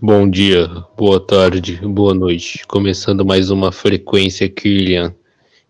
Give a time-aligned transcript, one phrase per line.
[0.00, 2.64] Bom dia, boa tarde, boa noite.
[2.68, 5.12] Começando mais uma frequência Kirlian.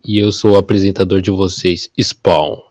[0.05, 2.61] E eu sou o apresentador de vocês, Spawn.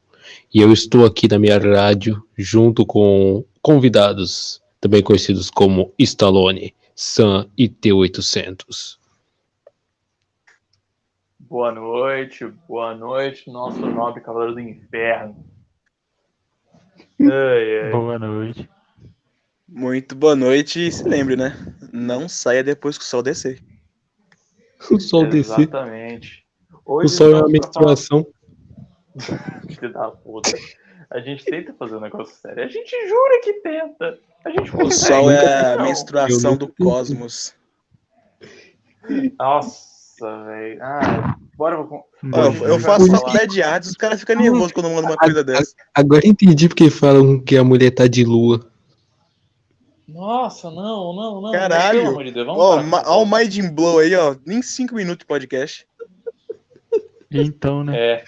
[0.54, 7.48] E eu estou aqui na minha rádio junto com convidados, também conhecidos como Stallone, Sam
[7.58, 8.96] e T800.
[11.40, 15.44] Boa noite, boa noite, nosso nobre Cavaleiro do Inferno.
[17.20, 17.90] Ai, ai.
[17.90, 18.77] Boa noite.
[19.68, 21.54] Muito boa noite e se lembre, né?
[21.92, 23.62] Não saia depois que o sol descer.
[24.90, 26.46] O sol descer, Exatamente.
[26.86, 28.26] o sol é uma menstruação.
[29.68, 30.56] Filho da puta.
[31.10, 32.64] A gente tenta fazer um negócio sério.
[32.64, 34.18] A gente jura que tenta.
[34.44, 37.54] A gente O sol é a menstruação do cosmos.
[39.38, 40.82] Nossa, velho.
[40.82, 41.76] Ah, bora.
[41.76, 43.18] eu, eu faço falar.
[43.18, 45.74] faculdade de artes, os caras ficam nervosos quando mandam uma coisa dessa.
[45.94, 48.66] Agora eu entendi porque falam que a mulher tá de lua.
[50.08, 51.52] Nossa, não, não, não.
[51.52, 52.00] Caralho.
[52.00, 53.26] Pelo amor de Deus, vamos Ó, parar com ó o.
[53.26, 54.34] Mind Blow aí, ó.
[54.46, 55.86] Nem 5 minutos de podcast.
[57.30, 57.98] Então, né?
[58.14, 58.24] É.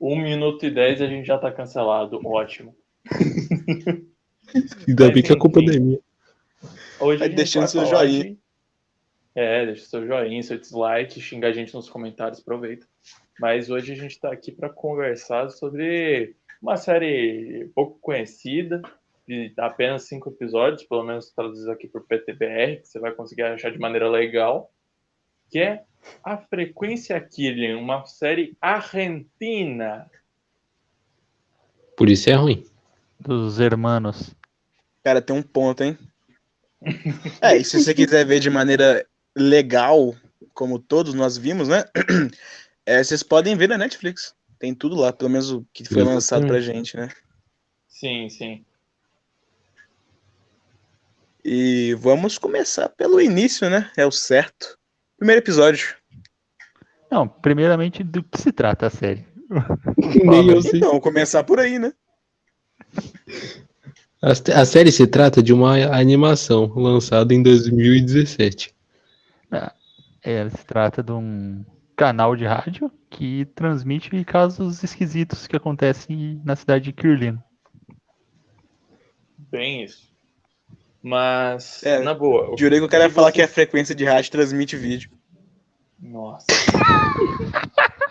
[0.00, 2.20] 1 minuto e 10 a gente já tá cancelado.
[2.26, 2.74] Ótimo.
[4.88, 6.00] Ainda bem que é minha.
[7.00, 8.24] Hoje Vai a gente deixando seu joinha.
[8.24, 8.38] de-
[9.34, 12.86] É, deixa seu joinha, seu dislike, xinga a gente nos comentários, aproveita.
[13.40, 18.82] Mas hoje a gente tá aqui para conversar sobre uma série pouco conhecida,
[19.26, 23.70] de apenas cinco episódios, pelo menos traduzidos aqui por PTBR, que você vai conseguir achar
[23.70, 24.72] de maneira legal,
[25.50, 25.84] que é
[26.24, 30.10] A Frequência Killing, uma série argentina.
[31.96, 32.64] Por isso é ruim.
[33.20, 34.34] Dos hermanos.
[35.04, 35.96] Cara, tem um ponto, hein?
[37.40, 39.06] É, e se você quiser ver de maneira
[39.36, 40.14] legal,
[40.52, 41.84] como todos nós vimos, né?
[42.84, 44.34] É, vocês podem ver na Netflix.
[44.58, 47.08] Tem tudo lá, pelo menos o que foi lançado pra gente, né?
[47.86, 48.64] Sim, sim.
[51.44, 53.90] E vamos começar pelo início, né?
[53.96, 54.78] É o certo.
[55.18, 55.96] Primeiro episódio.
[57.10, 59.26] Não, primeiramente, do que se trata a série?
[60.24, 60.78] Nem eu sei.
[60.78, 61.92] Então, começar por aí, né?
[64.22, 68.74] A, a série se trata de uma animação lançada em 2017.
[70.24, 71.64] É, se trata de um
[71.96, 77.38] canal de rádio que transmite casos esquisitos que acontecem na cidade de Kirlin.
[79.50, 80.11] Bem isso.
[81.02, 82.52] Mas, É, na boa.
[82.54, 84.76] o Jurei que o cara ia que falar você- que a frequência de rádio transmite
[84.76, 85.10] vídeo.
[86.00, 86.46] Nossa.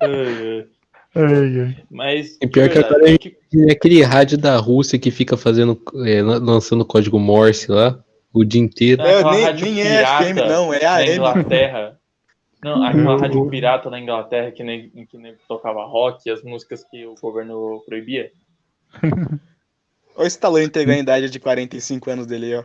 [0.00, 0.66] É,
[1.14, 1.76] Ai, ai.
[1.90, 2.38] Mas.
[2.40, 3.36] E pior que agora o que-
[3.68, 8.44] É aquele rádio da Rússia que fica fazendo, é, lan- lançando código Morse lá o
[8.44, 9.02] dia inteiro.
[9.02, 11.14] É, É, nem, rádio nem é pirata FM, não, é AM.
[11.16, 11.98] Inglaterra.
[12.64, 13.18] Não, aquela Não.
[13.18, 17.14] rádio pirata na Inglaterra que nem, que nem tocava rock e as músicas que o
[17.20, 18.30] governo proibia.
[20.16, 22.64] Olha esse talento entregando a idade de 45 anos dele aí, ó.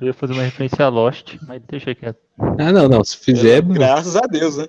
[0.00, 2.18] Eu ia fazer uma referência a Lost, mas deixa quieto.
[2.58, 3.04] Ah, não, não.
[3.04, 3.62] Se fizer.
[3.62, 3.74] mano.
[3.74, 4.66] Graças a Deus, né?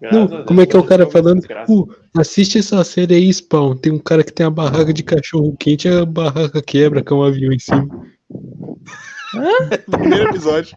[0.00, 1.42] Não, Deus, como é que é o cara falando?
[1.66, 3.76] "Pô, assiste essa série aí, Spawn.
[3.76, 7.22] Tem um cara que tem a barraca de cachorro quente, a barraca quebra com um
[7.24, 7.88] avião em cima.
[9.90, 10.76] Primeiro episódio.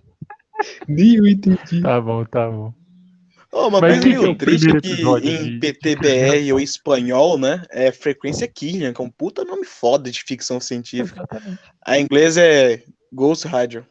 [0.88, 1.81] Nem eu entendi.
[1.81, 2.74] Tá bom, tá bom.
[3.53, 7.38] Oh, uma Mas coisa é meio o triste é que em de- PTBR ou espanhol,
[7.38, 7.63] né?
[7.69, 11.28] É frequência Killian, que é um puta nome foda de ficção científica.
[11.85, 12.81] A inglês é
[13.12, 13.85] Ghost Radio.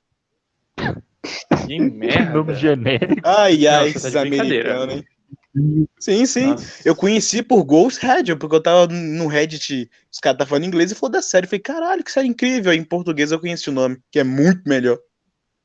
[1.67, 2.31] Que merda.
[2.33, 3.21] Nome genérico.
[3.23, 4.83] Ai, ai, você tá esses brincadeira.
[4.83, 5.89] americanos, hein?
[5.99, 6.47] Sim, sim.
[6.47, 6.89] Nossa.
[6.89, 10.91] Eu conheci por Ghost Radio, porque eu tava no Reddit, os caras estavam falando inglês
[10.91, 11.45] e falou da série.
[11.45, 12.73] Eu falei, caralho, que série incrível.
[12.73, 14.99] Aí, em português eu conheci o nome, que é muito melhor.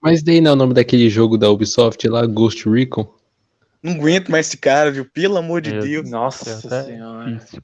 [0.01, 3.07] Mas daí não é o nome daquele jogo da Ubisoft lá, Ghost Recon?
[3.85, 5.06] Não aguento mais esse cara, viu?
[5.06, 6.09] Pelo amor de Meu Deus.
[6.09, 7.31] Nossa senhora.
[7.31, 7.62] difícil.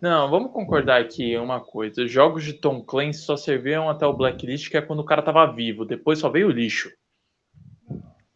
[0.00, 2.04] Não, vamos concordar aqui uma coisa.
[2.04, 5.46] Jogos de Tom Clancy só serviam até o Blacklist, que é quando o cara tava
[5.52, 5.84] vivo.
[5.84, 6.90] Depois só veio o lixo.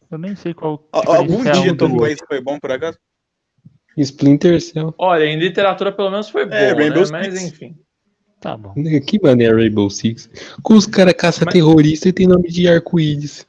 [0.09, 0.87] Eu nem sei qual.
[0.93, 1.97] Algum dia um Tom.
[1.97, 2.97] Clancy foi bom, por acaso?
[3.97, 4.95] Splinter Cell.
[4.97, 7.09] Olha, em literatura pelo menos foi bom, É, Rainbow né?
[7.11, 7.43] Mas Six.
[7.43, 7.77] enfim.
[8.39, 8.73] Tá bom.
[9.05, 10.29] Que maneira Rainbow Six.
[10.63, 13.45] Com os caras caça terrorista e tem nome de arco-íris.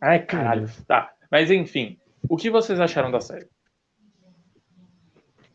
[0.00, 0.70] Ai, caralho.
[0.86, 1.10] Tá.
[1.30, 1.99] Mas enfim.
[2.28, 3.46] O que vocês acharam da série?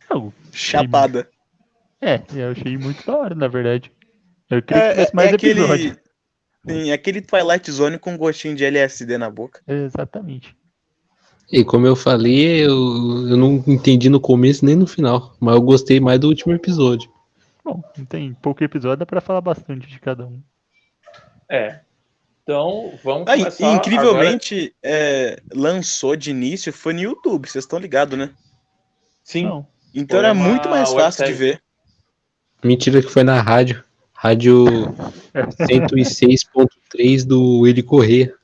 [0.09, 1.29] Não, Chapada.
[2.01, 3.91] É, eu achei muito da hora, na verdade.
[4.49, 5.59] Eu queria que É, tivesse é, mais é aquele.
[5.59, 5.97] episódio.
[6.67, 9.61] Sim, é aquele Twilight Zone com gostinho de LSD na boca.
[9.67, 10.55] Exatamente.
[11.51, 12.71] E como eu falei, eu,
[13.29, 15.35] eu não entendi no começo nem no final.
[15.39, 17.09] Mas eu gostei mais do último episódio.
[17.63, 20.41] Bom, tem pouco episódio, dá pra falar bastante de cada um.
[21.49, 21.81] É.
[22.47, 27.79] Então, vamos Ah, e- começar incrivelmente, é, lançou de início, foi no YouTube, vocês estão
[27.79, 28.25] ligados, né?
[28.25, 28.37] agora.
[29.23, 29.45] Sim.
[29.45, 29.67] Não.
[29.95, 31.61] Então Foi era muito mais fácil de ver.
[32.63, 33.83] Mentira que foi na rádio.
[34.13, 34.65] Rádio
[35.67, 38.35] 106.3 do Ele Correr.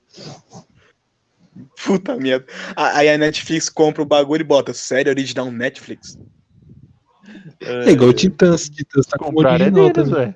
[1.85, 2.45] Puta merda.
[2.75, 6.17] Ah, Aí a Netflix compra o bagulho e bota série original Netflix.
[7.59, 8.67] É igual Titãs.
[8.67, 10.13] Titãs tá com Comprar é original deles, também.
[10.25, 10.35] velho.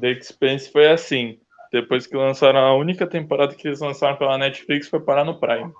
[0.00, 1.38] The Expanse foi assim.
[1.72, 5.72] Depois que lançaram a única temporada que eles lançaram pela Netflix foi parar no Prime.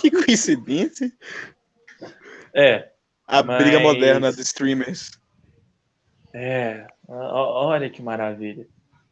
[0.00, 1.12] Que coincidência.
[2.54, 2.90] É,
[3.26, 5.12] A Mas- briga moderna dos streamers.
[6.34, 6.86] é.
[7.12, 8.66] Olha que maravilha.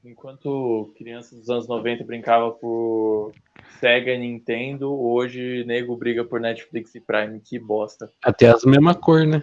[0.04, 3.32] Enquanto crianças dos anos 90 brincavam por
[3.80, 7.40] Sega e Nintendo, hoje nego briga por Netflix e Prime.
[7.40, 8.10] Que bosta.
[8.22, 9.42] Até as mesma cor, né?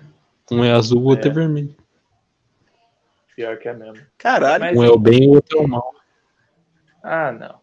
[0.50, 1.34] Um é azul, o outro é, É.
[1.34, 1.76] vermelho.
[3.36, 4.06] Pior que é mesmo.
[4.18, 4.64] Caralho.
[4.64, 5.94] Mas- Um é o bem e o outro é o mal.
[7.04, 7.60] Ah, não.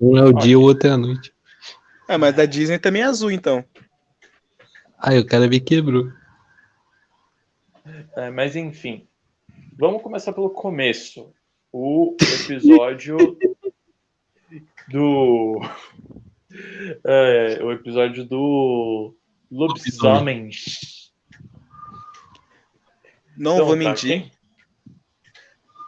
[0.00, 1.32] Um é o dia, o outro é a noite.
[2.08, 3.64] Ah, mas da Disney também é azul, então.
[4.98, 6.10] Aí o cara me quebrou.
[8.16, 9.06] É, mas enfim,
[9.78, 11.32] vamos começar pelo começo.
[11.72, 13.16] O episódio
[14.88, 15.60] do.
[17.04, 19.14] É, o episódio do
[19.50, 20.50] Lobisomem.
[23.36, 24.08] Não Então, vou tá, mentir.
[24.10, 24.32] quem-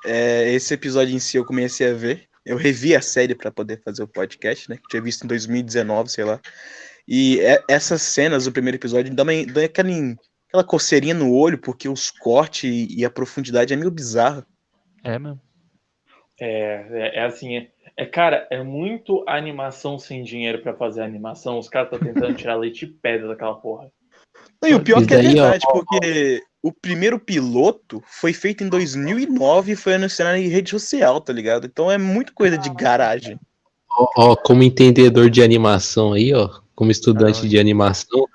[0.04, 2.28] É, esse episódio em si eu comecei a ver.
[2.44, 4.76] Eu revi a série pra poder fazer o podcast, né?
[4.76, 6.40] Que tinha visto em 2019, sei lá.
[7.08, 9.88] E é- essas cenas do primeiro episódio dão, uma, dão aquela,
[10.48, 14.46] aquela coceirinha no olho, porque os cortes e, e a profundidade é meio bizarra.
[15.02, 15.40] É mesmo.
[16.40, 21.58] É, é, é assim, é, é, cara, é muito animação sem dinheiro pra fazer animação.
[21.58, 23.90] Os caras estão tentando tirar leite de pedra daquela porra.
[24.60, 28.32] Não, e o pior Isso que é daí, ó, verdade, porque o primeiro piloto foi
[28.32, 31.66] feito em 2009 e foi anunciado em rede social, tá ligado?
[31.66, 33.38] Então é muito coisa de garagem.
[33.90, 38.26] Ó, ó, como entendedor de animação aí, ó, como estudante Ah, de animação,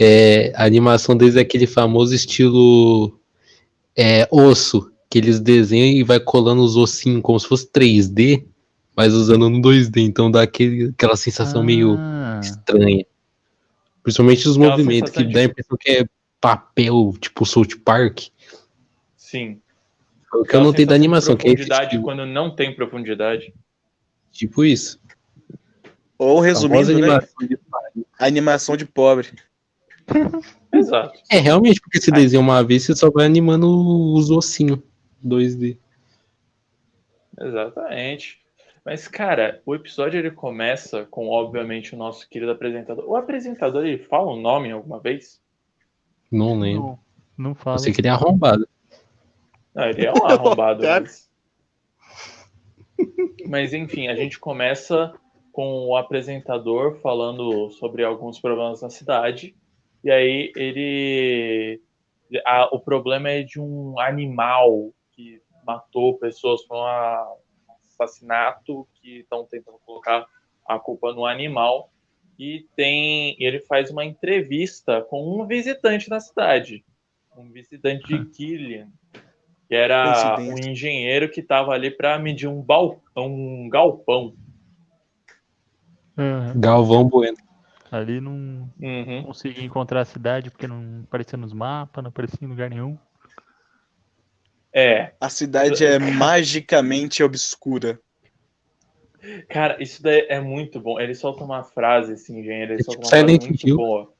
[0.00, 3.16] é, a animação deles é aquele famoso estilo
[3.96, 8.44] é, osso, que eles desenham e vai colando os ossinhos como se fosse 3D,
[8.96, 13.06] mas usando no 2D, então dá aquele, aquela sensação meio Ah, estranha.
[14.02, 16.04] Principalmente os Aquela movimentos, que dá a impressão que é
[16.44, 18.24] papel, tipo South Park.
[19.16, 19.62] Sim.
[20.30, 23.54] É o que eu notei da animação, que é profundidade quando não tem profundidade.
[24.30, 25.00] tipo isso.
[26.18, 27.06] Ou resumindo, né?
[27.06, 27.58] animação de
[28.18, 29.28] Animação de pobre.
[30.70, 31.18] Exato.
[31.30, 34.80] É, realmente, porque se desenha uma vez, você só vai animando os ossinhos
[35.24, 35.78] 2D.
[37.40, 38.38] Exatamente.
[38.84, 43.08] Mas, cara, o episódio ele começa com, obviamente, o nosso querido apresentador.
[43.08, 45.42] O apresentador, ele fala o nome alguma vez?
[46.34, 46.82] Não lembro.
[46.82, 46.98] não,
[47.36, 47.78] não Eu fala.
[47.78, 48.68] sei que ele é arrombado.
[49.74, 50.82] Não, ele é um arrombado.
[50.84, 51.30] Mas...
[53.48, 55.12] mas, enfim, a gente começa
[55.52, 59.54] com o apresentador falando sobre alguns problemas na cidade.
[60.02, 61.80] E aí ele.
[62.44, 66.64] a- o problema é de um animal que matou pessoas.
[66.64, 67.32] Foi uma-
[67.68, 70.26] um assassinato que estão tentando colocar
[70.66, 71.90] a culpa no animal.
[72.38, 73.36] E tem.
[73.38, 76.84] Ele faz uma entrevista com um visitante na cidade.
[77.36, 78.88] Um visitante de Killian.
[79.68, 84.34] Que era um engenheiro que estava ali para medir um, bal, um galpão.
[86.18, 86.60] Aham.
[86.60, 87.38] Galvão Bueno.
[87.90, 89.22] Ali não Uhum.
[89.24, 92.98] consegui encontrar a cidade porque não aparecia nos mapas, não aparecia em lugar nenhum.
[94.72, 98.00] É, A cidade é magicamente obscura.
[99.48, 100.98] Cara, isso daí é muito bom.
[101.00, 103.76] Ele solta uma frase, esse engenheiro, ele É solta tipo uma frase Silent muito Hill.
[103.76, 104.12] boa.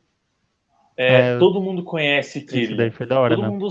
[0.96, 2.76] É, É, todo mundo conhece Isso Killian.
[2.76, 3.49] daí foi da hora, Todo né?
[3.50, 3.68] mundo,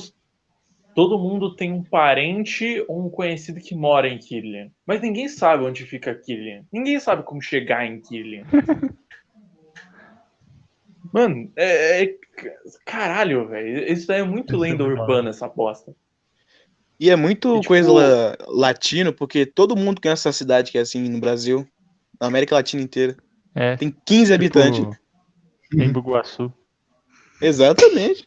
[0.94, 4.70] todo mundo tem um parente ou um conhecido que mora em Killian.
[4.86, 6.63] Mas ninguém sabe onde fica Killian.
[6.72, 8.44] Ninguém sabe como chegar em Killian.
[11.13, 12.18] Mano, é, é-
[12.86, 13.92] Caralho, velho.
[13.92, 15.96] Isso daí é muito é lenda muito urbana, essa aposta.
[17.04, 20.78] E é muito E, tipo- coisa la- latino, porque todo mundo conhece essa cidade que
[20.78, 21.68] é assim no Brasil,
[22.18, 23.18] na América Latina inteira.
[23.54, 24.80] É, Tem 15 habitantes.
[24.80, 24.96] tipo,
[25.84, 26.50] em Buguaçu.
[27.42, 28.26] Exatamente.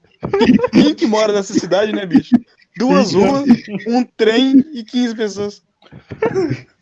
[0.73, 2.37] Quem que mora nessa cidade, né, bicho?
[2.77, 3.47] Duas ruas,
[3.87, 5.63] um trem e 15 pessoas.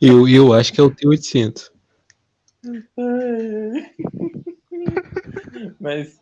[0.00, 1.70] Eu, eu acho que é o T800.
[5.80, 6.20] Mas,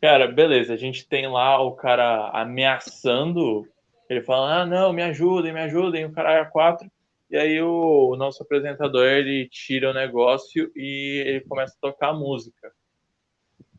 [0.00, 0.74] cara, beleza.
[0.74, 3.66] A gente tem lá o cara ameaçando.
[4.08, 6.04] Ele fala: Ah, não, me ajudem, me ajudem.
[6.04, 6.90] O cara é quatro.
[7.30, 12.12] E aí o, o nosso apresentador ele tira o negócio e ele começa a tocar
[12.12, 12.70] música.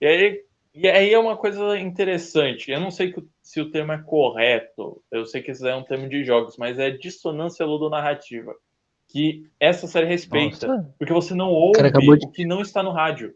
[0.02, 2.72] E aí, e aí é uma coisa interessante.
[2.72, 5.02] Eu não sei que- se o termo é correto.
[5.12, 8.54] Eu sei que esse é um termo de jogos, mas é dissonância ludonarrativa.
[9.08, 10.68] Que essa série respeita.
[10.68, 13.34] Nossa, Porque você não ouve cara acabou de- o que não está no rádio.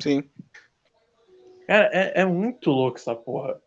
[0.00, 0.28] Sim.
[1.66, 3.60] Cara, é, é muito louco essa porra.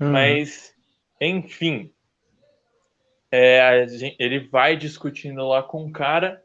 [0.00, 0.10] Uhum.
[0.12, 0.74] Mas,
[1.20, 1.92] enfim.
[3.30, 6.42] É, a gen- ele vai discutindo lá com o cara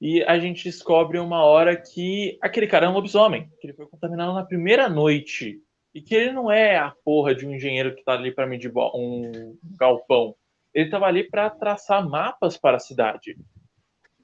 [0.00, 3.86] e a gente descobre uma hora que aquele cara é um lobisomem, que ele foi
[3.86, 5.60] contaminado na primeira noite.
[5.94, 8.72] E que ele não é a porra de um engenheiro que tá ali para medir
[8.76, 10.34] um galpão.
[10.74, 13.36] Ele tava ali para traçar mapas para a cidade.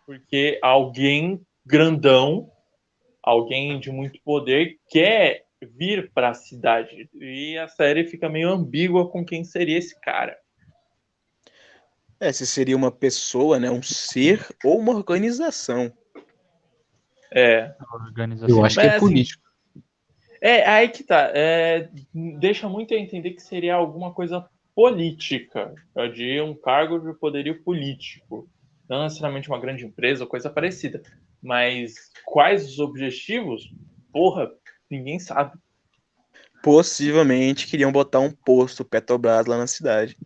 [0.04, 2.50] Porque alguém grandão,
[3.22, 7.08] alguém de muito poder, quer vir para a cidade.
[7.14, 10.36] E a série fica meio ambígua com quem seria esse cara.
[12.18, 13.70] É, se seria uma pessoa, né?
[13.70, 15.92] Um ser ou uma organização.
[17.32, 18.56] É, Organização.
[18.56, 19.42] Eu acho que Mas, é assim, político.
[20.40, 21.30] é aí que tá.
[21.34, 21.88] É,
[22.38, 25.74] deixa muito a entender que seria alguma coisa política,
[26.14, 28.48] de um cargo de poderio político.
[28.88, 31.02] Não necessariamente uma grande empresa ou coisa parecida.
[31.42, 33.72] Mas quais os objetivos?
[34.12, 34.50] Porra,
[34.90, 35.52] ninguém sabe.
[36.62, 40.16] Possivelmente queriam botar um posto Petrobras lá na cidade.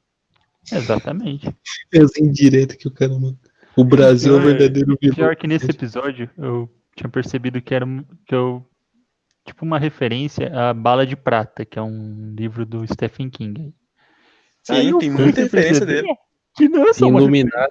[0.73, 1.55] Exatamente.
[1.93, 3.39] Essa indireta que o cara manda.
[3.77, 4.45] O Brasil é o É.
[4.45, 5.15] verdadeiro vilão.
[5.17, 7.87] Pior que nesse episódio eu tinha percebido que era
[8.27, 8.65] que eu
[9.47, 13.75] tipo uma referência a Bala de Prata, que é um livro do Stephen King.
[14.63, 16.09] Sim, Aí eu tem muita referência dele.
[16.57, 17.69] Que não é só uma Iluminado.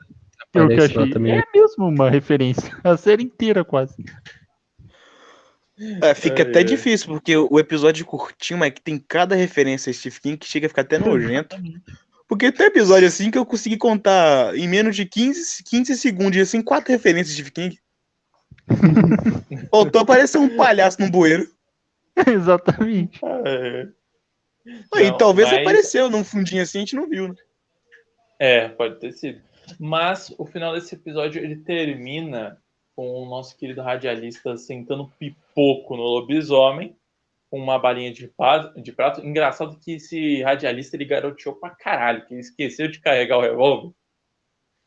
[0.53, 1.09] Eu que achei.
[1.09, 1.33] também.
[1.39, 2.69] É mesmo uma referência.
[2.83, 3.95] A série inteira, quase.
[6.01, 6.63] É, fica Ai, até ai.
[6.65, 10.67] difícil, porque o episódio curtinho, mas que tem cada referência a Stephen King que chega
[10.67, 11.55] a ficar até nojento.
[12.27, 16.61] Porque tem episódio assim que eu consegui contar em menos de 15, 15 segundos, assim,
[16.61, 17.79] quatro referências de Stephen King.
[19.71, 21.47] Faltou aparecer um palhaço no bueiro.
[22.27, 23.19] Exatamente.
[23.45, 23.87] É,
[24.93, 27.35] Aí Não, talvez mas- apareceu num fundinho assim, a gente não viu, né?
[28.39, 29.41] É, pode ter sido.
[29.79, 32.57] Mas o final desse episódio ele termina
[32.95, 36.95] com o nosso querido radialista sentando pipoco no lobisomem,
[37.50, 38.31] com uma balinha de,
[38.81, 39.25] de prato.
[39.25, 43.91] Engraçado que esse radialista ele garoteou pra caralho, que ele esqueceu de carregar o revólver.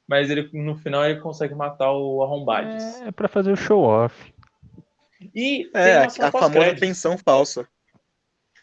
[0.08, 3.00] Mas ele, no final ele consegue matar o Arrombades.
[3.02, 4.32] É pra fazer o show off.
[5.34, 7.68] E É, a, famosa pensão falsa.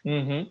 [0.06, 0.50] Uhum.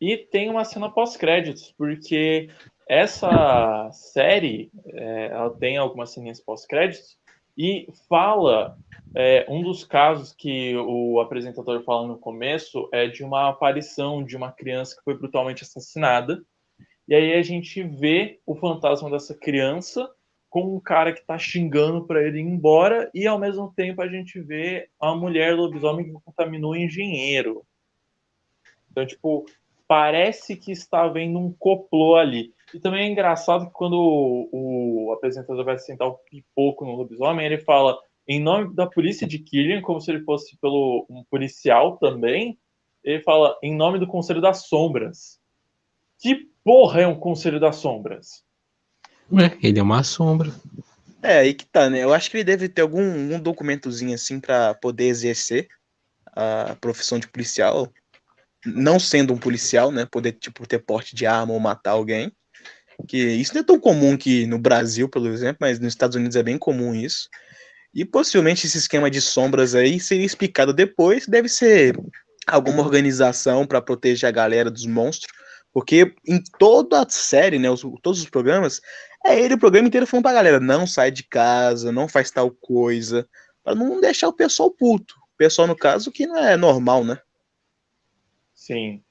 [0.00, 2.48] E tem uma cena pós-créditos, porque
[2.88, 7.17] essa série é, ela tem algumas ceninhas pós-créditos
[7.58, 8.78] e fala
[9.16, 14.36] é, um dos casos que o apresentador fala no começo é de uma aparição de
[14.36, 16.40] uma criança que foi brutalmente assassinada.
[17.08, 20.08] E aí a gente vê o fantasma dessa criança
[20.48, 24.08] com um cara que tá xingando para ele ir embora e ao mesmo tempo a
[24.08, 27.66] gente vê a mulher lobisomem que contaminou o engenheiro.
[28.90, 29.46] Então, tipo,
[29.86, 32.54] parece que está havendo um complô ali.
[32.74, 37.46] E também é engraçado que quando o, o apresentador vai sentar o pipoco no lobisomem,
[37.46, 41.96] ele fala em nome da polícia de Killian, como se ele fosse pelo um policial
[41.96, 42.58] também.
[43.02, 45.40] Ele fala em nome do Conselho das Sombras.
[46.18, 48.44] Que porra é um Conselho das Sombras?
[49.32, 50.52] Ué, ele é uma sombra.
[51.22, 52.02] É, aí que tá, né?
[52.04, 55.68] Eu acho que ele deve ter algum um documentozinho assim pra poder exercer
[56.32, 57.90] a profissão de policial.
[58.64, 60.06] Não sendo um policial, né?
[60.06, 62.32] Poder, tipo, ter porte de arma ou matar alguém.
[63.06, 66.36] Que isso não é tão comum que no Brasil, por exemplo, mas nos Estados Unidos
[66.36, 67.28] é bem comum isso.
[67.94, 71.26] E possivelmente esse esquema de sombras aí seria explicado depois.
[71.26, 71.96] Deve ser
[72.46, 75.32] alguma organização para proteger a galera dos monstros.
[75.72, 77.70] Porque em toda a série, né?
[77.70, 78.80] os- todos os programas,
[79.24, 82.50] é ele o programa inteiro falando pra galera: não sai de casa, não faz tal
[82.50, 83.28] coisa.
[83.62, 85.14] Pra não deixar o pessoal puto.
[85.34, 87.18] O pessoal, no caso, que não é normal, né?
[88.54, 89.02] Sim.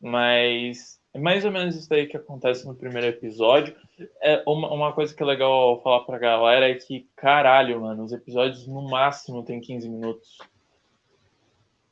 [0.00, 3.74] Mas é mais ou menos isso aí que acontece no primeiro episódio.
[4.20, 8.12] É uma, uma coisa que é legal falar pra galera é que, caralho, mano, os
[8.12, 10.38] episódios no máximo tem 15 minutos.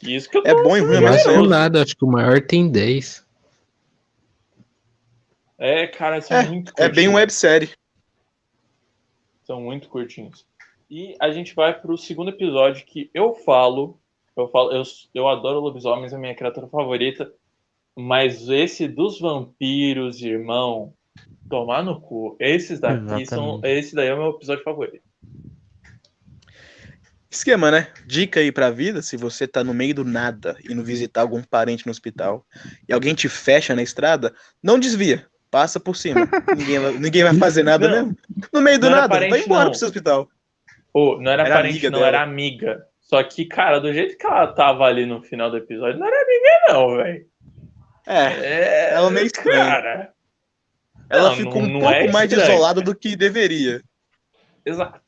[0.03, 1.49] E isso que eu tô É bom e ruim, Mas ansioso.
[1.49, 3.25] nada, acho que o maior tem 10.
[5.57, 7.15] É, cara, são muito é bem curtinhos.
[7.15, 7.71] websérie.
[9.45, 10.47] São muito curtinhos.
[10.91, 13.99] E a gente vai pro segundo episódio que eu falo.
[14.37, 14.83] Eu falo, eu,
[15.15, 17.33] eu adoro lobisomens, é a minha criatura favorita.
[17.97, 20.93] Mas esse dos vampiros, irmão,
[21.49, 22.37] tomar no cu.
[22.41, 23.55] Esses daqui são.
[23.55, 23.67] Exatamente.
[23.67, 25.05] Esse daí é o meu episódio favorito.
[27.31, 27.89] Esquema, né?
[28.07, 31.87] Dica aí pra vida: se você tá no meio do nada indo visitar algum parente
[31.87, 32.45] no hospital
[32.89, 34.33] e alguém te fecha na estrada,
[34.63, 35.27] não desvia.
[35.51, 36.29] Passa por cima.
[36.57, 37.95] ninguém, vai, ninguém vai fazer nada Não.
[37.95, 38.19] mesmo.
[38.53, 39.71] No meio do nada, vai parente, embora não.
[39.71, 40.29] pro seu hospital.
[40.93, 42.09] Pô, não era, Era parente, amiga não, dela.
[42.09, 42.87] era amiga.
[43.01, 46.17] Só que, cara, do jeito que ela tava ali no final do episódio, não era
[46.23, 47.27] amiga, não, velho.
[48.07, 49.65] É, É, ela meio estranha.
[49.65, 50.13] Cara,
[51.09, 53.83] ela Não, ficou não- um não pouco é mais isolada do que deveria.
[54.65, 55.01] exato.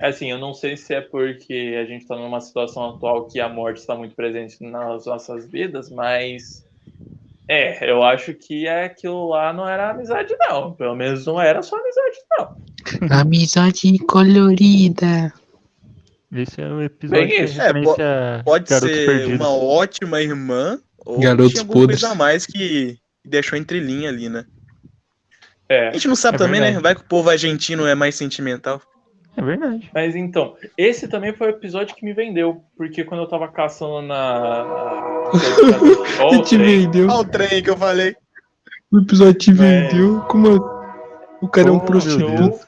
[0.00, 3.48] Assim, eu não sei se é porque a gente está numa situação atual que a
[3.48, 6.66] morte está muito presente nas nossas vidas, mas
[7.46, 10.72] é, eu acho que aquilo lá não era amizade, não.
[10.72, 12.56] Pelo menos não era só amizade, não.
[13.20, 15.32] Amizade colorida.
[16.34, 17.38] Esse é o episódio Bem.
[18.00, 19.38] É, Pode Garotos ser Perdidos.
[19.40, 22.00] uma ótima irmã ou Garotos tinha alguma podres.
[22.00, 24.44] coisa a mais que deixou entre linha ali, né?
[25.68, 26.66] É, A gente não sabe É também, né?
[26.66, 26.82] verdade.
[26.82, 28.80] Vai que o povo argentino é mais sentimental.
[29.34, 29.90] É verdade.
[29.94, 34.02] mas então, esse também foi o episódio que me vendeu, porque quando eu tava caçando
[34.02, 34.64] na.
[36.20, 37.08] Ó, o te trem, vendeu.
[37.08, 38.14] Olha o trem que eu falei.
[38.90, 39.54] O episódio te É.
[39.54, 40.20] vendeu.
[40.28, 40.82] Como a-
[41.40, 42.60] o cara é um prostituto.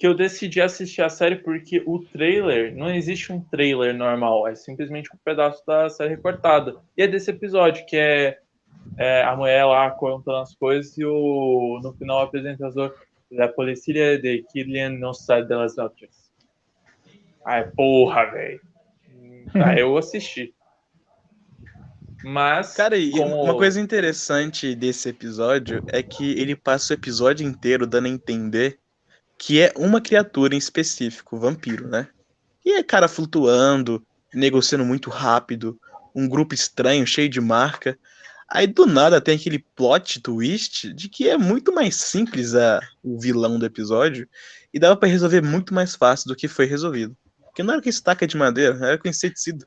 [0.00, 4.54] Que eu decidi assistir a série porque o trailer, não existe um trailer normal, é
[4.54, 6.74] simplesmente um pedaço da série recortada.
[6.96, 8.38] E é desse episódio, que é,
[8.96, 12.94] é a mulher lá contando as coisas e o, no final o apresentador
[13.30, 16.32] da Polícia de Killian não sai delas notas.
[17.44, 18.60] Ai, porra, velho.
[19.52, 20.54] Aí eu assisti.
[22.24, 27.46] Mas, Cara, e como- uma coisa interessante desse episódio é que ele passa o episódio
[27.46, 28.79] inteiro dando a entender
[29.40, 32.08] que é uma criatura em específico, vampiro, né?
[32.62, 35.80] E é cara flutuando, negociando muito rápido,
[36.14, 37.98] um grupo estranho, cheio de marca.
[38.46, 43.18] Aí do nada tem aquele plot twist de que é muito mais simples a, o
[43.18, 44.28] vilão do episódio
[44.74, 47.16] e dava pra resolver muito mais fácil do que foi resolvido.
[47.46, 49.66] Porque não era com estaca de madeira, era com inseticida.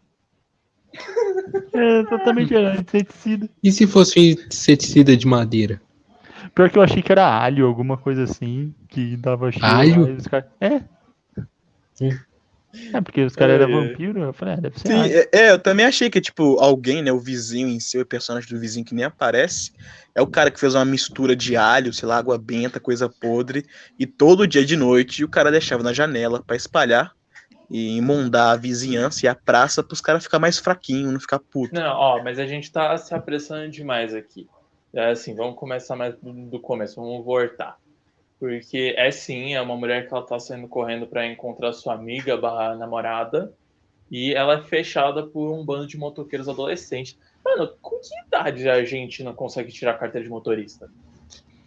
[1.74, 3.50] É exatamente, era inseticida.
[3.64, 5.82] E se fosse inseticida de madeira?
[6.56, 9.66] Pior que eu achei que era alho, alguma coisa assim, que dava cheiro.
[9.66, 10.16] Alho?
[10.18, 10.82] os caras- É.
[12.92, 13.88] É, porque os caras eram É.
[13.88, 15.14] vampiro, eu falei, ah, deve ser Sim, alho.
[15.14, 18.50] é, é, eu também achei que, tipo, alguém, né, o vizinho em si, o personagem
[18.50, 19.72] do vizinho que nem aparece,
[20.16, 23.64] é o cara que fez uma mistura de alho, sei lá, água benta, coisa podre,
[24.00, 27.12] e todo dia de noite o cara deixava na janela pra espalhar
[27.70, 31.74] e imundar a vizinhança e a praça pros caras ficar mais fraquinho, não ficar puto.
[31.76, 34.48] Não, ó, mas a gente tá se apressando demais aqui.
[34.94, 37.78] É assim, vamos começar mais do, do começo, vamos voltar.
[38.40, 42.36] Porque é sim, é uma mulher que ela tá saindo correndo para encontrar sua amiga
[42.38, 43.54] barra namorada.
[44.12, 47.18] E ela é fechada por um bando de motoqueiros adolescentes.
[47.44, 50.90] Mano, com que idade a Argentina consegue tirar a carteira de motorista?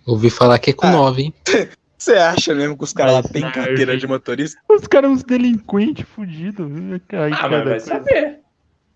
[0.07, 0.93] Ouvi falar que é com Ah.
[0.93, 1.35] nove, hein?
[1.99, 4.61] Você acha mesmo que os caras lá têm carteira de motorista?
[4.69, 6.71] Os caras uns delinquentes fudidos.
[7.11, 7.87] Aí Ah, mas vai coisa.
[7.87, 8.41] saber.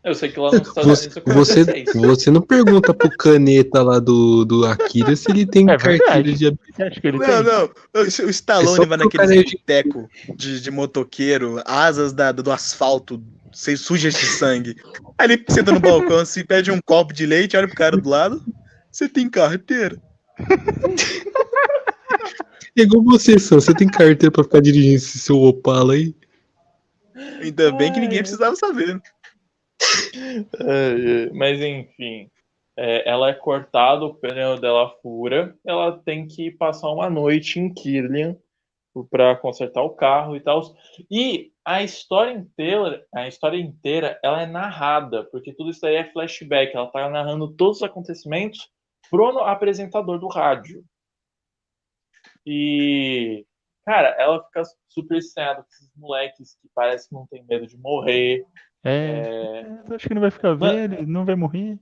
[0.03, 2.07] Eu sei que lá nos Estados Você, Unidos é você, 16.
[2.07, 5.83] você não pergunta pro caneta lá do, do Akira se ele tem É de
[6.75, 7.43] Você acha que ele Não, tem?
[7.45, 13.23] não, o, É Stallone só vai naquele boteco de, de motoqueiro, asas da- do asfalto,
[13.53, 14.75] sem sujas de sangue.
[15.19, 18.09] Aí ele senta no balcão assim, pede um copo de leite, olha pro cara do
[18.09, 18.43] lado.
[18.91, 20.01] Você tem carteira?
[22.77, 23.57] É igual você, Sam.
[23.61, 26.15] Você tem carteira pra ficar dirigindo esse seu Opala aí?
[27.43, 28.99] Ainda bem que ninguém precisava saber.
[31.33, 32.31] Mas enfim,
[32.77, 37.73] é, ela é cortada, o pneu dela fura, ela tem que passar uma noite em
[37.73, 38.37] Kirlian
[39.11, 40.63] para consertar o carro e tal.
[41.11, 46.13] E a história inteira, a história inteira, ela é narrada, porque tudo isso aí é
[46.13, 46.75] flashback.
[46.75, 48.69] Ela tá narrando todos os acontecimentos
[49.11, 50.85] pro apresentador do rádio.
[52.45, 53.47] E
[53.85, 58.45] cara, ela fica super com esses moleques que parece que não tem medo de morrer.
[58.85, 61.79] É, É, eu acho que não vai ficar Mas- velho, não vai morrer.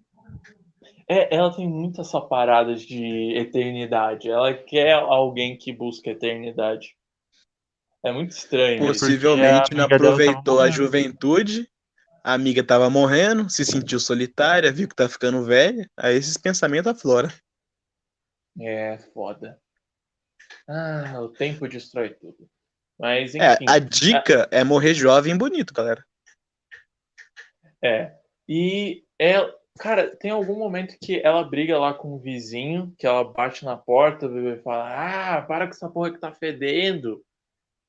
[1.10, 4.28] É, ela tem muito essa parada de eternidade.
[4.30, 6.96] Ela quer alguém que busca eternidade.
[8.04, 8.76] É muito estranho.
[8.90, 9.00] isso.
[9.06, 11.68] Possivelmente a não aproveitou a juventude.
[12.22, 15.88] A amiga tava morrendo, se sentiu solitária, viu que tá ficando velha.
[15.96, 17.30] Aí esses pensamentos afloram.
[18.60, 19.58] É, foda.
[20.68, 22.48] Ah, o tempo destrói tudo.
[22.98, 23.64] Mas, É, enfim.
[23.68, 26.04] a dica é morrer jovem e bonito, galera.
[27.82, 28.12] É.
[28.48, 33.24] E ela, cara, tem algum momento que ela briga lá com o vizinho, que ela
[33.24, 37.22] bate na porta e fala: Ah, para com essa porra que tá fedendo.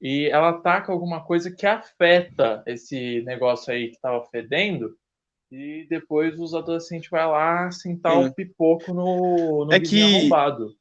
[0.02, 4.95] E ela ataca alguma coisa que afeta esse negócio aí que tava fedendo.
[5.52, 10.75] E depois os adolescentes vão lá sentar o pipoco no, no É que- arrombado.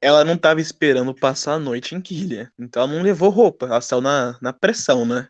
[0.00, 2.50] Ela não tava esperando passar a noite em Killian.
[2.58, 3.66] Então ela não levou roupa.
[3.66, 5.28] Ela saiu na, na pressão, né?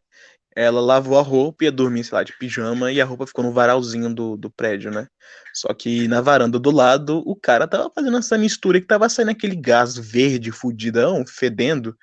[0.60, 3.52] Ela lavou a roupa ia dormir, sei lá, de pijama, e a roupa ficou no
[3.52, 5.06] varalzinho do, do prédio, né?
[5.54, 9.30] Só que na varanda do lado, o cara tava fazendo essa mistura que tava saindo
[9.30, 11.96] aquele gás verde, fudidão, fedendo,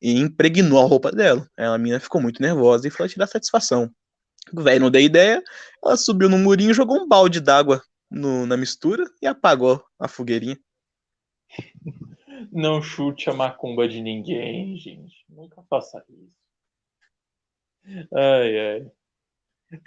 [0.00, 1.50] e impregnou a roupa dela.
[1.58, 3.90] Aí a menina ficou muito nervosa e foi tirar satisfação.
[4.52, 5.42] O velho não deu ideia,
[5.84, 10.56] ela subiu no murinho, jogou um balde d'água na mistura e apagou a fogueirinha.
[12.52, 15.24] Não chute a macumba de ninguém, gente.
[15.28, 16.45] Nunca faça isso.
[18.12, 18.90] Ai, ai.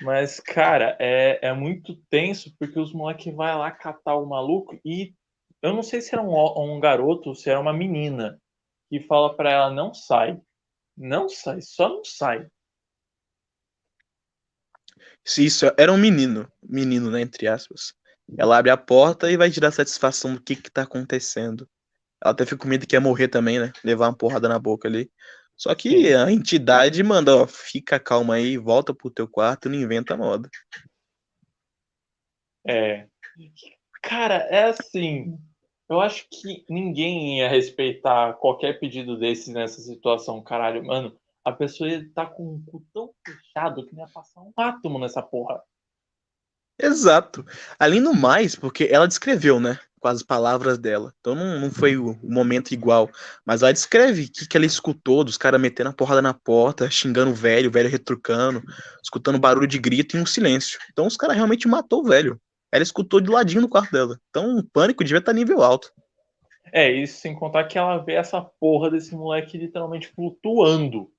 [0.01, 5.13] Mas, cara, é, é muito tenso porque os moleques vai lá catar o maluco e
[5.62, 8.39] eu não sei se era um, um garoto ou se era uma menina
[8.89, 10.39] que fala pra ela não sai.
[10.97, 12.47] Não sai, só não sai.
[15.23, 17.93] Se isso era um menino, menino, né, entre aspas.
[18.38, 21.67] Ela abre a porta e vai tirar satisfação do que que tá acontecendo.
[22.21, 23.71] Ela até fica com medo que ia morrer também, né?
[23.83, 25.09] Levar uma porrada na boca ali.
[25.60, 30.15] Só que a entidade manda, ó, fica calma aí, volta pro teu quarto não inventa
[30.15, 30.50] moda.
[32.65, 33.08] É.
[34.02, 35.38] Cara, é assim.
[35.89, 40.86] Eu acho que ninguém ia respeitar qualquer pedido desses nessa situação, caralho.
[40.86, 44.54] Mano, a pessoa ia tá com o cu tão fechado que não ia passar um
[44.56, 45.62] átomo nessa porra.
[46.79, 47.45] Exato.
[47.77, 49.77] Além do mais, porque ela descreveu, né?
[49.99, 51.13] Com as palavras dela.
[51.19, 53.09] Então não, não foi o, o momento igual.
[53.45, 56.89] Mas ela descreve o que, que ela escutou dos caras metendo a porrada na porta,
[56.89, 58.63] xingando o velho, o velho retrucando,
[59.03, 60.79] escutando barulho de grito e um silêncio.
[60.91, 62.39] Então os caras realmente matou o velho.
[62.71, 64.17] Ela escutou de ladinho no quarto dela.
[64.29, 65.91] Então o pânico devia estar nível alto.
[66.71, 71.11] É, isso sem contar que ela vê essa porra desse moleque literalmente flutuando.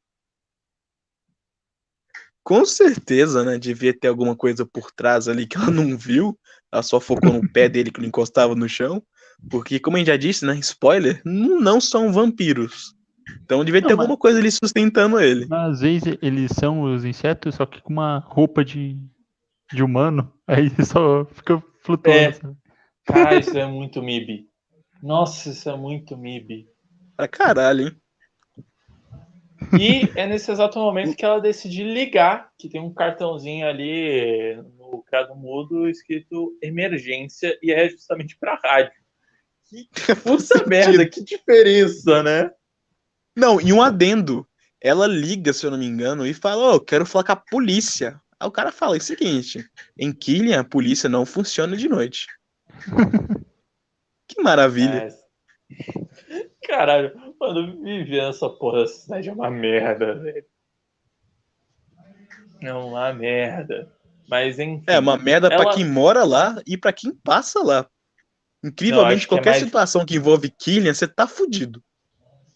[2.50, 3.56] Com certeza, né?
[3.56, 6.36] Devia ter alguma coisa por trás ali que ela não viu.
[6.72, 9.00] Ela só focou no pé dele que não encostava no chão.
[9.48, 10.56] Porque, como a gente já disse, né?
[10.58, 12.92] Spoiler, não, são vampiros.
[13.44, 15.46] Então devia ter Não, mas- alguma coisa ali sustentando ele.
[15.48, 18.98] Às vezes eles são os insetos, só que com uma roupa de,
[19.72, 20.32] de humano.
[20.44, 22.18] Aí só fica flutuando.
[22.18, 22.32] É.
[22.32, 22.56] sabe?
[23.04, 24.48] Cara, isso é muito MIB.
[25.00, 26.66] Nossa, isso é muito MIB.
[27.16, 27.96] Pra caralho, hein?
[29.78, 35.02] E é nesse exato momento que ela decide ligar, que tem um cartãozinho ali no
[35.02, 38.92] criado mudo escrito emergência, e é justamente pra rádio.
[39.68, 39.88] Que
[40.24, 42.50] puta merda, que diferença, né?
[43.36, 44.46] Não, e um adendo.
[44.82, 47.36] Ela liga, se eu não me engano, e fala: Ô, eu quero falar com a
[47.36, 48.20] polícia.
[48.40, 49.64] Aí o cara fala o seguinte:
[49.98, 52.26] em Killian, a polícia não funciona de noite.
[54.26, 55.04] que maravilha.
[55.04, 55.29] É.
[56.66, 60.44] Caralho, mano, viver nessa porra dessa cidade é uma merda, velho.
[62.60, 63.92] É uma merda.
[64.28, 64.84] Mas enfim.
[64.86, 67.88] É uma merda pra Ela- quem mora lá e pra quem passa lá.
[68.62, 71.82] Não, Incrivelmente, que é qualquer mais- situação que envolve Killian, você tá fudido.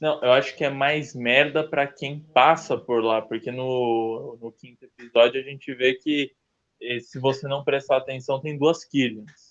[0.01, 4.53] Não, eu acho que é mais merda pra quem passa por lá, porque no, no
[4.53, 6.31] quinto episódio a gente vê que
[6.83, 9.44] eh, se você não prestar atenção, tem duas Killians.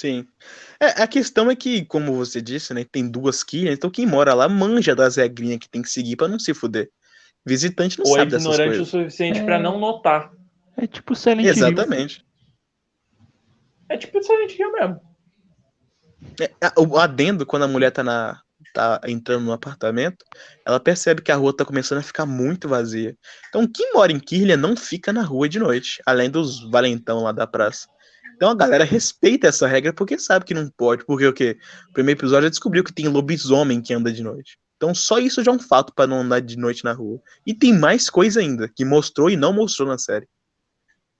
[0.00, 0.26] Sim.
[0.80, 4.32] É, a questão é que, como você disse, né, tem duas Killian, então quem mora
[4.32, 6.90] lá manja das regrinhas que tem que seguir pra não se fuder.
[7.44, 8.88] Visitante não Ou é sabe dessas ignorante o coisas.
[8.88, 9.44] suficiente É.
[9.44, 10.32] pra não notar.
[10.74, 11.50] É tipo Silent Hill.
[11.50, 12.24] Exatamente.
[13.90, 15.00] É tipo Silent Hill mesmo.
[16.40, 18.40] É, o adendo, quando a mulher tá, na,
[18.72, 20.24] tá entrando no apartamento,
[20.64, 23.14] ela percebe que a rua tá começando a ficar muito vazia.
[23.50, 27.32] Então, quem mora em Kirlia não fica na rua de noite, além dos valentão lá
[27.32, 27.86] da praça.
[28.40, 31.04] Então a galera respeita essa regra porque sabe que não pode.
[31.04, 31.58] Porque o quê?
[31.90, 34.58] O primeiro episódio já descobriu que tem lobisomem que anda de noite.
[34.78, 37.20] Então só isso já é um fato pra não andar de noite na rua.
[37.46, 40.26] E tem mais coisa ainda, que mostrou e não mostrou na série.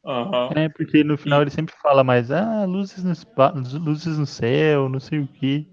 [0.03, 0.49] Aham.
[0.57, 4.89] É, porque no final ele sempre fala mais, ah, luzes no, espa- luzes no céu,
[4.89, 5.69] não sei o que.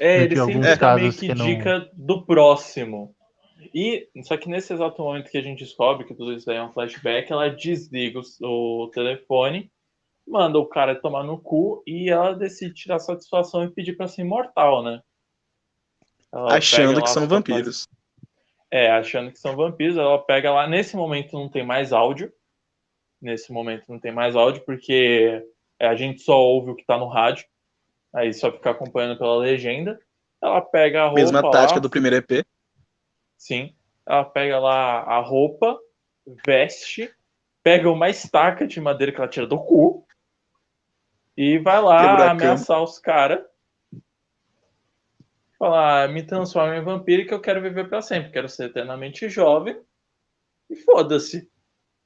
[0.00, 3.14] É, ele sempre dá meio que, que não- dica do próximo.
[3.74, 6.62] E, só que nesse exato momento que a gente descobre que tudo isso aí é
[6.62, 9.70] um flashback, ela desliga o, o telefone,
[10.26, 14.22] manda o cara tomar no cu e ela decide tirar satisfação e pedir pra ser
[14.22, 15.00] imortal, né?
[16.32, 17.86] Ela achando que são vampiros.
[18.70, 20.66] É, achando que são vampiros, ela pega lá.
[20.66, 22.32] Nesse momento não tem mais áudio.
[23.20, 25.46] Nesse momento não tem mais áudio, porque
[25.78, 27.44] a gente só ouve o que tá no rádio.
[28.14, 30.00] Aí só fica acompanhando pela legenda.
[30.42, 31.20] Ela pega a roupa.
[31.20, 32.44] Mesma tática lá, do primeiro EP.
[33.42, 33.74] Sim.
[34.06, 35.76] Ela pega lá a roupa,
[36.46, 37.12] veste,
[37.60, 40.06] pega uma estaca de madeira que ela tira do cu
[41.36, 43.44] e vai lá ameaçar os caras.
[45.58, 48.30] Falar, me transforma em vampiro que eu quero viver pra sempre.
[48.30, 49.76] Quero ser eternamente jovem.
[50.70, 51.50] E foda-se.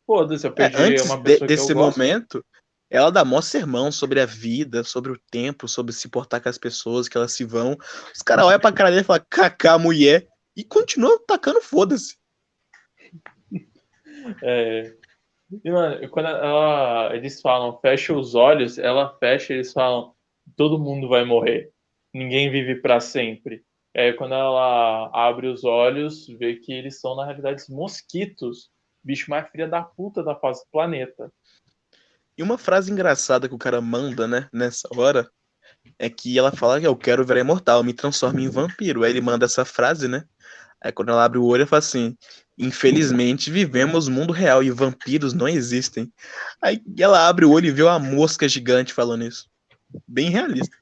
[0.06, 1.98] Foda-se, eu É, perdi antes uma de- pessoa desse eu gosto.
[1.98, 2.44] momento,
[2.88, 6.56] ela dá mó sermão sobre a vida, sobre o tempo, sobre se portar com as
[6.56, 7.76] pessoas, que elas se vão.
[8.14, 12.16] Os caras olham pra cara dele e falam, cacá, mulher, e continuam tacando foda-se.
[14.42, 14.94] É.
[15.64, 20.14] E, mano, quando ela, eles falam, fecha os olhos, ela fecha eles falam,
[20.56, 21.70] todo mundo vai morrer.
[22.12, 23.64] Ninguém vive pra sempre.
[23.94, 28.70] É, quando ela abre os olhos, vê que eles são, na realidade, mosquitos.
[29.04, 31.32] Bicho mais filha da puta da face do planeta.
[32.36, 35.30] E uma frase engraçada que o cara manda, né, nessa hora,
[35.98, 39.04] é que ela fala que eu quero virar imortal, me transforme em vampiro.
[39.04, 40.24] Aí ele manda essa frase, né?
[40.82, 42.16] Aí quando ela abre o olho, ela fala assim:
[42.58, 46.10] Infelizmente, vivemos mundo real e vampiros não existem.
[46.62, 49.48] Aí ela abre o olho e vê uma mosca gigante falando isso.
[50.06, 50.76] Bem realista.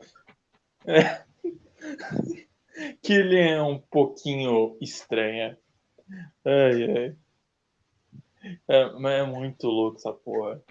[0.87, 1.23] É.
[3.03, 5.59] que ele é um pouquinho estranha.
[6.45, 7.17] Ai, ai.
[8.69, 10.63] É, mas é muito louco essa porra.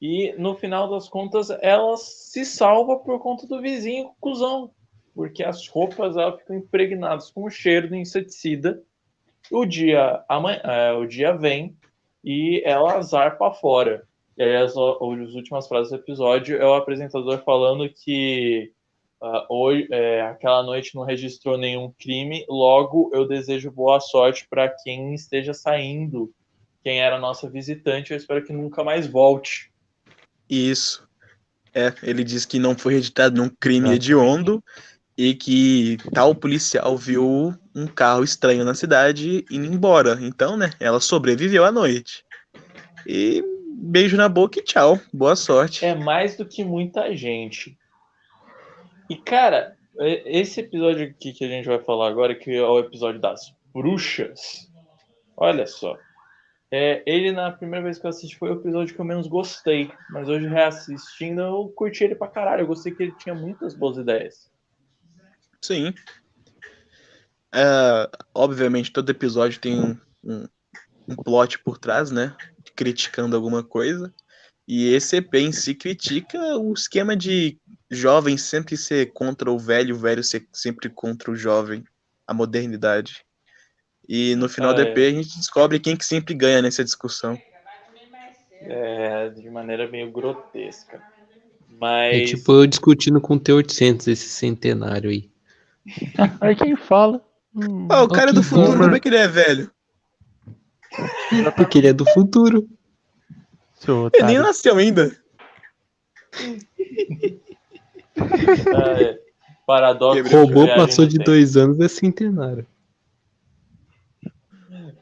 [0.00, 4.70] E no final das contas, ela se salva por conta do vizinho cuzão.
[5.16, 8.82] Porque as roupas ela ficam impregnadas com o cheiro de inseticida.
[9.50, 11.74] O dia, amanhã, é, o dia vem
[12.22, 14.06] e ela zarpa fora.
[14.36, 18.70] E aí as, as últimas frases do episódio é o apresentador falando que
[19.22, 24.68] uh, hoje, é, aquela noite não registrou nenhum crime, logo eu desejo boa sorte para
[24.68, 26.30] quem esteja saindo,
[26.84, 29.72] quem era nossa visitante, eu espero que nunca mais volte.
[30.50, 31.08] Isso.
[31.72, 34.62] É, ele diz que não foi registrado nenhum crime hediondo
[35.16, 40.18] e que tal policial viu um carro estranho na cidade indo embora.
[40.20, 42.24] Então, né, ela sobreviveu à noite.
[43.06, 44.98] E beijo na boca e tchau.
[45.12, 45.84] Boa sorte.
[45.84, 47.78] É mais do que muita gente.
[49.08, 53.20] E, cara, esse episódio aqui que a gente vai falar agora, que é o episódio
[53.20, 54.70] das bruxas,
[55.36, 55.96] olha só.
[56.70, 59.90] É, ele, na primeira vez que eu assisti, foi o episódio que eu menos gostei.
[60.10, 62.62] Mas hoje, reassistindo, eu curti ele pra caralho.
[62.62, 64.50] Eu gostei que ele tinha muitas boas ideias.
[65.66, 65.92] Sim.
[67.52, 70.48] É, obviamente, todo episódio tem um, um,
[71.08, 72.36] um plot por trás, né?
[72.76, 74.14] Criticando alguma coisa.
[74.68, 77.58] E esse EP em si critica o esquema de
[77.90, 81.82] jovem sempre ser contra o velho, o velho ser sempre contra o jovem,
[82.26, 83.24] a modernidade.
[84.08, 85.08] E no final ah, do EP é.
[85.08, 87.36] a gente descobre quem que sempre ganha nessa discussão.
[88.60, 91.02] É, de maneira meio grotesca.
[91.80, 92.14] Mas...
[92.14, 95.30] É tipo eu discutindo com o T800 esse centenário aí.
[96.40, 97.24] Aí quem fala?
[97.54, 99.70] Hum, ah, o cara do futuro, como é que ele é velho?
[101.56, 102.68] Porque ele é do futuro.
[104.14, 105.16] Ele nem nasceu ainda.
[108.74, 109.18] ah, é.
[109.66, 110.36] Paradoxo.
[110.36, 112.66] O robô passou de dois anos é centenário.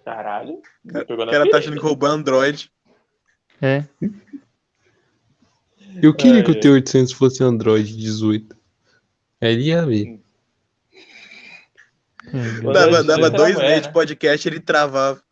[0.04, 0.60] Caralho.
[0.84, 2.70] O cara tá achando que roubou Android.
[3.60, 3.84] É.
[6.02, 8.56] Eu queria que o T800 fosse Android 18.
[9.40, 10.20] Ele ia ver.
[12.34, 15.22] Hum, dava, dava dois meses de podcast ele travava.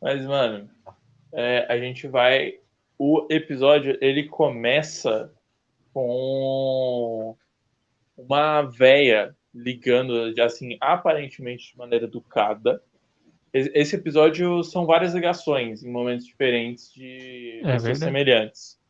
[0.00, 0.70] Mas, mano,
[1.30, 2.54] é, a gente vai.
[2.98, 5.30] O episódio ele começa
[5.92, 7.36] com
[8.16, 12.82] uma véia ligando, assim, aparentemente de maneira educada.
[13.52, 18.80] Esse episódio são várias ligações em momentos diferentes de é pessoas semelhantes.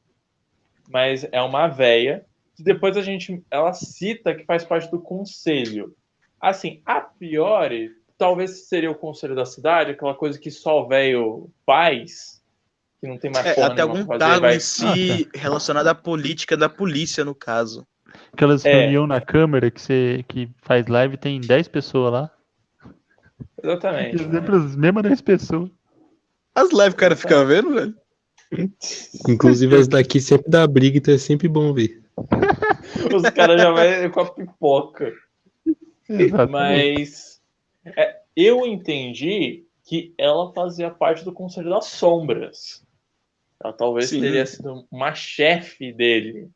[0.88, 5.94] Mas é uma véia que depois a gente ela cita que faz parte do conselho.
[6.40, 11.50] Assim, a priori, talvez seria o conselho da cidade, aquela coisa que só o velho
[11.66, 12.42] faz,
[13.00, 14.56] que não tem mais é, Até algum cargo vai...
[14.56, 17.86] em si relacionado à política da polícia, no caso.
[18.32, 18.72] Aquelas é.
[18.72, 22.30] reunião na câmera que você que faz live tem 10 pessoas lá.
[23.62, 24.18] Exatamente.
[24.18, 25.70] Sempre as mesmas 10 pessoas.
[26.54, 27.94] As lives o cara fica vendo, velho.
[29.28, 32.03] Inclusive as daqui sempre dá briga, então é sempre bom ver.
[33.14, 35.12] Os caras já vai com a pipoca.
[36.08, 36.50] Exatamente.
[36.50, 37.42] Mas
[37.84, 42.84] é, eu entendi que ela fazia parte do Conselho das Sombras.
[43.62, 44.20] Ela talvez Sim.
[44.20, 46.50] teria sido uma chefe dele.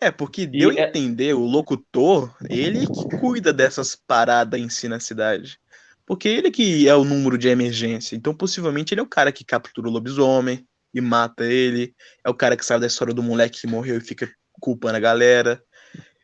[0.00, 4.88] É, porque deu a é entender, o locutor, ele que cuida dessas paradas em si
[4.88, 5.58] na cidade.
[6.04, 8.14] Porque ele que é o número de emergência.
[8.14, 11.94] Então, possivelmente, ele é o cara que captura o lobisomem e mata ele.
[12.22, 14.30] É o cara que sabe da história do moleque que morreu e fica
[14.64, 15.62] culpando a galera.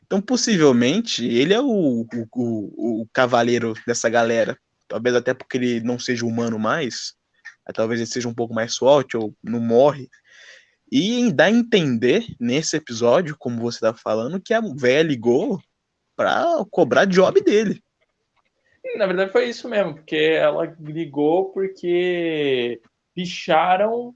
[0.07, 4.59] Então, possivelmente, ele é o, o, o, o cavaleiro dessa galera.
[4.88, 7.14] Talvez até porque ele não seja humano mais.
[7.74, 10.09] Talvez ele seja um pouco mais forte ou não morre.
[10.90, 15.61] E dá a entender nesse episódio, como você tá falando, que a velha ligou
[16.16, 17.81] pra cobrar job dele.
[18.96, 22.81] Na verdade foi isso mesmo, porque ela ligou porque
[23.14, 24.14] picharam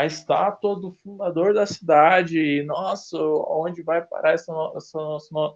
[0.00, 2.62] a estátua do fundador da cidade.
[2.62, 4.98] Nossa, onde vai parar essa, essa,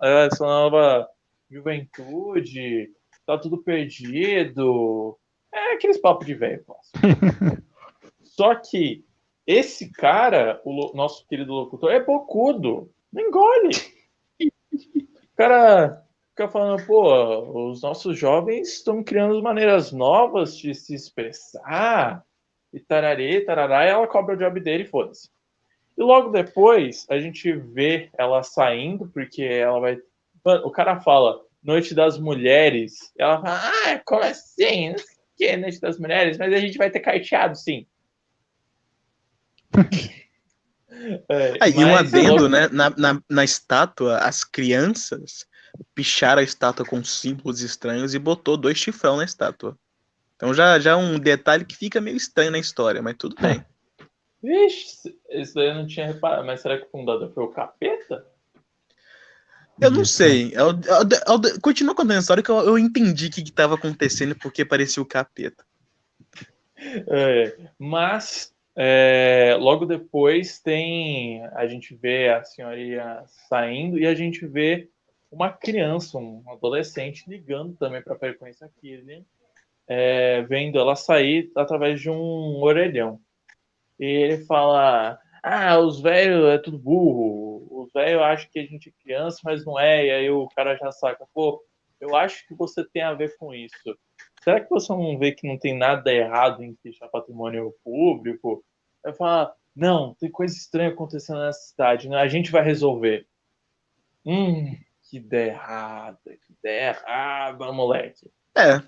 [0.02, 1.08] essa nova
[1.50, 2.90] juventude?
[3.24, 5.18] Tá tudo perdido.
[5.52, 6.62] É aqueles papos de velho.
[8.22, 9.02] Só que
[9.46, 12.90] esse cara, o nosso querido locutor, é bocudo.
[13.10, 13.70] Não engole.
[14.42, 22.22] O cara fica falando, pô, os nossos jovens estão criando maneiras novas de se expressar
[22.74, 25.30] e tararê, tarará, e ela cobra o job dele e foda-se.
[25.96, 29.98] E logo depois a gente vê ela saindo, porque ela vai.
[30.44, 33.12] Mano, o cara fala Noite das Mulheres.
[33.16, 34.90] Ela fala, ah, como assim?
[34.90, 37.86] Não sei o que, Noite das Mulheres, mas a gente vai ter carteado, sim.
[41.28, 42.68] É, ah, e um adendo, né?
[42.68, 45.44] Na, na, na estátua, as crianças
[45.94, 49.76] picharam a estátua com símbolos estranhos e botou dois chifrão na estátua.
[50.36, 53.64] Então já, já é um detalhe que fica meio estranho na história, mas tudo bem.
[54.42, 56.44] Vixe, isso daí eu não tinha reparado.
[56.44, 58.26] Mas será que o fundador foi o capeta?
[59.80, 60.52] Eu não sei.
[60.54, 64.64] Eu, eu, eu, continua contando a história que eu, entendi o que estava acontecendo porque
[64.64, 65.64] parecia o capeta.
[66.76, 74.46] É, mas é, logo depois tem a gente vê a senhoria saindo e a gente
[74.46, 74.88] vê
[75.30, 79.24] uma criança, um adolescente ligando também para a frequência Kirlian,
[79.88, 83.20] é, vendo ela sair através de um orelhão.
[83.98, 88.88] E ele fala: Ah, os velhos é tudo burro, os velhos acham que a gente
[88.88, 90.06] é criança, mas não é.
[90.06, 91.62] E aí o cara já saca: Pô,
[92.00, 93.96] eu acho que você tem a ver com isso.
[94.42, 98.62] Será que você não vê que não tem nada errado em fechar patrimônio público?
[99.02, 102.18] Eu falo, não, tem coisa estranha acontecendo nessa cidade, né?
[102.18, 103.26] a gente vai resolver.
[104.24, 108.30] Hum, que ideia errada, que ideia errada, moleque.
[108.56, 108.82] É.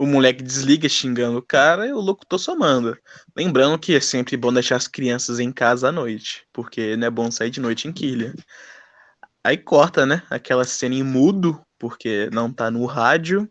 [0.00, 2.96] O moleque desliga xingando o cara e o locutor somando.
[3.36, 7.10] Lembrando que é sempre bom deixar as crianças em casa à noite, porque não é
[7.10, 8.32] bom sair de noite em quilha.
[9.44, 10.22] Aí corta, né?
[10.30, 13.46] Aquela cena em mudo, porque não tá no rádio,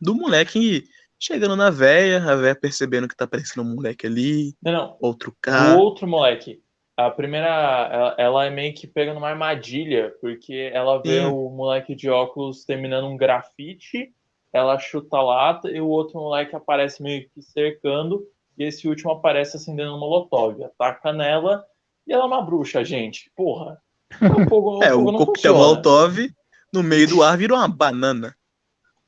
[0.00, 0.84] do moleque
[1.20, 4.98] chegando na véia, a véia percebendo que tá aparecendo um moleque ali, não, não.
[5.02, 5.76] outro cara.
[5.76, 6.62] O outro moleque.
[6.96, 7.46] A primeira,
[7.92, 11.46] ela, ela, é meio que pega numa armadilha, porque ela vê hum.
[11.46, 14.14] o moleque de óculos terminando um grafite,
[14.54, 18.24] ela chuta a lata e o outro moleque aparece meio que cercando,
[18.56, 21.64] e esse último aparece acendendo um molotov, ataca nela,
[22.06, 23.32] e ela é uma bruxa, gente.
[23.34, 23.82] Porra.
[24.22, 26.32] O fogo, é, o, o coquetel molotov
[26.72, 28.34] no meio do ar vira uma banana.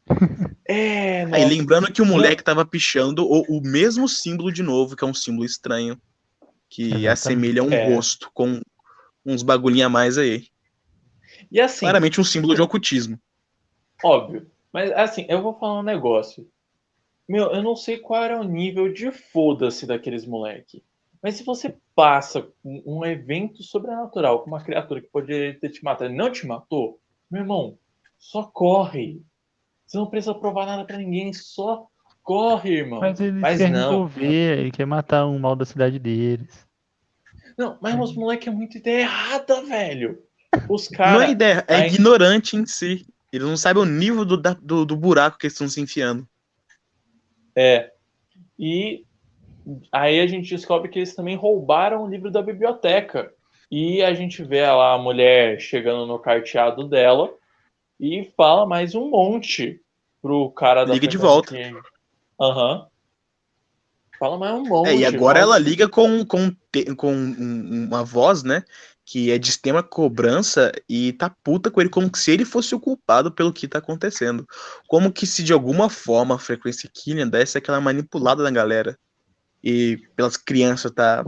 [0.69, 5.05] É, Aí lembrando que o moleque tava pichando o, o, mesmo símbolo de novo, que
[5.05, 5.97] é um símbolo estranho,
[6.69, 7.09] que Exatamente.
[7.09, 7.95] assemelha um é.
[7.95, 8.61] rosto com
[9.25, 10.49] uns bagulhinhos a mais aí.
[11.53, 13.17] E assim, claramente um símbolo de ocultismo.
[14.03, 14.51] Óbvio.
[14.77, 16.47] Mas assim, eu vou falar um negócio.
[17.27, 20.85] Meu, eu não sei qual era o nível de foda-se daqueles moleque.
[21.23, 26.13] Mas se você passa um evento sobrenatural com uma criatura que poderia ter te matado
[26.13, 27.79] e não te matou, meu irmão,
[28.19, 29.23] só corre.
[29.87, 31.87] Você não precisa provar nada para ninguém, só
[32.23, 33.01] corre, irmão.
[33.01, 33.81] Mas ele mas quer não.
[33.81, 36.69] resolver, ele quer matar um mal da cidade deles.
[37.57, 40.23] Não, mas os moleques é muito ideia errada, velho.
[40.69, 41.15] Os caras.
[41.15, 43.07] Não é ideia, é ignorante em si.
[43.33, 46.27] Eles não sabem o nível do, do, do buraco que eles estão se enfiando.
[47.55, 47.93] É.
[48.59, 49.05] E
[49.91, 53.33] aí a gente descobre que eles também roubaram o livro da biblioteca.
[53.71, 57.35] E a gente vê lá a mulher chegando no carteado dela
[57.99, 59.81] e fala mais um monte
[60.23, 61.55] pro cara da Liga de volta.
[62.41, 62.79] Aham.
[62.79, 62.87] Uhum.
[64.19, 64.89] Fala mais um monte.
[64.89, 66.51] É, e agora ela liga com, com,
[66.97, 68.65] com uma voz, né?
[69.07, 72.81] Que é de extrema cobrança e tá puta com ele como se ele fosse o
[72.81, 74.45] culpado pelo que tá acontecendo.
[74.89, 78.99] Como que se de alguma forma a frequência Killian desse aquela manipulada na galera.
[79.63, 81.25] E pelas crianças tá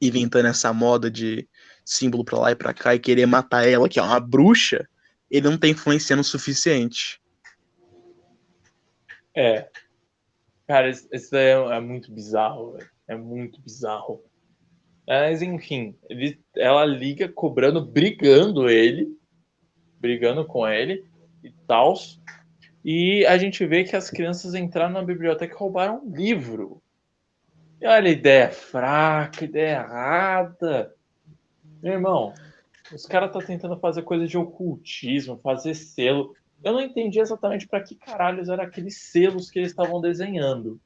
[0.00, 1.48] inventando essa moda de
[1.84, 4.88] símbolo pra lá e pra cá e querer matar ela, que é uma bruxa
[5.30, 7.20] ele não tá influenciando o suficiente.
[9.34, 9.70] É.
[10.66, 12.90] Cara, isso daí é, é muito bizarro, véio.
[13.06, 14.24] É muito bizarro.
[15.06, 19.08] Mas, enfim, ele, ela liga cobrando, brigando ele,
[19.98, 21.04] brigando com ele
[21.42, 21.94] e tal.
[22.84, 26.82] E a gente vê que as crianças entraram na biblioteca e roubaram um livro.
[27.80, 30.94] E olha, ideia fraca, ideia errada.
[31.82, 32.34] Meu irmão,
[32.92, 36.34] os caras tá tentando fazer coisa de ocultismo, fazer selo.
[36.62, 40.80] Eu não entendi exatamente para que caralhos eram aqueles selos que eles estavam desenhando.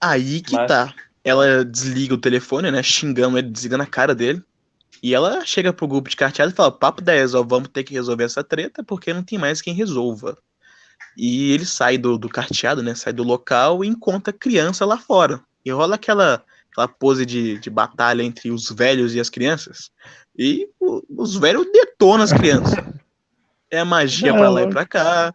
[0.00, 0.68] Aí que Mas...
[0.68, 0.94] tá.
[1.24, 2.82] Ela desliga o telefone, né?
[2.82, 4.42] Xingando ele, desliga na cara dele.
[5.02, 7.94] E ela chega pro grupo de carteado e fala: Papo 10, ó, vamos ter que
[7.94, 10.36] resolver essa treta porque não tem mais quem resolva.
[11.16, 12.94] E ele sai do, do carteado, né?
[12.94, 15.40] Sai do local e encontra criança lá fora.
[15.64, 19.90] E rola aquela, aquela pose de, de batalha entre os velhos e as crianças.
[20.36, 22.74] E o, os velhos detonam as crianças.
[23.70, 25.34] É magia para lá e pra cá.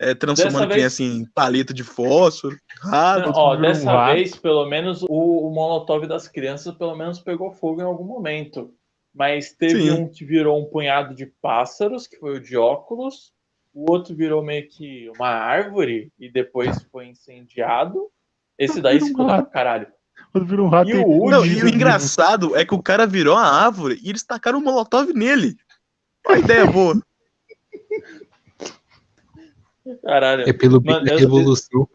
[0.00, 1.14] É, transformando dessa criança vez...
[1.16, 2.56] em palito de fósforo.
[2.80, 7.80] Raro, ó, dessa vez, pelo menos, o, o molotov das crianças pelo menos pegou fogo
[7.80, 8.72] em algum momento.
[9.14, 9.90] Mas teve Sim.
[9.90, 13.32] um que virou um punhado de pássaros, que foi o de óculos.
[13.74, 18.08] O outro virou meio que uma árvore e depois foi incendiado.
[18.56, 19.88] Esse daí se pra caralho.
[20.34, 23.06] Vira um rato E o e- último- Não, e o engraçado é que o cara
[23.06, 25.56] virou a árvore e eles tacaram um molotov nele.
[26.26, 27.00] Olha a ideia boa.
[30.02, 30.48] Caralho.
[30.48, 31.88] É pelo Mano, da eu- revolução.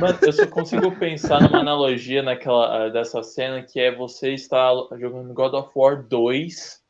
[0.00, 4.72] Mano, eu só consigo pensar numa analogia naquela, ah, dessa cena que é você estar
[4.98, 6.82] jogando God of War 2,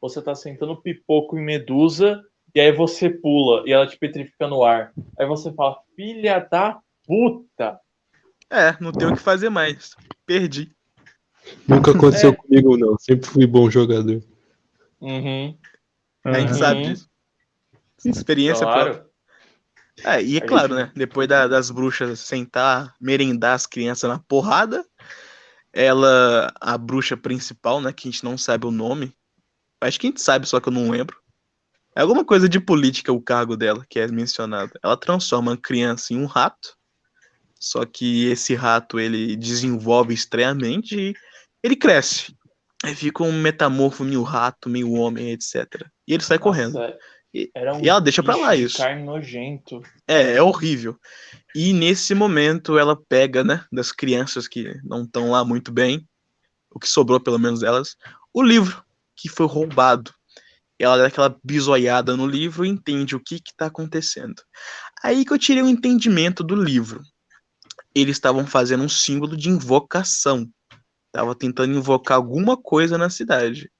[0.00, 2.22] você tá sentando pipoco em Medusa,
[2.54, 4.92] e aí você pula e ela te petrifica no ar.
[5.18, 7.80] Aí você fala, filha da puta!
[8.50, 9.94] É, não tem o que fazer mais.
[10.24, 10.70] Perdi.
[11.66, 12.34] Nunca aconteceu É.
[12.36, 12.96] comigo, não.
[12.98, 14.22] Sempre fui bom jogador.
[15.00, 15.56] Uhum,
[16.24, 16.92] A gente sabe Uhum.
[16.92, 17.08] disso.
[18.04, 19.06] Experiência própria.
[20.04, 20.92] É, e é claro, gente- né?
[20.94, 24.84] Depois da- das bruxas sentar, merendar as crianças na porrada,
[25.72, 27.92] ela, a bruxa principal, né?
[27.92, 29.14] Que a gente não sabe o nome.
[29.80, 31.16] Acho que a gente sabe, só que eu não lembro.
[31.94, 34.72] É alguma coisa de política o cargo dela, que é mencionado.
[34.82, 36.76] Ela transforma a criança em um rato.
[37.58, 41.14] Só que esse rato ele desenvolve estranhamente e
[41.62, 42.36] ele cresce.
[42.84, 45.66] Aí fica um metamorfo meio rato, meio homem, etc.
[46.06, 46.74] E ele sai correndo.
[46.74, 46.96] Nossa,
[47.32, 48.78] E- era um e ela deixa pra lá isso.
[48.78, 49.82] carne nojento.
[50.06, 50.98] É, é horrível.
[51.54, 56.06] E nesse momento ela pega, né, das crianças que não estão lá muito bem,
[56.70, 57.96] o que sobrou pelo menos delas,
[58.32, 58.82] o livro
[59.16, 60.12] que foi roubado.
[60.78, 64.40] Ela dá aquela bisoiada no livro e entende o que que tá acontecendo.
[65.02, 67.02] Aí que eu tirei o entendimento do livro.
[67.94, 70.48] Eles estavam fazendo um símbolo de invocação.
[71.10, 73.70] Tava tentando invocar alguma coisa na cidade.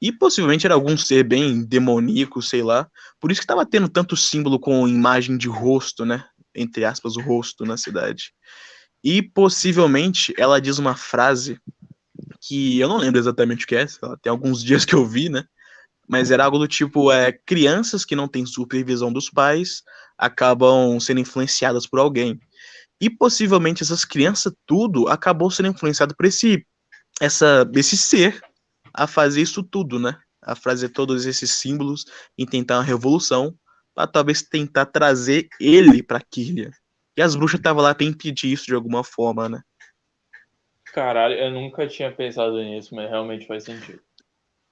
[0.00, 2.88] E possivelmente era algum ser bem demoníaco, sei lá.
[3.20, 6.24] Por isso que tava tendo tanto símbolo com imagem de rosto, né?
[6.54, 8.32] Entre aspas, o rosto na cidade.
[9.04, 11.60] E possivelmente ela diz uma frase
[12.40, 13.86] que eu não lembro exatamente o que é,
[14.22, 15.44] tem alguns dias que eu vi, né?
[16.08, 19.82] Mas era algo do tipo: é, crianças que não têm supervisão dos pais
[20.16, 22.40] acabam sendo influenciadas por alguém.
[23.00, 26.66] E possivelmente essas crianças, tudo, acabou sendo influenciado por esse,
[27.20, 28.42] essa, esse ser
[28.92, 30.16] a fazer isso tudo, né?
[30.42, 32.04] A fazer todos esses símbolos
[32.36, 33.54] e tentar uma revolução
[33.94, 36.70] para talvez tentar trazer ele para Kirlia.
[37.16, 39.62] E as bruxas estavam lá para impedir isso de alguma forma, né?
[40.92, 44.00] Caralho, eu nunca tinha pensado nisso, mas realmente faz sentido.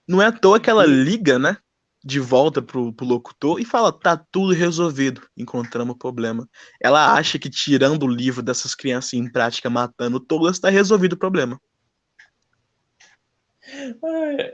[0.07, 1.57] Não é à toa que ela liga, né?
[2.03, 6.49] De volta pro, pro locutor e fala: tá tudo resolvido, encontramos o problema.
[6.81, 11.19] Ela acha que tirando o livro dessas crianças em prática, matando todas, tá resolvido o
[11.19, 11.61] problema.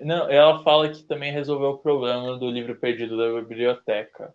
[0.02, 4.34] Não, ela fala que também resolveu o problema do livro perdido da biblioteca.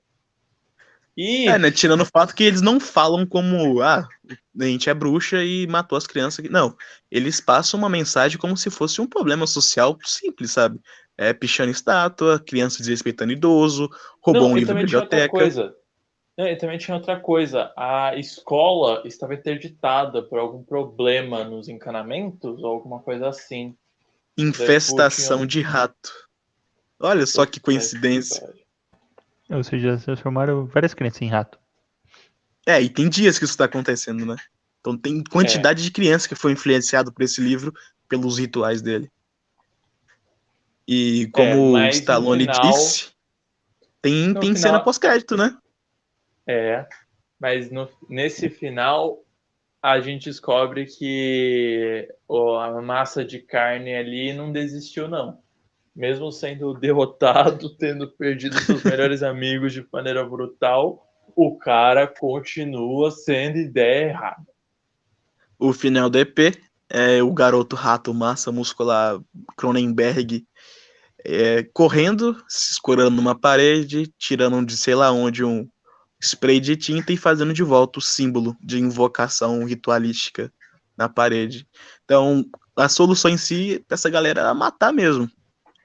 [1.17, 1.69] E É, né?
[1.69, 4.07] Tirando o fato que eles não falam como, ah,
[4.57, 6.49] a gente é bruxa e matou as crianças.
[6.49, 6.75] Não,
[7.11, 10.79] eles passam uma mensagem como se fosse um problema social simples, sabe?
[11.17, 13.89] É, pichando estátua, criança desrespeitando idoso,
[14.21, 15.37] roubou Não, um livro da também tinha outra biblioteca.
[15.37, 15.75] coisa.
[16.37, 17.73] Não, e também tinha outra coisa.
[17.75, 23.75] A escola estava interditada por algum problema nos encanamentos ou alguma coisa assim.
[24.41, 26.11] Infestação de rato.
[26.99, 28.53] Olha só que coincidência.
[29.49, 31.57] Ou seja, transformaram várias crianças em rato.
[32.65, 34.35] É, e tem dias que isso tá acontecendo, né?
[34.79, 37.73] Então tem quantidade de criança que foi influenciado por esse livro
[38.07, 39.11] pelos rituais dele.
[40.87, 43.09] E como no Stallone final- disse,
[44.01, 45.57] tem, tem final- cena pós-crédito, né?
[46.47, 46.87] É,
[47.39, 49.23] mas no- nesse final
[49.81, 55.39] a gente descobre que o- a massa de carne ali não desistiu, não.
[55.95, 61.05] Mesmo sendo derrotado, tendo perdido seus melhores amigos de maneira brutal,
[61.35, 64.47] o cara continua sendo ideia errada.
[65.57, 66.53] O final do EP
[66.89, 69.19] é o garoto rato massa muscular
[69.55, 70.45] Cronenberg
[71.25, 75.67] é, correndo, se escorando numa parede, tirando de sei lá onde um
[76.21, 80.51] spray de tinta e fazendo de volta o símbolo de invocação ritualística
[80.97, 81.67] na parede.
[82.03, 82.45] Então,
[82.75, 85.29] a solução em si, essa galera é matar mesmo.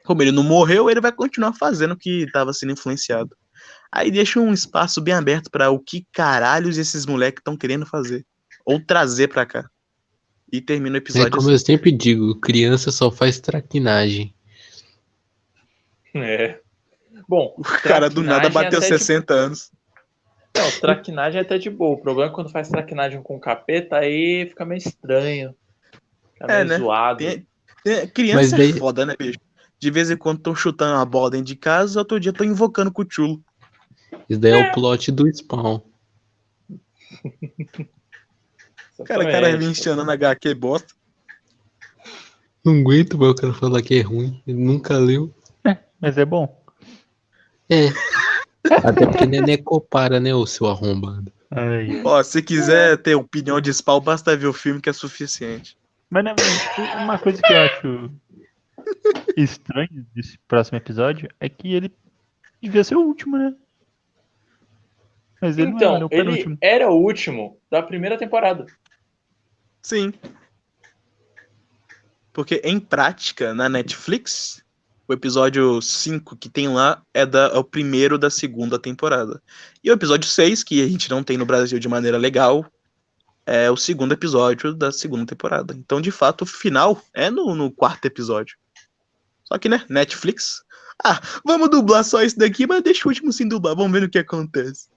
[0.05, 3.35] Como ele não morreu, ele vai continuar fazendo o que estava sendo influenciado.
[3.91, 8.27] Aí deixa um espaço bem aberto para o que caralhos esses moleques estão querendo fazer.
[8.67, 9.71] Ou trazer pra cá.
[10.53, 11.53] E termina o É episódio como assim.
[11.53, 14.35] eu sempre digo, criança só faz traquinagem.
[16.15, 16.61] É.
[17.29, 19.71] Bom, O cara do nada traquinagem bateu até 60 anos.
[20.57, 21.97] Não, traquinagem é até de boa.
[21.97, 25.55] O problema é quando faz traquinagem com capeta, aí fica meio estranho.
[26.33, 26.79] Fica É, meio né?
[26.79, 27.19] zoado.
[27.19, 27.47] Tem-
[27.83, 29.39] tem- criança Mas daí- é foda, né, bicho?
[29.81, 32.93] De vez em quando estão chutando uma bola dentro de casa, outro dia estão invocando
[32.93, 33.43] com o chulo.
[34.29, 35.81] Isso daí é o plot do Spawn.
[39.05, 40.95] Cara, cara mencionando HQ bosta.
[42.65, 44.41] Não aguento mais o cara falar que é ruim.
[44.47, 45.35] Ele nunca leu.
[46.01, 46.63] Mas é bom.
[47.69, 47.89] É.
[48.71, 51.33] Até porque não é Necopara, né, ô seu arrombado?
[51.51, 55.77] Ai, Ó, se quiser ter opinião de Spawn, basta ver o filme que é suficiente.
[56.11, 56.35] Mas né,
[56.97, 58.11] uma coisa que eu acho
[59.37, 61.93] estranho desse próximo episódio é que ele
[62.61, 63.55] devia ser o último, né?
[65.41, 68.67] Mas ele não Então, era o ele era o último da primeira temporada.
[69.83, 70.13] Sim.
[72.33, 74.64] Porque em prática, na Netflix,
[75.07, 79.43] o episódio 5 que tem lá é, da, é o primeiro da segunda temporada.
[79.83, 82.65] E o episódio 6, que a gente não tem no Brasil de maneira legal,
[83.47, 85.75] é o segundo episódio da segunda temporada.
[85.75, 88.57] Então, de fato, o final é no, no quarto episódio.
[89.45, 90.63] Só que, né, Netflix.
[91.03, 94.09] Ah, vamos dublar só isso daqui, mas deixa o último sem dublar, vamos ver no
[94.09, 94.89] que acontece.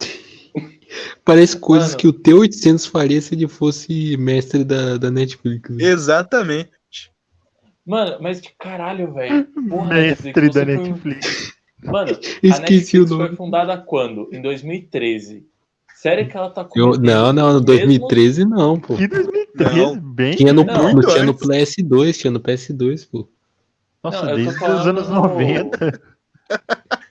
[1.24, 1.98] Parece coisas Mano.
[1.98, 5.68] que o T-800 faria se ele fosse mestre da, da Netflix.
[5.70, 5.84] né?
[5.84, 6.70] Exatamente.
[7.86, 9.44] Mano, mas de caralho, velho.
[9.68, 11.54] Porra, Mestre Netflix, da você foi- Netflix.
[11.84, 13.26] Mano, a Esqueci Netflix o nome.
[13.28, 14.28] foi fundada quando?
[14.32, 15.46] Em 2013.
[15.96, 18.96] Sério que ela tá Eu- cometendo não, não, no os 2013 não, pô.
[18.96, 19.96] Que 2013, Não.
[20.00, 20.34] bem.
[20.36, 21.46] Tinha no, Não, não, tinha no antes.
[21.48, 23.28] PS2, tinha no PS2, pô.
[24.02, 26.00] Nossa, Não, eu tô desde os anos no- 90.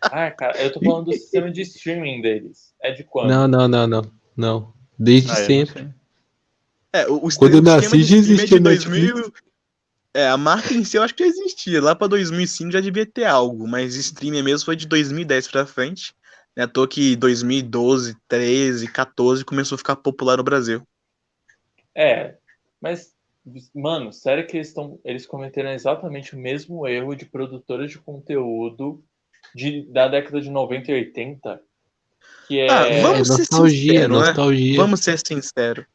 [0.01, 2.71] Ah, cara, eu tô falando do sistema de streaming deles.
[2.81, 3.29] É de quando?
[3.29, 4.11] Não, não, não, não.
[4.37, 4.73] Não.
[4.99, 5.89] Desde Ah, eu sempre.
[6.93, 9.33] É, o, o Quando eu nasci, já é existia de 2000.
[10.13, 11.81] É, a marca em si eu acho que já existia.
[11.81, 16.13] Lá pra 2005 já devia ter algo, mas streaming mesmo foi de 2010 pra frente.
[16.55, 20.83] Né, à toa que 2012, 13, 14 começou a ficar popular no Brasil.
[21.95, 22.35] É,
[22.79, 23.13] mas,
[23.73, 24.99] mano, sério que eles estão.
[25.03, 29.03] Eles cometeram exatamente o mesmo erro de produtores de conteúdo
[29.55, 31.61] de, da década de 90 e 80.
[32.47, 32.69] Que é.
[32.69, 34.75] Ah, É vamos ser nostalgia, sincero, né?
[34.75, 35.85] Vamos ser sinceros.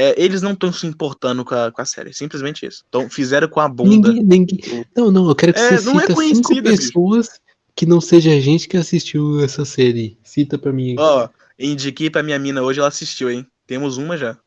[0.00, 2.84] É, eles não estão se importando com a, com a série, simplesmente isso.
[2.88, 4.12] Então fizeram com a bunda.
[4.12, 4.86] Ninguém, ninguém.
[4.96, 6.76] Não, não, eu quero que É, você não é cita cinco conhecida, bicho.
[6.86, 7.40] pessoas
[7.74, 10.16] que não seja a gente que assistiu essa série.
[10.22, 10.94] Cita pra mim.
[10.98, 11.28] Ó,
[11.58, 13.44] indiquei pra minha mina hoje, ela assistiu, hein?
[13.66, 14.38] Temos uma já.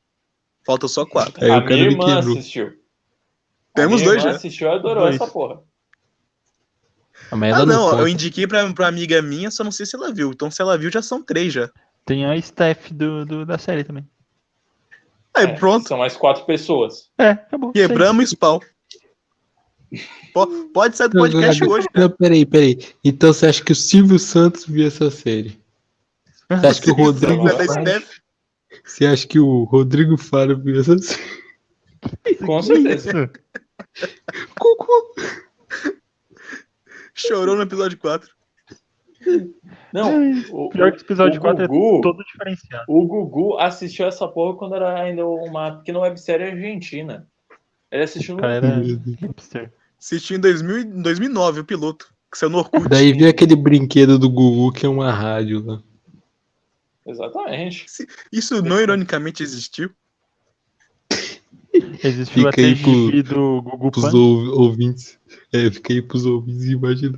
[0.65, 1.43] Falta só quatro.
[1.43, 2.71] Eu a minha irmã assistiu.
[3.75, 4.31] Temos a minha dois já.
[4.31, 5.15] assistiu e adorou Dois.
[5.15, 5.59] essa porra.
[7.31, 8.01] Ela Ah, não, conta.
[8.01, 10.31] eu indiquei pra, pra amiga minha, só não sei se ela viu.
[10.31, 11.69] Então se ela viu, já são três já.
[12.05, 14.07] Tem a Steph do, do- da série também.
[15.35, 17.09] Aí É, pronto, São mais quatro pessoas.
[17.17, 17.71] É, acabou.
[17.71, 18.59] Quebramos o spawn.
[20.33, 21.87] Po- Pode sair do podcast não, hoje.
[21.95, 22.79] Não, peraí, peraí.
[23.03, 25.59] Então você acha que o Silvio Santos viu essa série?
[26.49, 28.03] Você acha que o Rodrigo Faro-.
[28.85, 31.21] Você acha que o Rodrigo Faro viu essa série?
[32.45, 33.09] Com certeza.
[33.09, 34.07] Isso.
[34.57, 35.15] Cucu.
[37.13, 38.29] Chorou no episódio 4.
[39.93, 42.85] Não, o, Pior que esse episódio o 4 Gugu- é todo diferenciado.
[42.87, 47.27] O Gugu assistiu essa porra quando era ainda uma pequena websérie argentina.
[47.91, 48.45] Ele assistiu O no.
[48.45, 49.17] era Meu Deus.
[49.19, 49.71] hipster.
[49.99, 52.07] Assisti em 2000, em 2009, o piloto.
[52.31, 52.87] Que saiu no Orkut.
[52.87, 55.81] Daí veio aquele brinquedo do Gugu que é uma rádio lá.
[57.05, 57.85] Exatamente.
[58.31, 59.89] Isso não ironicamente existiu.
[61.73, 65.17] Existiu Fica até aí pro- gibi do Gugu Pros ouvintes.
[65.53, 67.17] É, fica aí pros ouvintes, imagina.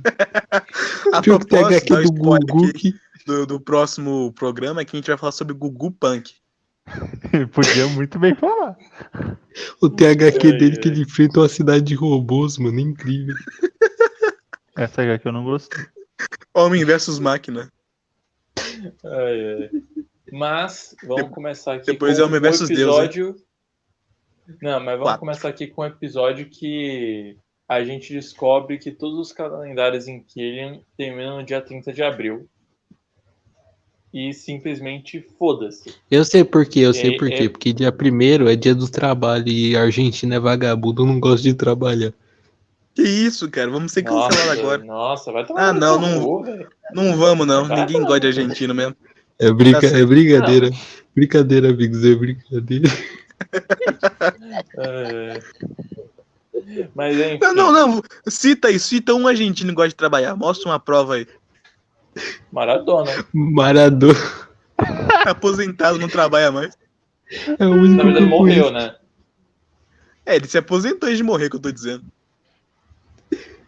[1.12, 2.94] A Pior que tem HQ do Gugu aqui que
[3.26, 6.34] do, do próximo programa é que a gente vai falar sobre Gugu Punk.
[7.52, 8.76] Podia muito bem falar.
[9.80, 10.94] o THQ Ai, dele que ai.
[10.94, 12.78] ele enfrenta uma cidade de robôs, mano.
[12.78, 13.34] É incrível.
[14.76, 15.84] Essa HQ eu não gostei.
[16.52, 17.72] Homem versus máquina.
[18.58, 19.70] Ai, ai.
[20.32, 23.36] Mas vamos começar aqui depois com é Homem o versus Deus, episódio.
[24.60, 25.20] Não, mas vamos Quatro.
[25.20, 27.36] começar aqui com um episódio que
[27.68, 32.46] a gente descobre que todos os calendários em Killian terminam no dia 30 de abril.
[34.12, 35.92] E simplesmente foda-se.
[36.10, 37.48] Eu sei por quê, eu sei É- por é- quê.
[37.48, 41.54] Porque dia primeiro é dia do trabalho e a Argentina é vagabundo, não gosta de
[41.54, 42.12] trabalhar.
[42.94, 43.68] Que isso, cara?
[43.70, 44.84] Vamos ser cancelados Nossa, agora.
[44.84, 46.68] nossa, vai tomar Ah, não, não- velho.
[46.92, 47.66] Não vamos, não.
[47.66, 48.94] Vai Ninguém gosta de argentino mesmo.
[49.36, 50.70] É, brinca, Tá é brincadeira.
[51.12, 52.88] Brincadeira, amigos, é brincadeira.
[54.78, 55.40] É.
[56.94, 57.38] Mas enfim.
[57.40, 58.02] Não, não, não.
[58.26, 60.34] Cita aí, cita um argentino que gosta de trabalhar.
[60.36, 61.26] Mostra uma prova aí.
[62.52, 63.10] Maradona.
[63.32, 64.14] Maradona
[65.26, 66.76] Aposentado, não trabalha mais.
[67.58, 68.94] é o único Na verdade, eu morreu, né?
[70.26, 72.04] É, ele se aposentou antes de morrer, que eu tô dizendo.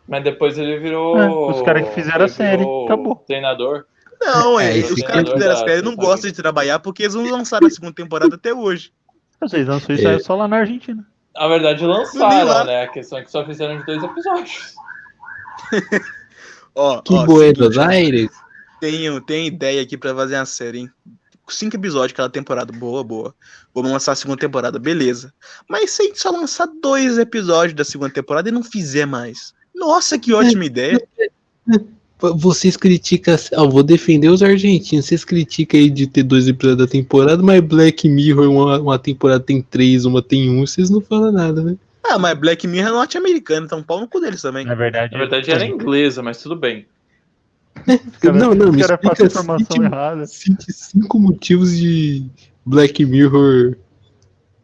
[0.08, 1.18] Mas depois ele virou.
[1.18, 3.16] É, os caras que fizeram a série, acabou.
[3.26, 3.84] Treinador.
[4.20, 7.14] Não, é, É, os caras que fizeram a série não gostam de trabalhar porque eles
[7.14, 8.92] não lançaram a segunda temporada até hoje.
[9.40, 10.14] Vocês lançou isso É.
[10.14, 11.06] aí só lá na Argentina.
[11.34, 12.84] Na verdade, lançaram, né?
[12.84, 14.74] A questão é que só fizeram de dois episódios.
[16.74, 18.30] Ó, Que ó, Buenos seguinte, Aires.
[18.80, 20.90] tenho, tenho ideia aqui pra fazer uma série, hein?
[21.48, 22.72] Cinco episódios cada temporada.
[22.72, 23.34] Boa, boa.
[23.74, 25.32] Vamos lançar a segunda temporada, beleza.
[25.68, 29.54] Mas se a gente só lançar dois episódios da segunda temporada e não fizer mais.
[29.74, 31.00] Nossa, que ótima ideia.
[32.18, 33.36] Vocês criticam.
[33.54, 35.04] Ó, vou defender os argentinos.
[35.04, 39.40] Vocês criticam aí de ter dois episódios da temporada, mas Black Mirror, uma, uma temporada
[39.40, 41.76] tem três, uma tem um, vocês não falam nada, né?
[42.02, 44.64] Ah, mas Black Mirror é norte-americano, então pau no cu deles também.
[44.64, 46.86] Na verdade, Na verdade era inglesa, mas tudo bem.
[48.20, 50.26] cara- não, não, me explica informação cinco- errada.
[50.26, 52.24] Cite cinco motivos de
[52.64, 53.76] Black Mirror.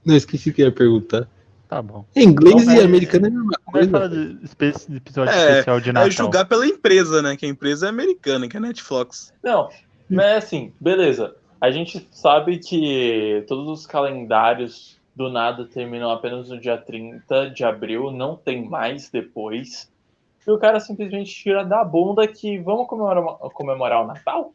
[0.05, 1.29] Não, esqueci o que eu ia perguntar.
[1.73, 2.05] Tá bom.
[2.15, 4.09] É inglês Não, e americano é a mesma coisa.
[4.11, 6.07] de espe- de episódio É, especial de Natal.
[6.07, 7.35] É julgar pela empresa, né?
[7.35, 9.33] Que a empresa é americana, que é a Netflix.
[9.43, 9.71] Não,
[10.11, 11.35] mas assim, beleza.
[11.59, 17.65] A gente sabe que todos os calendários do nada terminam apenas no dia 30 de
[17.65, 19.91] abril, não tem mais depois.
[20.47, 24.53] E o cara simplesmente tira da bunda que vamos comemorar, comemorar o Natal?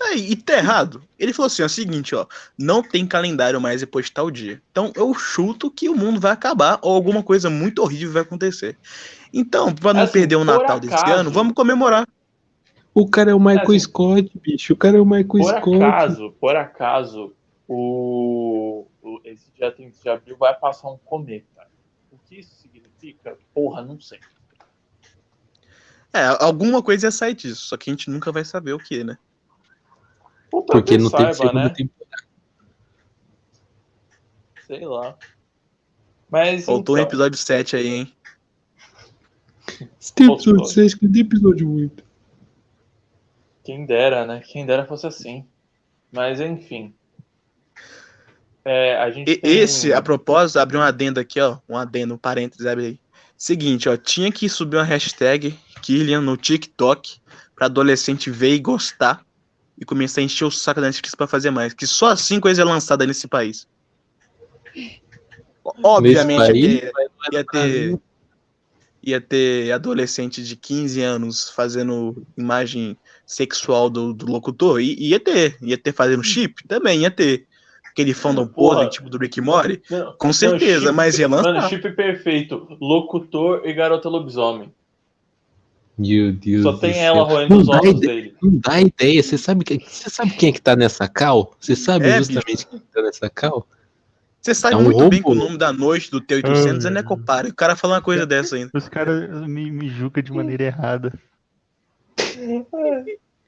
[0.00, 1.02] É, e tá errado.
[1.18, 2.24] Ele falou assim: ó, seguinte, ó,
[2.56, 4.62] não tem calendário mais depois de tal dia.
[4.70, 8.76] Então eu chuto que o mundo vai acabar ou alguma coisa muito horrível vai acontecer.
[9.32, 12.06] Então, pra não Assim, perder o por Natal desse acaso- ano, vamos comemorar.
[12.94, 14.72] O cara é o Michael Assim, Scott, bicho.
[14.72, 15.82] O cara é o Michael Por Scott.
[15.82, 17.34] acaso, por acaso,
[17.66, 21.66] o, o- esse dia 30 de abril vai passar um cometa.
[22.10, 23.36] O que isso significa?
[23.54, 24.18] Porra, não sei.
[26.12, 29.04] É, alguma coisa ia sair disso, só que a gente nunca vai saber o que,
[29.04, 29.18] né?
[30.52, 31.68] Ou Porque não teve saiba, segunda né?
[31.70, 32.24] temporada.
[34.66, 35.16] Sei lá.
[36.30, 38.14] Mas Faltou um então, episódio 7 aí, hein?
[40.14, 40.52] Tem Faltou.
[40.54, 42.04] episódio 6, que tem episódio 8.
[43.64, 44.40] quem dera, né?
[44.46, 45.44] Quem dera fosse assim.
[46.10, 46.94] Mas enfim.
[48.64, 51.58] É, a gente E- tem- Esse, a propósito, abre um adendo aqui, ó.
[51.68, 53.00] Um adendo, um parênteses, abre aí.
[53.36, 57.20] Seguinte, ó, tinha que subir uma hashtag Killian no TikTok
[57.54, 59.24] pra adolescente ver e gostar
[59.80, 61.72] e começar a encher o saco da Netflix pra fazer mais.
[61.72, 63.66] Que só assim coisa é lançada nesse país.
[65.82, 66.92] Obviamente Nesse ia país, ter,
[67.32, 67.98] ia ter,
[69.02, 74.80] ia ter adolescente de 15 anos fazendo imagem sexual do, do locutor.
[74.80, 75.56] E ia ter.
[75.62, 76.66] Ia ter fazendo chip?
[76.66, 77.46] Também ia ter.
[77.90, 78.76] Aquele fandom Porra.
[78.76, 79.82] podre, tipo do Rick and Morty.
[79.90, 81.52] Não, Com não, certeza, chip- mas ia lançar.
[81.52, 82.76] Mano, chip perfeito.
[82.80, 84.72] Locutor e garota lobisomem.
[85.98, 88.14] Meu Deus Só tem ela roendo os ossos ideia.
[88.22, 88.36] dele.
[88.40, 89.20] Não dá ideia.
[89.22, 91.56] Você sabe, que- você sabe quem é que tá nessa cal?
[91.58, 93.66] Você sabe É, justamente quem tá nessa cal?
[94.40, 96.90] Você sabe É um muito bem que o nome da noite do T800 é Ah.
[96.90, 97.48] Necopara.
[97.48, 98.70] O cara fala uma coisa dessa ainda.
[98.72, 101.12] Os caras me, me julgam de maneira errada.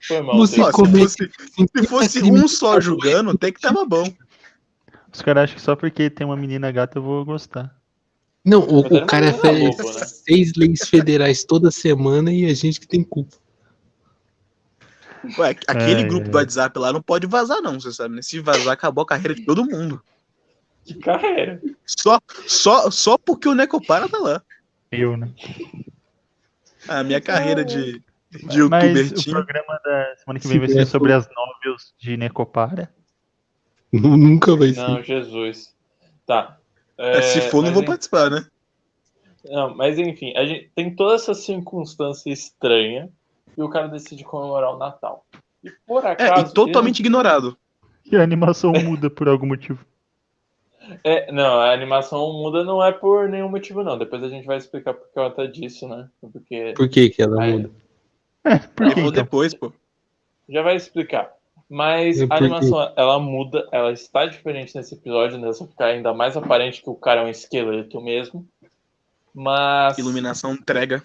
[0.02, 0.36] Foi mal.
[0.36, 0.60] Você.
[0.60, 1.30] Ó, se fosse,
[1.76, 4.12] se fosse um só julgando, até que tava bom.
[5.12, 7.74] Os caras acham que só porque tem uma menina gata eu vou gostar.
[8.44, 10.06] Não, o, o cara lobo, né?
[10.06, 13.36] seis leis federais toda semana e a gente que tem culpa.
[15.38, 16.30] Ué, aquele É, grupo é.
[16.30, 18.22] do WhatsApp lá não pode vazar, não, você sabe, né?
[18.22, 20.02] Se vazar, acabou a carreira de todo mundo.
[20.84, 21.60] Que carreira.
[21.84, 24.42] Só, só, só porque o Necopara tá lá.
[24.90, 25.30] Eu, né?
[26.88, 30.86] A minha carreira de, de Mas o programa da semana que Se vem vai ser
[30.86, 32.90] sobre as novels de Necopara.
[33.92, 34.80] Nu- Nunca vai ser.
[34.80, 35.74] Não, Jesus.
[36.26, 36.59] Tá.
[37.02, 38.46] É, se for, não vou en- participar, né?
[39.44, 43.08] Não, mas enfim, a gente tem toda essa circunstância estranha
[43.56, 45.24] e o cara decide comemorar o Natal.
[45.64, 46.50] E por É, acaso.
[46.50, 47.56] e totalmente ignorado.
[48.04, 49.82] E a animação muda por algum motivo.
[49.82, 49.90] ele-
[51.04, 53.96] É, não, a animação muda não é por nenhum motivo, não.
[53.98, 56.08] Depois a gente vai explicar por que ela tá disso, né?
[56.32, 56.72] Porque.
[56.76, 57.70] Por que que ela Aí- muda?
[58.44, 59.12] É, por Eu que então?
[59.12, 59.72] depois, pô.
[60.48, 61.30] Já vai explicar.
[61.70, 65.52] Mas a animação, ela muda, ela está diferente nesse episódio, né?
[65.52, 68.44] Só ficar ainda mais aparente que o cara é um esqueleto mesmo.
[69.32, 69.96] Mas.
[69.96, 71.00] Iluminação entrega.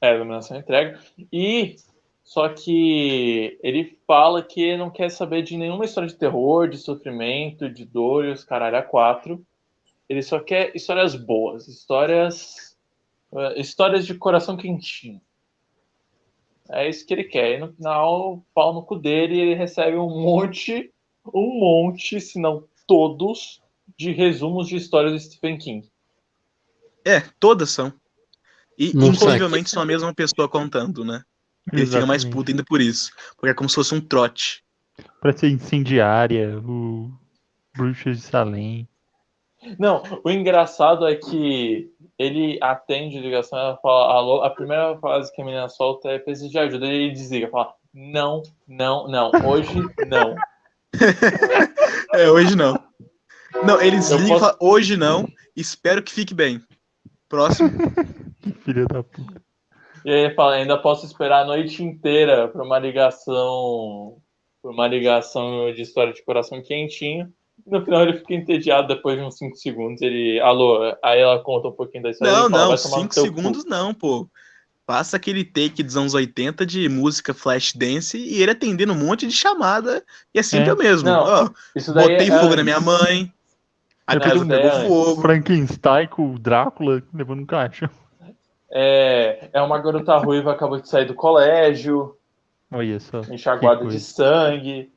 [0.00, 0.98] É, iluminação entrega.
[1.30, 1.76] E
[2.24, 7.68] só que ele fala que não quer saber de nenhuma história de terror, de sofrimento,
[7.68, 9.44] de dor e os caralho a quatro.
[10.08, 12.74] Ele só quer histórias boas, histórias
[13.34, 15.20] eh, histórias de coração quentinho.
[16.72, 17.56] É isso que ele quer.
[17.56, 20.92] E no final, pau no cu dele, ele recebe um monte,
[21.34, 23.60] um monte, se não todos,
[23.96, 25.90] de resumos de histórias do Stephen King.
[27.04, 27.92] É, todas são.
[28.78, 31.22] E Não incrivelmente são a mesma pessoa contando, né?
[31.72, 32.30] Ele fica mais Exatamente.
[32.34, 33.12] puto ainda por isso.
[33.36, 34.64] Porque é como se fosse um trote.
[35.20, 37.12] Pra ser incendiária, o
[37.76, 38.88] Bruxas de Salem.
[39.78, 41.92] Não, o engraçado é que
[42.22, 46.18] ele atende a ligação ela fala, alô, a primeira frase que a menina solta é
[46.18, 49.72] preciso de ajuda, e ele desliga, fala, não, não, não, hoje
[50.06, 50.36] não.
[52.12, 52.78] É, hoje não.
[53.64, 56.60] Não, eles Eu ligam e posso- falam, hoje não, espero que fique bem.
[57.28, 57.70] Próximo.
[58.42, 59.40] Que filha da puta.
[60.04, 64.18] E aí ele fala, ainda posso esperar a noite inteira para uma ligação,
[64.60, 67.32] pra uma ligação de história de coração quentinho.
[67.66, 70.02] No final ele fica entediado depois de uns 5 segundos.
[70.02, 72.32] Ele, alô, aí ela conta um pouquinho da história.
[72.32, 74.28] Não, não, "Vai tomar no 5 teu cu." segundos não, pô.
[74.86, 79.24] Passa aquele take dos anos 80 de música flash dance e ele atendendo um monte
[79.26, 80.04] de chamada
[80.34, 80.72] e é sempre É.
[80.72, 81.08] o mesmo.
[81.08, 83.32] Não, Ó, Isso daí botei é fogo na minha mãe.
[84.04, 84.88] A Não, casa isso daí é pegou antes.
[84.88, 85.22] fogo.
[85.22, 87.88] Frankenstein com o Drácula levando um caixa.
[88.72, 92.16] É, é uma garota ruiva acabou de sair do colégio,
[92.72, 93.20] Olha só.
[93.30, 94.90] enxaguada de sangue.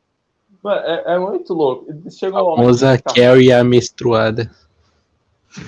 [0.63, 1.85] Mano, é, é muito louco.
[2.09, 4.49] Chegou um momento famosa Carrie a menstruada.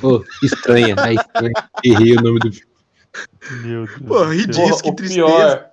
[0.01, 1.53] Ô, estranha, a estranha.
[1.83, 2.71] Errei o nome do filme.
[3.63, 4.01] Meu Deus.
[4.07, 4.81] Pô, ri disso.
[4.81, 5.25] Que o tristeza.
[5.27, 5.69] pior.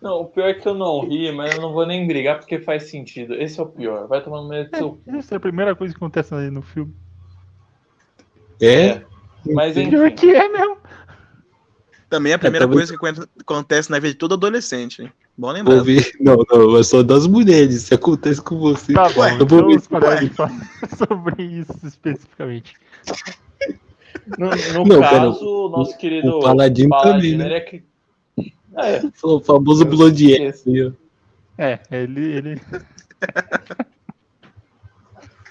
[0.00, 2.58] Não, o pior é que eu não ri, mas eu não vou nem brigar porque
[2.58, 3.34] faz sentido.
[3.34, 4.06] Esse é o pior.
[4.08, 5.00] Vai tomando medo do seu.
[5.06, 6.94] Essa é a primeira coisa que acontece aí no filme.
[8.60, 9.02] É?
[9.46, 10.14] Mas Pior enfim.
[10.16, 10.78] que é mesmo.
[12.08, 15.12] Também é a primeira talvez- coisa que acontece na vida de todo adolescente, hein?
[15.36, 15.74] Bom lembrar.
[15.76, 16.12] Vou ver.
[16.20, 17.74] Não, não, é só das mulheres.
[17.74, 18.92] Isso acontece com você.
[18.92, 20.18] Tá bom, eu vou então ver.
[20.18, 22.74] aí falar sobre isso especificamente.
[24.38, 27.46] No, no Não, pera, caso, o nosso querido o Paladino também, né?
[27.46, 27.84] ele é que.
[28.76, 29.84] É, O famoso
[30.66, 30.92] aí, ó.
[31.58, 32.20] É, ele.
[32.32, 32.60] ele...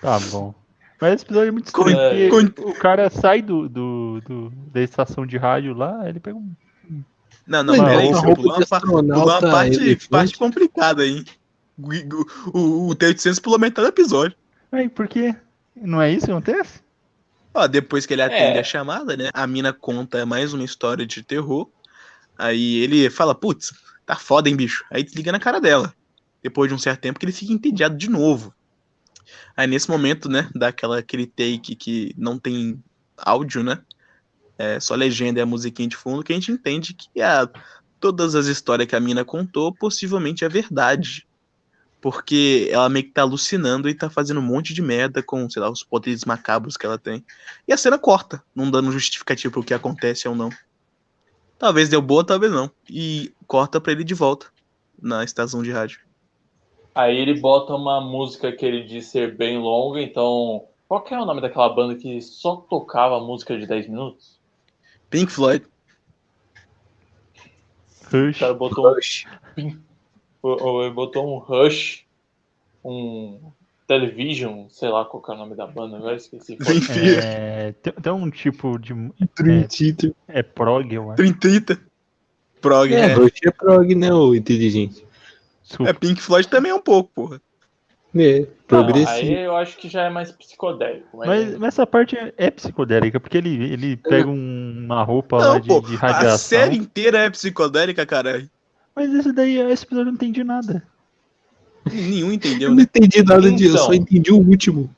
[0.02, 0.54] tá bom.
[1.00, 1.98] Mas esse episódio é muito estranho,
[2.70, 6.52] o cara sai do, do, do- da estação de rádio lá, ele pega um.
[7.46, 10.10] Não, não, Mas peraí, você pulou uma, pulou parte, elefante.
[10.10, 11.24] parte complicada aí.
[11.78, 14.38] O, o, o T-800 pulou metade do episódio.
[14.72, 15.36] Ai, por quê?
[15.76, 16.82] Não é isso que acontece?
[17.54, 18.60] Ó, depois que ele atende É.
[18.60, 19.30] a chamada, né?
[19.34, 21.68] A mina conta mais uma história de terror.
[22.38, 23.74] Aí ele fala, putz,
[24.06, 24.86] tá foda, hein, bicho?
[24.90, 25.94] Aí desliga na cara dela.
[26.42, 28.54] Depois de um certo tempo que ele fica entediado de novo.
[29.56, 32.82] Aí nesse momento, né, dá aquela, aquele take que não tem
[33.18, 33.80] áudio, né?
[34.58, 37.50] É só legenda e a musiquinha de fundo, que a gente entende que a,
[38.00, 41.26] todas as histórias que a mina contou possivelmente é verdade.
[42.02, 45.62] Porque ela meio que tá alucinando e tá fazendo um monte de merda com, sei
[45.62, 47.24] lá, os poderes macabros que ela tem.
[47.66, 50.50] E a cena corta, não dando justificativo pro que acontece ou não.
[51.58, 52.70] Talvez deu boa, talvez não.
[52.90, 54.48] E corta pra ele de volta
[55.02, 56.02] na estação de rádio.
[56.94, 60.66] Aí ele bota uma música que ele diz ser bem longa, então.
[60.90, 64.43] Qual que é o nome daquela banda que só tocava música de 10 minutos?
[65.14, 65.66] Pink Floyd.
[68.12, 68.40] O Rush.
[68.40, 68.88] cara botou
[69.58, 69.78] um,
[70.42, 72.04] o- o- ele botou um Rush,
[72.84, 73.40] um
[73.88, 76.56] Television, sei lá qual que é o nome da banda, agora esqueci.
[76.58, 77.20] Theater.
[77.24, 78.94] É, tem, tem um tipo de.
[79.38, 80.14] Dream Theater.
[80.28, 81.18] É prog, eu acho.
[81.42, 81.80] 30.
[82.62, 83.14] Prog, É, é.
[83.14, 85.06] Rush é prog, né, ô inteligente?
[85.64, 85.90] Desculpa.
[85.90, 87.42] É, Pink Floyd também é um pouco, porra.
[88.16, 89.10] É, Não, progressivo.
[89.10, 91.18] aí eu acho que já é mais psicodélico.
[91.18, 95.38] Mas, Mas, mas essa parte é- é psicodélica, porque ele, ele pega um- uma roupa
[95.38, 96.38] lá Não, de, pô, de a radiação.
[96.38, 98.48] série inteira é psicodélica, caralho.
[98.96, 100.84] Mas esse daí, esse episódio eu não entendi nada.
[101.92, 102.84] Nenhum Eu entendeu, não né?
[102.84, 103.86] entendi nada disso, eu Então.
[103.88, 104.90] só entendi o último.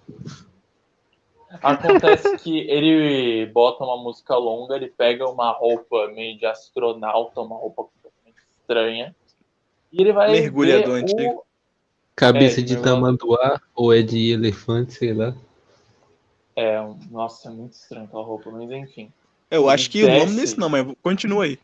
[1.63, 7.55] Acontece que ele bota uma música longa, ele pega uma roupa meio de astronauta, uma
[7.55, 9.15] roupa completamente estranha.
[9.91, 11.44] E ele vai Mergulhador ver antigo.
[12.15, 15.35] Cabeça É, de tamanduá ou é de elefante, sei lá.
[16.55, 19.11] É, um- nossa, é muito estranho aquela roupa, mas enfim.
[19.51, 20.35] Eu acho que o nome Desce.
[20.35, 21.59] desse não, mas continua aí.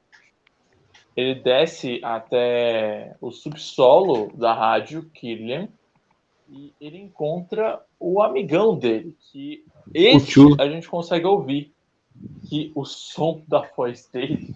[1.15, 5.67] Ele desce até o subsolo da rádio Killian
[6.49, 11.73] e ele encontra o amigão dele, que esse a gente consegue ouvir.
[12.49, 14.53] Que o som da voz dele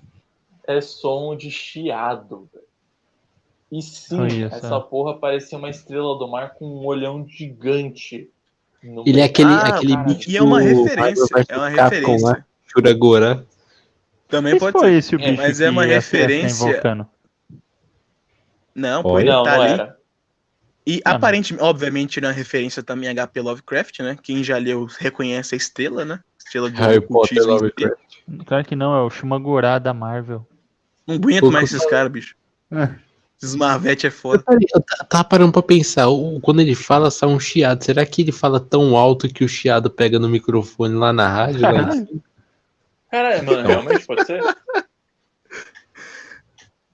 [0.68, 2.50] é som de chiado.
[2.54, 2.65] velho.
[3.72, 8.30] E sim, essa porra parecia uma estrela do mar com um olhão gigante.
[8.84, 10.30] no Ele é aquele, Ah, aquele bicho.
[10.30, 12.28] E é uma referência, é uma Capcom referência.
[12.28, 13.46] lá, Shuragora.
[14.28, 14.92] Também Mas pode ser.
[14.94, 17.08] esse o É, bicho mas é uma tá referência-.
[18.74, 19.74] Não, pô, ele Não, tá não ali.
[19.74, 19.98] era.
[20.86, 21.16] E Ah, não.
[21.18, 24.18] aparentemente, obviamente, ele é uma referência também a HP Lovecraft, né?
[24.22, 26.20] Quem já leu reconhece a estrela, né?
[26.38, 27.44] Estrela de Harry Potter.
[27.44, 27.98] Lovecraft.
[28.46, 30.46] Claro que não, é o Shumagorá da Marvel.
[31.08, 32.36] Não aguento mais esses caras, bicho.
[32.72, 32.90] É.
[33.42, 34.44] Esses Marvete é foda.
[34.50, 38.22] eu ta- tava parando pra pensar, o- quando ele fala sai um chiado, será que
[38.22, 41.62] ele fala tão alto que o chiado pega no microfone lá na rádio?
[43.12, 44.42] Caralho, mano, realmente pode ser?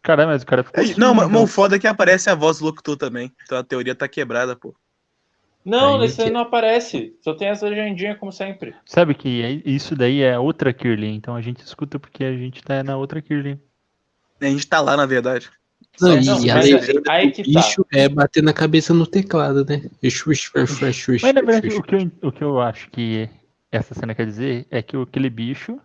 [0.02, 0.80] Caralho, mas o cara ficou.
[0.82, 3.32] Aí, surdo, não, mas mas o foda é que aparece a voz do locutor também.
[3.44, 4.74] Então a teoria tá quebrada, pô.
[5.64, 7.16] Não, Aí aí que- não aparece.
[7.22, 8.74] Só tem essa legendinha, como sempre.
[8.84, 12.64] Sabe que é- isso daí é outra Kirlian, então a gente escuta porque a gente
[12.64, 13.60] tá na outra Kirlian.
[14.42, 15.52] A gente tá lá, na verdade.
[16.00, 17.60] Não, Não, e a mas é- legenda aí do que tá.
[17.60, 19.89] bicho é bater na cabeça no teclado, né?
[20.10, 23.30] Xuxa, xuxa, Mas na verdade, o que, eu, o que eu acho que
[23.72, 25.80] essa cena quer dizer é que aquele bicho,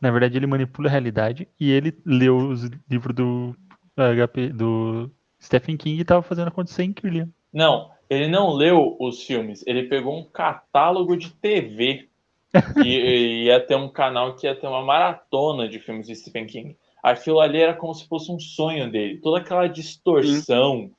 [0.00, 3.56] na verdade, ele manipula a realidade e ele leu os livros do
[3.96, 5.10] HP do
[5.42, 7.28] Stephen King e tava fazendo acontecer em Kirlian.
[7.52, 9.64] Não, ele não leu os filmes.
[9.66, 12.06] Ele pegou um catálogo de TV.
[12.84, 16.76] e ia ter um canal que ia ter uma maratona de filmes de Stephen King.
[17.02, 19.18] Aquilo ali era como se fosse um sonho dele.
[19.18, 20.90] Toda aquela distorção,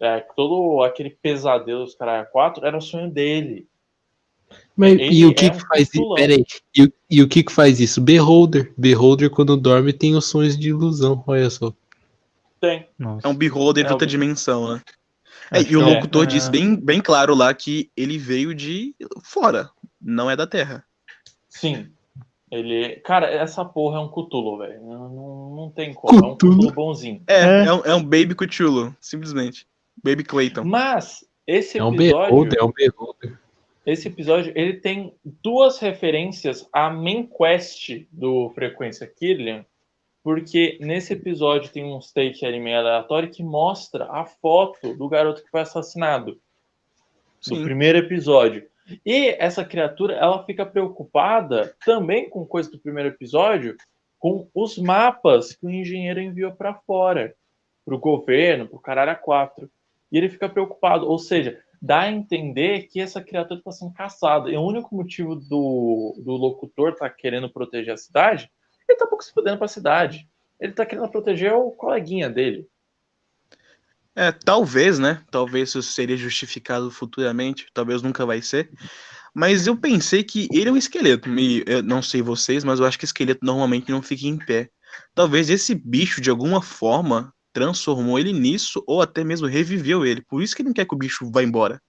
[0.00, 3.66] é, todo aquele pesadelo dos caras 4 era o sonho dele.
[4.76, 6.14] Mas, e o que, é que um faz isso?
[6.74, 8.00] E, o- e o que, que faz isso?
[8.00, 8.72] Beholder.
[8.78, 11.22] Beholder, quando dorme, tem os sonhos de ilusão.
[11.26, 11.72] Olha só.
[12.60, 12.88] Tem.
[12.98, 13.26] Nossa.
[13.26, 14.82] É um beholder de É, outra o- dimensão, né?
[15.52, 18.54] É, Acho e o é- locutor é- diz bem, bem claro lá que ele veio
[18.54, 19.70] de fora,
[20.00, 20.84] não é da Terra.
[21.48, 21.90] Sim.
[22.50, 22.96] Ele.
[23.00, 24.82] Cara, essa porra é um Cthulhu, velho.
[24.82, 26.18] Não, não, não tem como.
[26.18, 26.34] É um?
[26.34, 27.22] Cthulhu bonzinho.
[27.26, 27.64] É, É.
[27.66, 29.66] é, um, é um Baby Cthulhu, simplesmente.
[30.02, 30.64] Baby Clayton.
[30.64, 32.30] Mas, esse É um episódio.
[32.30, 33.38] Beholder, é um Beholder.
[33.84, 39.64] Esse episódio ele tem duas referências à main quest do Frequência Killian,
[40.22, 45.42] porque nesse episódio tem um take ali meio aleatório que mostra a foto do garoto
[45.42, 46.32] que foi assassinado
[47.48, 47.64] do Sim.
[47.64, 48.66] primeiro episódio.
[49.04, 53.76] E essa criatura ela fica preocupada também com coisa do primeiro episódio,
[54.18, 57.34] com os mapas que o engenheiro enviou para fora,
[57.84, 59.70] para o governo, para o caralho a quatro.
[60.10, 64.50] E ele fica preocupado, ou seja, dá a entender que essa criatura está sendo caçada.
[64.50, 68.50] E o único motivo do, do locutor estar querendo proteger a cidade,
[68.88, 70.28] ele tá pouco se fudendo para a cidade.
[70.58, 72.66] Ele tá querendo proteger o coleguinha dele.
[74.18, 75.22] É, talvez, né?
[75.30, 78.68] Talvez isso seria justificado futuramente, talvez nunca vai ser.
[79.32, 81.28] Mas eu pensei que ele é um esqueleto.
[81.38, 84.70] E eu não sei vocês, mas eu acho que esqueleto normalmente não fica em pé.
[85.14, 90.20] Talvez esse bicho, de alguma forma, transformou ele nisso, ou até mesmo reviveu ele.
[90.22, 91.80] Por isso que ele não quer que o bicho vá embora.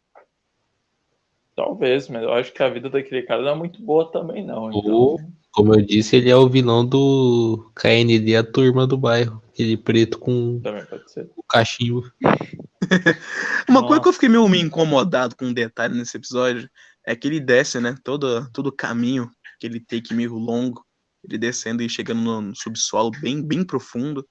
[1.56, 4.72] Talvez, mas eu acho que a vida daquele cara não é muito boa também, não.
[4.72, 5.20] Então, Ou-
[5.52, 9.42] Como eu disse, ele é o vilão do KND, a turma do bairro.
[9.60, 11.30] Aquele preto com também pode ser.
[11.36, 12.10] o cachimbo.
[13.68, 16.70] Uma coisa que eu fiquei meio, meio incomodado com um detalhe nesse episódio
[17.06, 17.94] é que ele desce, né?
[18.02, 20.82] Todo, todo o caminho, aquele take meio longo,
[21.26, 24.26] ele descendo e chegando no, no subsolo bem, bem profundo.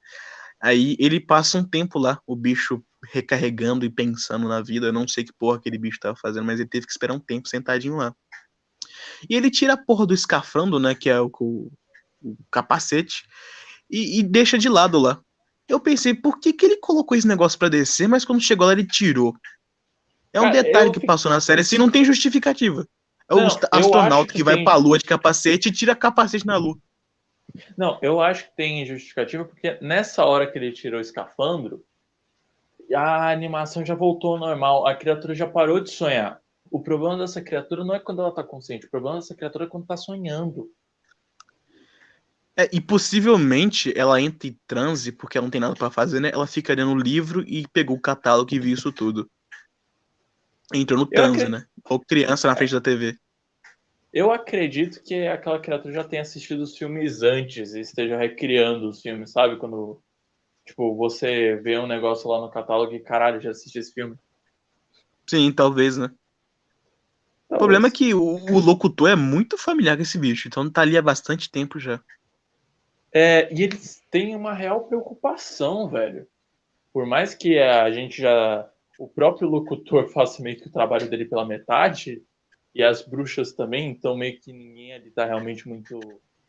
[0.62, 4.86] Aí ele passa um tempo lá, o bicho recarregando e pensando na vida.
[4.86, 7.20] Eu não sei que porra aquele bicho tava fazendo, mas ele teve que esperar um
[7.20, 8.14] tempo sentadinho lá.
[9.28, 10.94] E ele tira a porra do escafandro, né?
[10.94, 11.70] Que é o, o-
[12.22, 13.24] o capacete,
[13.91, 15.20] e, e deixa de lado lá.
[15.68, 18.72] Eu pensei, por que, que ele colocou esse negócio pra descer, mas quando chegou lá
[18.72, 19.34] ele tirou?
[20.32, 22.86] É um Cara, detalhe que fiquei- passou na série, assim, não tem justificativa.
[23.30, 24.64] É o eu astronauta que, que vai tem.
[24.64, 26.78] pra lua de capacete e tira capacete na lua.
[27.76, 31.82] Não, eu acho que tem justificativa, porque nessa hora que ele tirou o escafandro,
[32.95, 36.41] a animação já voltou ao normal, a criatura já parou de sonhar.
[36.70, 39.68] O problema dessa criatura não é quando ela tá consciente, o problema dessa criatura é
[39.68, 40.70] quando tá sonhando.
[42.59, 46.30] É, e possivelmente ela entra em transe, porque ela não tem nada pra fazer, né?
[46.34, 49.30] Ela fica lendo o livro e pegou o catálogo e viu isso tudo.
[50.74, 51.66] Entrou no transe, acredito- né?
[51.84, 53.16] Ou criança na frente da TV.
[54.12, 59.00] Eu acredito que aquela criatura já tenha assistido os filmes antes e esteja recriando os
[59.00, 59.56] filmes, sabe?
[59.56, 60.02] Quando,
[60.66, 64.16] tipo, você vê um negócio lá no catálogo e, caralho, já assisti esse filme.
[65.28, 66.11] Sim, talvez, né?
[67.48, 70.82] O problema é que o, o locutor é muito familiar com esse bicho, então tá
[70.82, 72.02] ali há bastante tempo já.
[73.12, 76.26] É, e eles têm uma real preocupação, velho.
[76.92, 78.68] Por mais que a gente já.
[78.98, 82.22] O próprio locutor faça meio que o trabalho dele pela metade,
[82.74, 85.98] e as bruxas também, então meio que ninguém ali tá realmente muito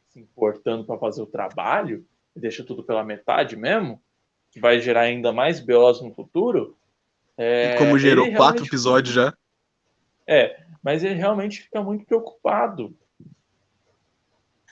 [0.08, 2.06] se importando para fazer o trabalho,
[2.36, 4.02] e deixa tudo pela metade mesmo,
[4.52, 6.78] que vai gerar ainda mais BOs no futuro.
[7.38, 9.34] É, e como gerou quatro realmente- episódios já.
[10.28, 12.96] É, mas ele realmente fica muito preocupado.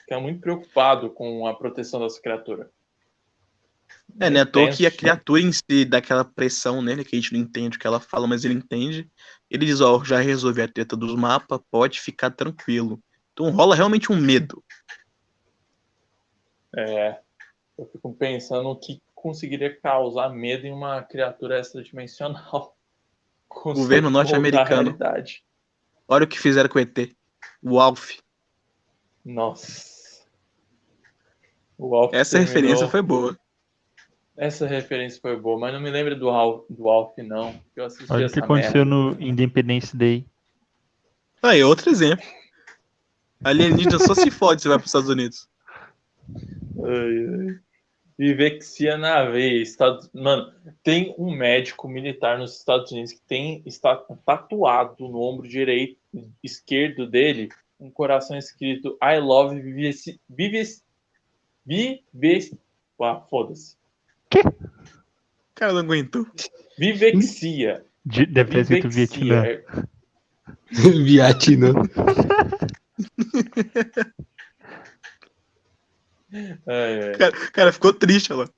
[0.08, 2.70] Fica muito preocupado com a proteção dessa criatura.
[4.18, 4.40] É, né?
[4.40, 7.40] À toa que a criatura em si dá aquela pressão nele, que a gente não
[7.40, 9.06] entende o que ela fala, mas ele entende.
[9.50, 12.98] Ele diz, ó, já resolvi a treta dos mapas, pode ficar tranquilo.
[13.34, 14.64] Então rola realmente um medo.
[16.74, 17.18] É,
[17.76, 22.74] eu fico pensando o que conseguiria causar medo em uma criatura extradimensional.
[23.46, 24.96] Governo norte-americano.
[26.08, 27.14] Olha o que fizeram com o ET.
[27.62, 28.16] O Alf.
[29.22, 29.97] Nossa.
[31.78, 33.38] O Alf Essa terminou- referência foi boa.
[34.36, 37.54] Essa referência foi boa, mas não me lembro do Alf, do Alf não.
[37.74, 38.90] Eu assisti Olha o que aconteceu merda.
[38.90, 40.24] no Independence Day.
[41.42, 42.24] Aí, outro exemplo.
[43.42, 45.48] Alienígena só se fode se vai para os Estados Unidos.
[46.84, 47.58] Ai, ai.
[48.18, 49.62] Vivexia na veia.
[49.62, 50.10] Estados...
[50.12, 50.52] Mano,
[50.82, 53.94] tem um médico militar nos Estados Unidos que tem está
[54.26, 55.96] tatuado no ombro direito,
[56.42, 57.48] esquerdo dele,
[57.78, 59.60] um coração escrito I love.
[60.28, 60.82] Vives...
[61.68, 62.54] Vives...
[63.00, 63.76] Ah, foda-se.
[64.34, 66.26] O cara não aguentou.
[66.78, 67.84] Vivexia.
[68.04, 68.88] De- Deve ter escrito.
[68.88, 69.44] Vietnã.
[71.04, 71.72] Vietnã.
[76.66, 77.12] É, é.
[77.12, 78.48] Cara, cara, ficou triste, ela.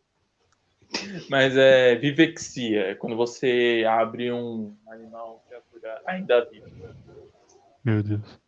[1.29, 6.69] Mas é vivexia, é quando você abre um animal, criatura ainda viva.
[7.85, 8.40] Meu Deus.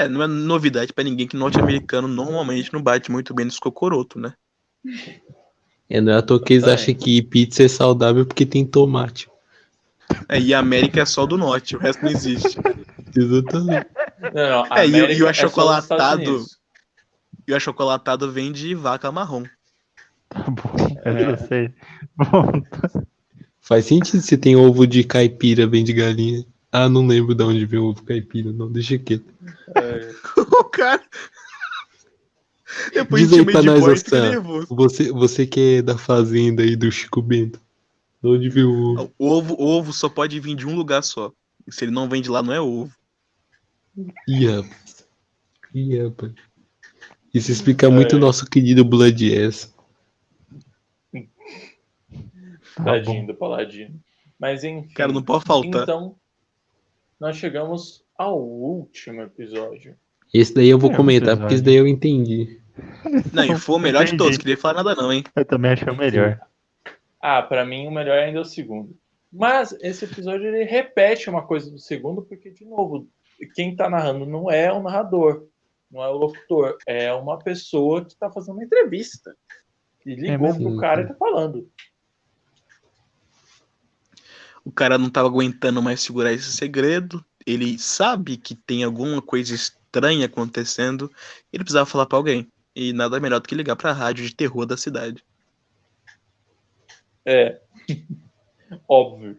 [0.00, 4.18] É, não é novidade pra ninguém que norte-americano normalmente não bate muito bem nos cocoroto,
[4.18, 4.32] né?
[5.90, 6.90] É, não é à toa que eles Exatamente.
[6.90, 9.28] acham que pizza é saudável porque tem tomate.
[10.26, 12.58] É, e a América é só do norte, o resto não existe.
[13.14, 13.86] Exatamente.
[14.32, 16.46] Não, não, É, e e o é achocolatado-.
[17.46, 19.44] E o achocolatado vem de vaca marrom.
[20.30, 20.72] Tá bom,
[21.04, 21.74] eu sei.
[22.16, 22.62] Bom,
[23.60, 26.44] Faz sentido se tem ovo de caipira, vem de galinha.
[26.72, 29.32] Ah, não lembro de onde vem o ovo caipira, não, deixa quieto.
[29.74, 31.02] É, o cara.
[32.94, 34.66] Depois Diz aí pra nós, nervoso.
[34.70, 37.60] Você, você que é da fazenda aí do Chico Bento.
[38.22, 39.12] De onde viu o ovo?
[39.18, 41.32] O ovo, ovo só pode vir de um lugar só.
[41.66, 42.94] E se ele não vem de lá, não é ovo.
[44.28, 45.06] Ih, rapaz.
[45.74, 46.32] Ih, rapaz.
[47.34, 48.20] Isso explica muito o É.
[48.20, 49.72] nosso querido Blood S.
[52.84, 54.00] tadinho do Paladino.
[54.38, 54.88] Mas enfim.
[54.94, 55.82] Cara, não pode faltar.
[55.82, 56.16] Então,
[57.20, 59.94] nós chegamos ao último episódio.
[60.32, 62.60] Esse daí eu vou É, comentar, porque esse daí eu entendi.
[63.32, 64.38] Não, e foi o melhor de todos.
[64.38, 65.22] Queria falar nada, não, hein?
[65.36, 66.40] Eu também achei o melhor.
[67.20, 68.96] Ah, pra mim o melhor ainda é o segundo.
[69.30, 73.06] Mas esse episódio ele repete uma coisa do segundo, porque, de novo,
[73.54, 75.46] quem tá narrando não é o narrador,
[75.90, 79.36] não é o locutor, é uma pessoa que tá fazendo uma entrevista.
[80.06, 80.70] E ligou mesmo?
[80.70, 81.68] pro cara e tá falando.
[84.64, 87.24] O cara não tava aguentando mais segurar esse segredo.
[87.46, 91.10] Ele sabe que tem alguma coisa estranha acontecendo.
[91.52, 92.46] Ele precisava falar pra alguém.
[92.74, 95.24] E nada melhor do que ligar pra rádio de terror da cidade.
[97.24, 97.60] É.
[98.88, 99.38] Óbvio.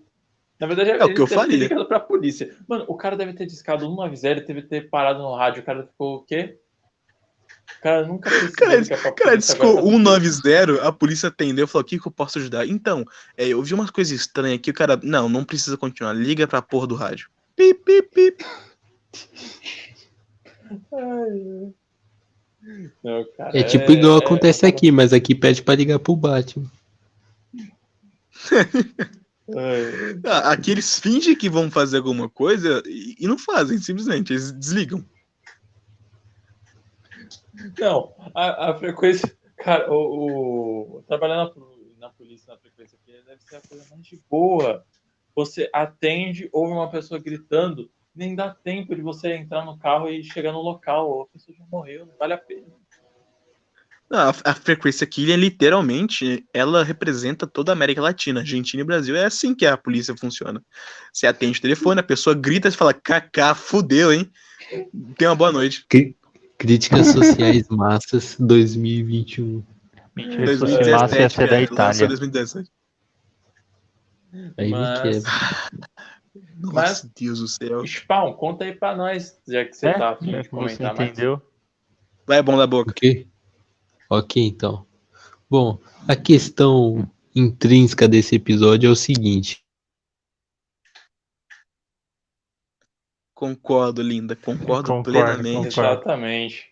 [0.59, 1.57] Na verdade, É o que eu deve ter faria.
[1.57, 2.55] ligado pra polícia.
[2.67, 5.87] Mano, o cara deve ter discado 190, ele deve ter parado no rádio, o cara
[5.87, 6.59] ficou o quê?
[7.79, 11.83] O cara nunca precisou Cara, cara agora discou tá- 190, a polícia atendeu e falou:
[11.83, 12.67] O que, que eu posso ajudar?
[12.67, 13.05] Então,
[13.37, 14.69] é, eu vi umas coisas estranhas aqui.
[14.69, 16.13] O cara, não, não precisa continuar.
[16.13, 17.29] Liga pra porra do rádio.
[17.55, 18.45] Pip, pip, pip.
[23.03, 26.69] Não, cara, É tipo igual é- acontece aqui, mas aqui pede pra ligar pro Batman.
[30.23, 34.31] Ah, aqui eles fingem que vão fazer alguma coisa e, e não fazem, simplesmente.
[34.31, 35.03] Eles desligam.
[37.79, 39.35] Não, a, a frequência.
[39.57, 41.51] Cara, o, o- trabalhar na,
[41.99, 44.83] na polícia na frequência aqui deve ser a coisa mais de boa.
[45.35, 50.23] Você atende, ouve uma pessoa gritando, nem dá tempo de você entrar no carro e
[50.23, 51.21] chegar no local.
[51.21, 52.67] A pessoa já morreu, não vale a pena.
[54.13, 58.41] Ah, A, a frequência Killian, literalmente, ela representa toda a América Latina.
[58.41, 59.15] Argentina e Brasil.
[59.15, 60.61] É assim que a polícia funciona.
[61.13, 64.29] Você atende o telefone, a pessoa grita e fala: Kaká, fudeu, hein?
[65.17, 65.85] Tenha uma boa noite.
[65.87, 66.17] Cri-
[66.61, 69.63] Críticas Sociais Massas 2021.
[70.15, 72.07] Mentira, se fosse massa ia ser da lançou Itália.
[72.07, 72.71] 2017.
[74.57, 75.31] Aí me Mas- quebra.
[76.57, 77.85] Nossa, Mas- Deus do céu.
[77.85, 81.09] Spawn, conta aí pra nós, já que você É, tá afim de você comentar mais.
[81.11, 81.41] entendeu.
[82.27, 82.91] Vai, bom da boca.
[82.91, 83.27] Ok?
[84.09, 84.85] Ok, então.
[85.49, 89.60] Bom, a questão intrínseca desse episódio é o seguinte.
[93.41, 94.35] Concordo, linda.
[94.35, 95.55] Concordo, Concordo, plenamente.
[95.75, 95.91] concordo.
[95.93, 96.65] Exatamente.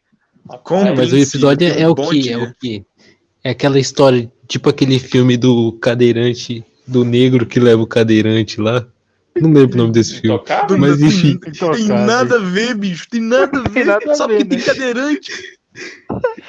[0.63, 2.19] Com- É, mas o episódio é, o que?
[2.19, 2.33] dia.
[2.33, 2.85] É o que?
[3.43, 8.85] É aquela história, tipo aquele filme do cadeirante, do negro que leva o cadeirante lá.
[9.35, 10.39] Não lembro o nome desse filme.
[10.77, 13.07] Mas enfim, Tem nada a ver, bicho.
[13.09, 13.69] Tem nada a ver.
[13.71, 14.63] Tem nada a Só ver, porque tem né?
[14.65, 15.31] cadeirante.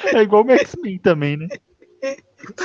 [0.05, 1.49] É igual o X-Men também, né?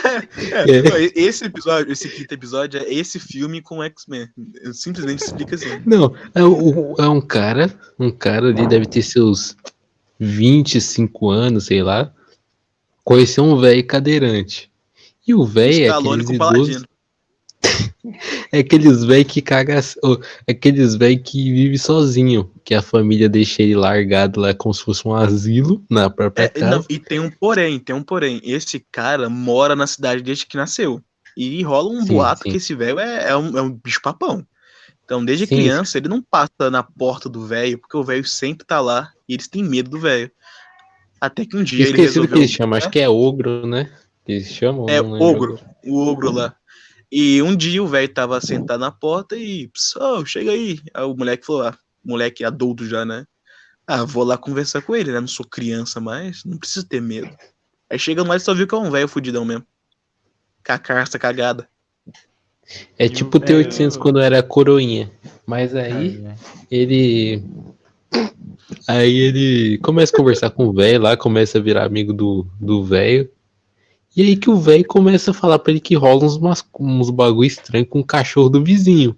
[0.04, 0.82] É, É.
[0.82, 4.28] não, Esse episódio, esse quinto episódio é esse filme com X-Men.
[4.74, 5.82] Simplesmente explica assim.
[5.86, 9.56] Não, é, o- é um cara, um cara ali deve ter seus
[10.20, 12.12] 25 anos, sei lá.
[13.04, 14.72] Conheceu um velho cadeirante.
[15.28, 16.86] E o velho é aqueles idosos.
[18.52, 23.62] É aqueles velho que caga, ou, aqueles velho que vive sozinho, que a família deixa
[23.62, 26.78] ele largado lá como se fosse um asilo na própria É, casa.
[26.78, 28.40] não, e tem um porém, tem um porém.
[28.44, 31.02] Esse cara mora na cidade desde que nasceu.
[31.38, 32.52] E rola um Sim, boato sim.
[32.52, 34.46] que esse velho é, é um, é um bicho papão.
[35.04, 35.58] Então, desde Sim.
[35.58, 39.34] criança, ele não passa na porta do velho, porque o velho sempre tá lá e
[39.36, 40.32] eles têm medo do velho.
[41.22, 42.38] Até que um dia ele Esqueci o que resolveu.
[42.38, 43.92] eles chamam, acho que é ogro, né?
[44.26, 44.88] Que eles chamam?
[44.90, 45.60] É, ogro.
[45.86, 46.56] o ogro lá.
[47.12, 50.80] E um dia o velho tava sentado na porta e, pessoal, chega aí.
[50.94, 53.26] Aí o moleque falou, ah, moleque adulto já, né?
[53.88, 55.20] Ah, vou lá conversar com ele, né?
[55.20, 57.30] Não sou criança mais, não preciso ter medo.
[57.90, 59.66] Aí chega lá e só viu que é um velho fudidão mesmo.
[60.66, 61.70] Com a carça cagada.
[62.98, 65.12] É E tipo o o T-800 velho- quando era coroinha.
[65.46, 66.36] Mas aí né?
[66.72, 67.44] ele
[68.88, 72.84] Aí ele começa a conversar com o velho lá, começa a virar amigo do do
[72.84, 73.30] velho.
[74.16, 77.10] E aí que o velho começa a falar pra ele que rola uns, umas- uns
[77.10, 79.18] bagulho estranho com o cachorro do vizinho.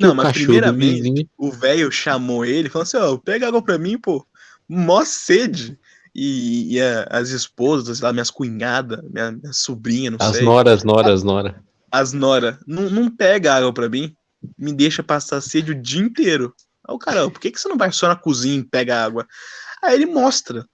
[0.00, 1.28] Não, mas primeiramente, vizinho.
[1.36, 4.26] o velho chamou ele e falou assim: ó, pega água pra mim, pô.
[4.68, 5.78] Mó sede.
[6.14, 10.44] E, e a- as esposas, sei lá, minhas cunhadas, minha, minha sobrinha, não As sei.
[10.44, 11.62] noras, noras, nora.
[11.90, 14.14] As nora, não, não pega água pra mim.
[14.58, 16.54] Me deixa passar sede o dia inteiro.
[16.86, 19.02] Aí o cara, "Ô, por que, que você não vai só na cozinha e pega
[19.04, 19.26] água?
[19.82, 20.66] Aí ele mostra.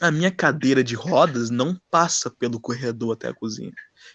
[0.00, 3.72] A minha cadeira de rodas não passa pelo corredor até a cozinha.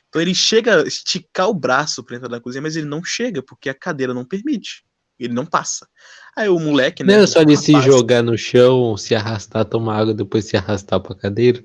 [0.10, 3.42] Então ele chega a esticar o braço pra entrar na cozinha, mas ele não chega,
[3.42, 4.84] porque a cadeira não permite.
[5.20, 5.88] Ele não passa.
[6.36, 7.16] Aí o moleque, né?
[7.16, 11.00] Não é só ele se jogar no chão, se arrastar, tomar água, depois se arrastar
[11.00, 11.64] pra cadeira.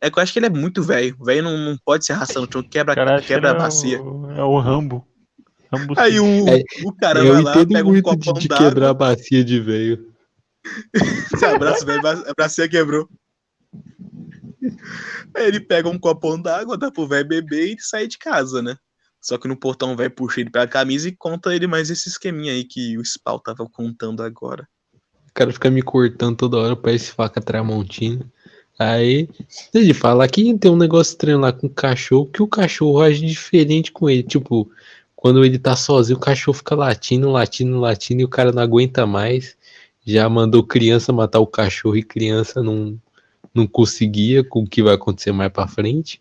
[0.00, 1.16] É que eu acho que ele é muito velho.
[1.18, 4.02] O velho não, não pode se arrastar no chão, quebra, quebra a ele é bacia.
[4.02, 5.06] o- É o Rambo.
[5.72, 8.40] Rambo Aí o, É, o cara eu vai lá, entendo pega um muito de, copão
[8.40, 10.12] de d'água, quebrar a bacia de velho.
[11.38, 13.08] se abraça, velho, a bacia quebrou.
[15.34, 18.76] Aí ele pega um copão d'água, dá pro velho beber e sai de casa, né?
[19.20, 22.08] Só que no portão o velho puxa ele pela camisa e conta ele mais esse
[22.08, 24.68] esqueminha aí que o Spawn tava contando agora.
[25.28, 28.24] O cara fica me cortando toda hora, parece faca tramontina.
[28.78, 29.28] Aí,
[29.72, 33.24] ele fala que tem um negócio estranho lá com o cachorro, que o cachorro age
[33.24, 34.22] diferente com ele.
[34.22, 34.70] Tipo,
[35.14, 39.06] quando ele tá sozinho, o cachorro fica latindo, latindo, latindo, e o cara não aguenta
[39.06, 39.56] mais.
[40.04, 42.98] Já mandou criança matar o cachorro e criança não,
[43.54, 46.20] não conseguia com o que vai acontecer mais pra frente.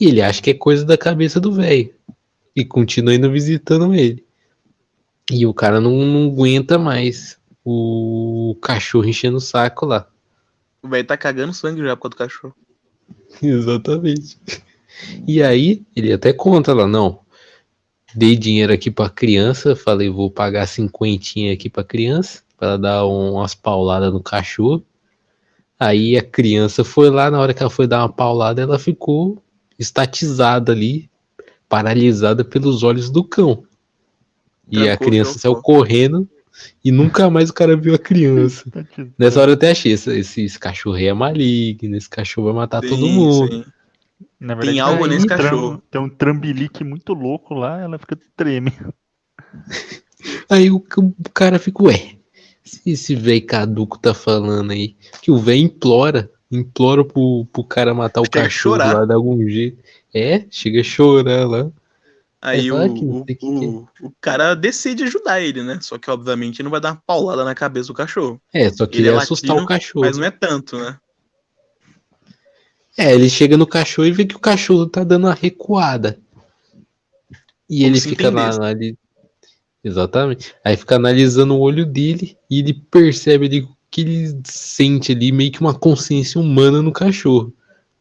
[0.00, 1.94] E ele acha que é coisa da cabeça do velho.
[2.54, 4.24] E continua indo visitando ele.
[5.30, 10.08] E o cara não, não aguenta mais o cachorro enchendo o saco lá.
[10.82, 12.54] O velho tá cagando sangue já por causa do cachorro.
[13.42, 14.38] Exatamente.
[15.26, 17.20] E aí, ele até conta lá, não.
[18.14, 23.06] Dei dinheiro aqui pra criança, falei, vou pagar cinquentinha aqui pra criança, pra ela dar
[23.06, 24.82] um- umas pauladas no cachorro.
[25.78, 29.42] Aí a criança foi lá, na hora que ela foi dar uma paulada, ela ficou
[29.78, 31.10] estatizada ali,
[31.68, 33.64] paralisada pelos olhos do cão.
[34.70, 36.28] E a Trancou criança saiu correndo
[36.84, 38.64] e nunca mais o cara viu a criança.
[39.18, 42.56] Nessa hora eu até achei, esse, esse, esse cachorro aí é maligno, esse cachorro vai
[42.56, 43.52] matar todo Sim, mundo.
[43.52, 43.64] sim.
[44.40, 45.82] Na Tem algo nesse cachorro.
[45.90, 48.72] Tem um trambilique muito louco lá, ela fica treme.
[50.48, 52.15] Aí o, o cara fica, ué,
[52.84, 58.20] esse velho caduco tá falando aí, que o velho implora, implora pro, pro cara matar
[58.20, 59.82] o cachorro lá de algum jeito.
[60.12, 61.70] É, chega a chorar lá.
[62.40, 65.78] Aí É, o, o, o que o, o cara decide ajudar ele, né?
[65.80, 68.40] Só que, obviamente, não vai dar uma paulada na cabeça do cachorro.
[68.52, 70.04] É, só que Ele ele é assustar latino, o cachorro.
[70.06, 70.98] Mas não é tanto, né?
[72.96, 76.18] É, ele chega no cachorro e vê que o cachorro tá dando uma recuada.
[77.68, 78.60] E Como ele fica lá, entendesse.
[78.60, 78.98] lá ali.
[79.86, 80.52] Exatamente.
[80.64, 85.52] Aí fica analisando o olho dele e ele percebe ali que ele sente ali meio
[85.52, 87.52] que uma consciência humana no cachorro.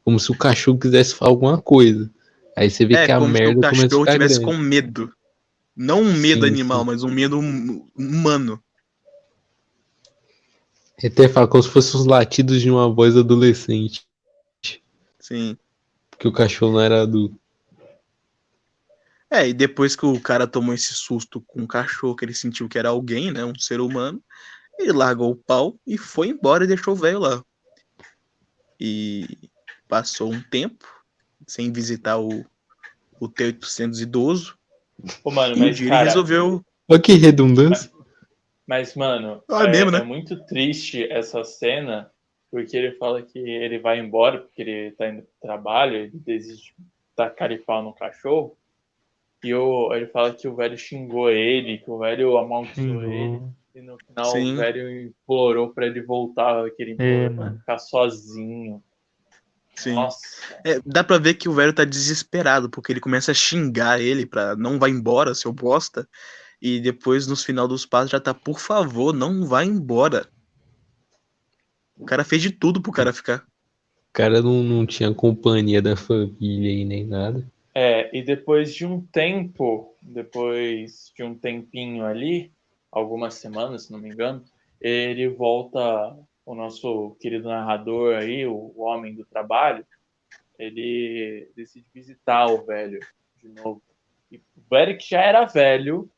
[0.04, 2.10] Como se o cachorro quisesse falar alguma coisa.
[2.58, 4.40] Aí você vê É que a como se o merda começa a cachorro ficar tivesse
[4.40, 4.58] grande.
[4.58, 5.14] com medo.
[5.76, 6.86] Não um medo Sim, animal, sim.
[6.88, 8.60] mas um medo hum- humano.
[10.98, 14.02] Ele até fala como se fossem os latidos de uma voz adolescente.
[15.20, 15.56] Sim.
[16.10, 17.38] Porque o cachorro não era adulto.
[19.32, 22.70] É, e depois que o cara tomou esse susto com o cachorro, que ele sentiu
[22.70, 23.44] que era alguém, né?
[23.44, 24.24] Um ser humano,
[24.78, 27.44] ele largou o pau e foi embora e deixou o velho lá.
[28.80, 29.50] E
[29.88, 30.86] passou um tempo
[31.48, 32.46] sem visitar o,
[33.20, 34.58] o T-800 idoso.
[35.24, 36.64] Ô, mano, E mas, dia ele cara, resolveu.
[36.88, 37.92] Olha que redundância.
[38.68, 40.00] mas, mano, Ah, é, mesmo, né?
[40.00, 42.12] é muito triste essa cena,
[42.52, 46.74] porque ele fala que ele vai embora, porque ele tá indo pro trabalho, ele desiste
[46.78, 46.86] de
[47.16, 48.58] tacar e pau no cachorro.
[49.46, 53.42] E o, ele fala que o velho xingou ele, que o velho amaldiçoou ele.
[53.76, 54.54] E no final Sim.
[54.54, 58.82] o velho implorou pra ele voltar, que ele implorou É, ficar sozinho.
[59.76, 59.94] Sim.
[59.94, 60.18] Nossa.
[60.66, 64.26] É, dá pra ver que o velho tá desesperado, porque ele começa a xingar ele
[64.26, 66.10] pra não vai embora, seu bosta.
[66.60, 70.28] E depois, nos final dos passos, já tá, por favor, não vai embora.
[71.96, 73.46] O cara fez de tudo pro cara ficar.
[74.10, 77.48] O cara não, não tinha companhia da família aí nem nada.
[77.76, 82.52] É, e depois de um tempo, depois de um tempinho ali,
[82.90, 84.46] algumas semanas, se não me engano,
[84.80, 89.86] ele volta, o nosso querido narrador aí, o, o homem do trabalho,
[90.58, 93.00] ele decide visitar o velho
[93.36, 93.82] de novo.
[94.32, 96.10] E o velho que já era velho,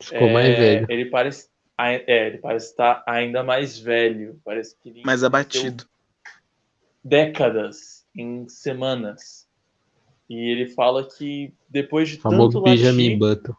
[0.00, 0.86] Ficou mais é, velho.
[0.88, 1.48] Ele parece,
[1.78, 5.88] é, ele parece estar ainda mais velho, parece que ele Mais abatido.
[7.02, 9.47] décadas em semanas.
[10.28, 13.56] E ele fala que depois de tanto Benjamin latir, Button.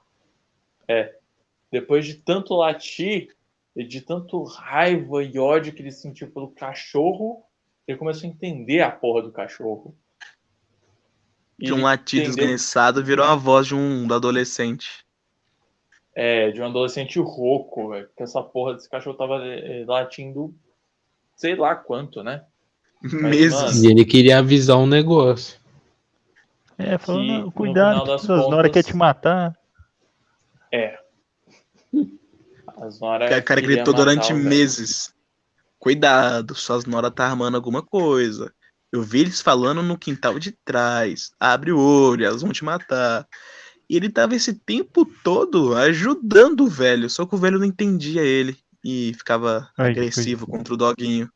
[1.72, 3.36] depois de tanto latir,
[3.76, 7.44] e de tanto raiva e ódio que ele sentiu pelo cachorro,
[7.88, 9.96] ele começou a entender a porra do cachorro.
[11.58, 15.06] De um latido entendeu- desgraçado virou a voz de um do adolescente.
[16.16, 18.10] É, de um adolescente rouco, velho.
[18.16, 20.54] Que essa porra desse cachorro tava eh, latindo
[21.36, 22.44] sei lá quanto, né?
[23.02, 23.54] Meses.
[23.54, 25.59] mano, E ele queria avisar um negócio.
[26.80, 29.54] É, falando, Que, "Não, no cuidado, que Nora quer te matar.
[32.82, 35.14] As Nora Que a cara gritou durante meses.
[35.78, 38.54] Cuidado, suas noras tá armando alguma coisa.
[38.92, 41.32] Eu vi eles falando no quintal de trás.
[41.40, 43.28] Abre o olho, elas vão te matar.
[43.90, 48.22] E ele tava esse tempo todo ajudando o velho, só que o velho não entendia
[48.22, 50.58] ele e ficava Ai, agressivo coisa.
[50.58, 51.30] contra o doguinho.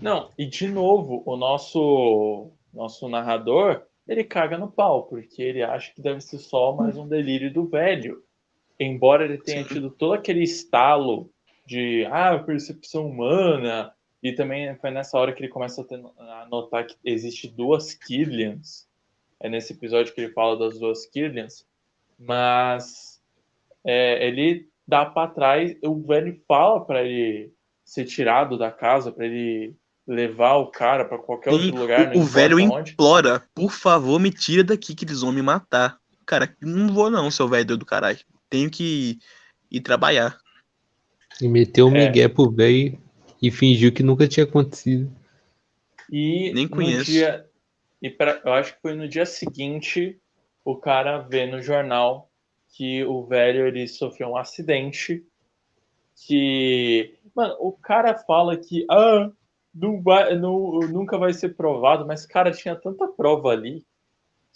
[0.00, 5.92] Não, e de novo, o nosso nosso narrador, ele caga no pau, porque ele acha
[5.94, 8.22] que deve ser só mais um delírio do velho.
[8.78, 11.30] Embora ele tenha tido todo aquele estalo
[11.64, 16.46] de ah, percepção humana, e também foi nessa hora que ele começa a, ter- a
[16.50, 18.88] notar que existe duas Killians.
[19.40, 21.66] É nesse episódio que ele fala das duas Killians.
[22.18, 23.20] Mas
[23.84, 27.52] é, ele dá pra trás, o velho fala pra ele
[27.84, 29.74] ser tirado da casa, pra ele
[30.12, 32.14] levar o cara pra qualquer Sim, outro lugar.
[32.14, 32.92] o, o velho onde.
[32.92, 35.98] implora, por favor, me tira daqui que eles vão me matar.
[36.26, 38.18] Cara, não vou não, seu velho doido do caralho.
[38.48, 39.18] Tenho que
[39.70, 40.38] ir trabalhar.
[41.40, 42.06] E meteu o É.
[42.06, 42.98] migué pro velho
[43.40, 45.10] e fingiu que nunca tinha acontecido.
[46.10, 47.10] E Nem conheço.
[47.10, 47.46] dia.
[48.00, 50.18] E pra, eu acho que foi no dia seguinte
[50.64, 52.30] o cara vê no jornal
[52.76, 55.24] que o velho ele sofreu um acidente.
[56.14, 57.14] Que.
[57.34, 58.84] Mano, o cara fala que.
[58.90, 59.30] Ah,
[59.74, 63.84] não vai, não, nunca vai ser provado, mas, cara, tinha tanta prova ali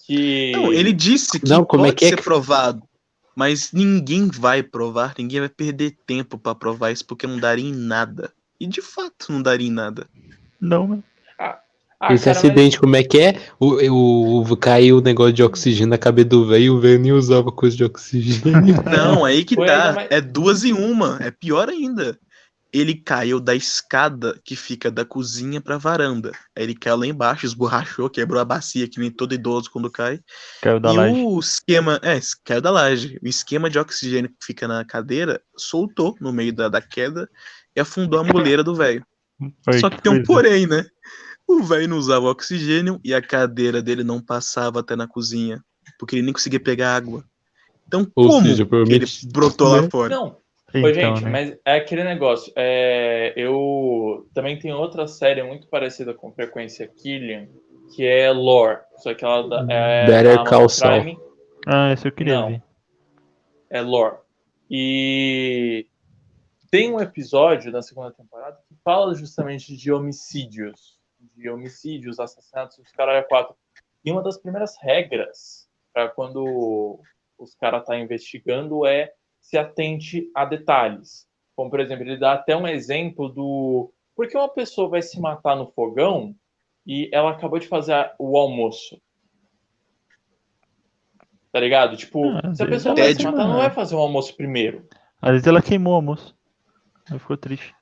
[0.06, 0.52] que.
[0.54, 2.82] Não, ele disse que Não, como é pode que é ser que- provado,
[3.34, 7.74] mas ninguém vai provar, ninguém vai perder tempo pra provar isso porque não daria em
[7.74, 8.32] nada.
[8.58, 10.06] E de fato não daria em nada.
[10.60, 10.98] Não, né?
[11.98, 13.40] Ah, Esse cara, mas- acidente, como é que é?
[13.58, 17.00] O, o, o- caiu o negócio de oxigênio na cabeça do velho e o velho
[17.00, 18.76] nem usava coisa de oxigênio.
[18.84, 19.74] Não, aí que Foi tá.
[19.88, 21.18] ainda mais- É duas em uma.
[21.22, 22.18] É pior ainda.
[22.76, 26.32] Ele caiu da escada que fica da cozinha pra varanda.
[26.54, 30.20] Aí ele caiu lá embaixo, esborrachou, quebrou a bacia, que nem todo idoso quando cai.
[30.60, 31.14] Caiu da e laje.
[31.14, 31.98] o esquema.
[32.02, 33.18] É, caiu da laje.
[33.22, 37.26] O esquema de oxigênio que fica na cadeira soltou no meio da, da queda
[37.74, 39.02] e afundou a muleira do velho.
[39.80, 40.84] Só que tem um porém, né?
[41.48, 45.64] O velho não usava oxigênio e a cadeira dele não passava até na cozinha,
[45.98, 47.24] porque ele nem conseguia pegar água.
[47.86, 49.88] Então, Ou como seja, que ele brotou lá né?
[49.88, 50.14] fora?
[50.14, 50.36] Não,
[50.74, 51.30] Então, Ô, gente, né?
[51.30, 52.52] mas é aquele negócio.
[52.56, 57.48] é, eu também tenho outra série muito parecida com frequência Killian,
[57.94, 58.80] que é Lore.
[58.98, 61.20] Só que ela da- é Better Call Saul.
[61.66, 62.48] Ah, esse eu queria Não.
[62.50, 62.62] ver.
[63.70, 64.16] é Lore.
[64.70, 65.86] E
[66.70, 70.98] tem um episódio da segunda temporada que fala justamente de homicídios.
[71.36, 73.54] De homicídios, assassinatos, os caras é quatro.
[74.04, 77.00] E uma das primeiras regras para quando
[77.38, 79.12] os caras estão investigando é
[79.46, 81.24] se atente a detalhes.
[81.54, 85.20] Como, por exemplo, ele dá até um exemplo do por que uma pessoa vai se
[85.20, 86.34] matar no fogão
[86.84, 89.00] e ela acabou de fazer o almoço.
[91.52, 91.96] Tá ligado?
[91.96, 94.84] Tipo, Ah, se a pessoa vai é se matar, não vai fazer o almoço primeiro.
[95.22, 96.36] Às vezes ela queimou o almoço.
[97.08, 97.72] Aí ficou triste.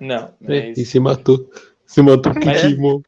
[0.00, 0.78] Não, É, mas...
[0.78, 1.50] e se matou.
[1.84, 3.02] Se matou porque Mas- queimou.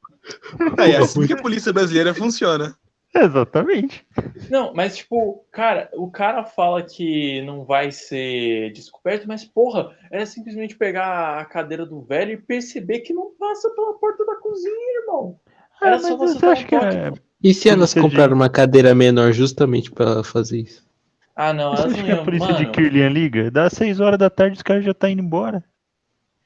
[0.78, 2.76] É, é assim que a polícia brasileira funciona.
[3.22, 4.04] Exatamente.
[4.50, 10.26] Não, mas tipo, cara, o cara fala que não vai ser descoberto, mas porra, era
[10.26, 15.00] simplesmente pegar a cadeira do velho e perceber que não passa pela porta da cozinha,
[15.02, 15.38] irmão.
[15.80, 17.12] Ah, Era mas só você acha que é...
[17.42, 20.84] E se elas compraram uma cadeira menor justamente pra fazer isso?
[21.36, 22.58] Ah, não, Você elas acha não que a iam, polícia mano.
[22.58, 23.50] de Kirlian liga?
[23.50, 25.62] Dá 6 horas da tarde os caras já tá indo embora.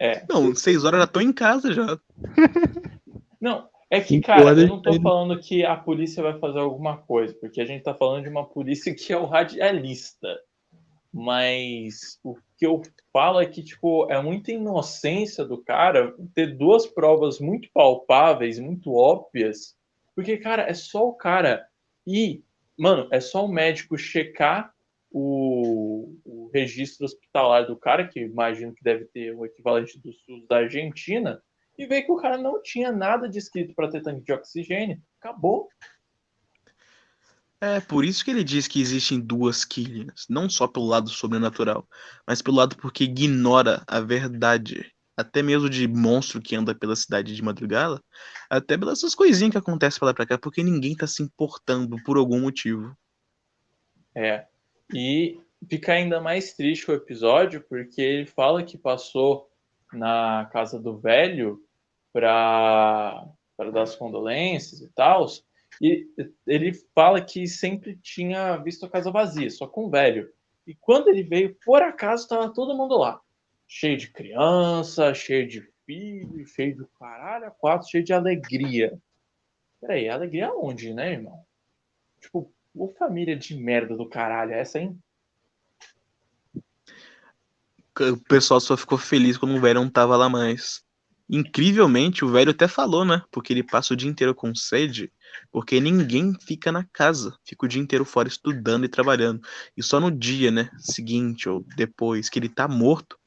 [0.01, 0.25] É.
[0.29, 1.99] Não, seis horas eu já tô em casa já.
[3.41, 7.35] Não, é que, cara, eu não tô falando que a polícia vai fazer alguma coisa,
[7.35, 10.29] porque a gente tá falando de uma polícia que é o radialista.
[11.11, 16.87] Mas o que eu falo é que, tipo, é muita inocência do cara ter duas
[16.87, 19.75] provas muito palpáveis, muito óbvias,
[20.15, 21.67] porque, cara, é só o cara
[22.07, 22.45] ir.
[22.77, 24.73] Mano, é só o médico checar
[25.11, 30.47] o, o registro hospitalar do cara, que imagino que deve ter o equivalente do SUS
[30.47, 31.43] da Argentina,
[31.79, 35.01] e ver que o cara não tinha nada de escrito para ter tanque de oxigênio.
[35.21, 35.69] Acabou.
[37.61, 41.89] É por isso que ele diz que existem duas Killians, não só pelo lado sobrenatural,
[42.27, 47.35] mas pelo lado porque ignora a verdade, até mesmo de monstro que anda pela cidade
[47.35, 48.01] de madrugada,
[48.49, 51.97] até pelas essas coisinhas que acontecem pra lá pra cá, porque ninguém tá se importando
[52.05, 52.97] por algum motivo.
[54.15, 54.47] É.
[54.95, 59.51] E fica ainda mais triste o episódio, porque ele fala que passou
[59.93, 61.61] na casa do velho
[62.13, 63.25] para
[63.59, 65.27] dar as condolências e tal.
[65.81, 66.07] E
[66.47, 70.29] ele fala que sempre tinha visto a casa vazia, só com o velho.
[70.67, 73.21] E quando ele veio, por acaso, estava todo mundo lá.
[73.67, 78.99] Cheio de criança, cheio de filho, cheio de caralho, quatro, cheio de alegria.
[79.81, 81.45] Peraí, alegria onde, né, irmão?
[82.21, 84.99] Tipo, ô família de merda do caralho, é essa, hein?
[88.01, 90.85] O pessoal só ficou feliz quando o velho não tava lá mais.
[91.31, 93.23] Incrivelmente, o velho até falou, né?
[93.31, 95.13] Porque ele passa o dia inteiro com sede,
[95.53, 99.43] porque ninguém fica na casa, fica o dia inteiro fora estudando e trabalhando.
[99.77, 103.19] E só no dia, né, seguinte ou depois que ele tá morto,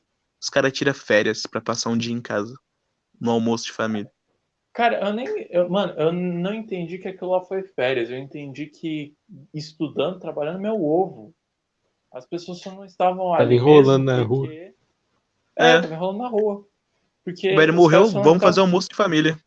[0.42, 2.58] os caras tiram férias para passar um dia em casa,
[3.20, 4.12] no almoço de família.
[4.74, 5.28] Cara, eu nem.
[5.50, 8.10] Eu, mano, eu não entendi que aquilo lá foi férias.
[8.10, 9.14] Eu entendi que
[9.54, 11.36] estudando, trabalhando, meu ovo.
[12.12, 13.44] As pessoas só não estavam ali.
[13.44, 14.52] Tava enrolando na rua.
[14.52, 14.74] É,
[15.56, 16.68] é, tava enrolando na rua.
[17.24, 19.38] Porque o velho morreu, vamos fazer almoço de família.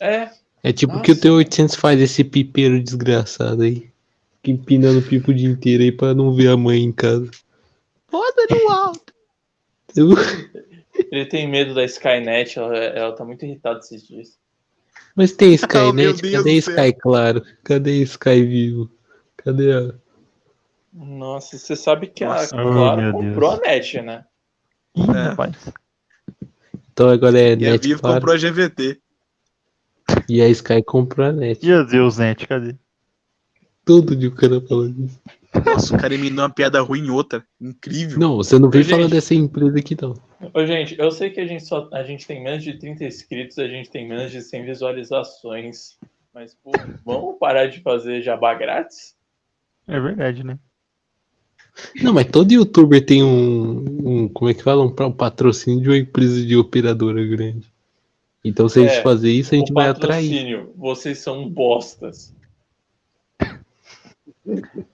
[0.00, 0.30] É.
[0.62, 3.90] É tipo o que o T800 faz, esse pipeiro desgraçado aí.
[4.36, 7.30] Fica empinando pipo o dia inteiro aí pra não ver a mãe em casa.
[8.10, 9.12] Roda no alto.
[11.10, 14.38] Ele tem medo da Skynet, ela, ela tá muito irritada esses dias.
[15.14, 17.42] Mas tem Skynet, oh, cadê Sky claro?
[17.64, 18.90] Cadê Sky vivo?
[19.36, 19.94] Cadê a.
[20.92, 22.54] Nossa, você sabe que Nossa.
[22.54, 23.62] a Claro oh, comprou Deus.
[23.62, 24.24] a net, né?
[24.96, 25.81] É.
[26.92, 27.74] Então agora é e net.
[27.74, 28.16] A Vivo claro.
[28.16, 28.98] comprou a GVT.
[30.28, 31.64] E a Sky comprou a net.
[31.64, 32.74] Meu Deus, net, cadê?
[33.84, 35.20] Tudo de o cara falando isso.
[35.64, 37.44] Nossa, o cara eminou uma piada ruim em outra.
[37.60, 38.18] Incrível.
[38.18, 40.14] Não, você não veio falando dessa empresa aqui, não.
[40.54, 43.58] Ô, gente, eu sei que a gente só a gente tem menos de 30 inscritos,
[43.58, 45.98] a gente tem menos de 100 visualizações.
[46.34, 46.72] Mas, pô,
[47.04, 49.14] vamos parar de fazer jabá grátis?
[49.86, 50.58] É verdade, né?
[52.02, 54.82] Não, mas todo youtuber tem um, um como é que fala?
[54.82, 57.72] Um, um, patrocínio de uma empresa de operadora grande.
[58.44, 60.66] Então, se a gente é, fazer isso, a gente vai atrair.
[60.76, 62.34] Vocês são bostas.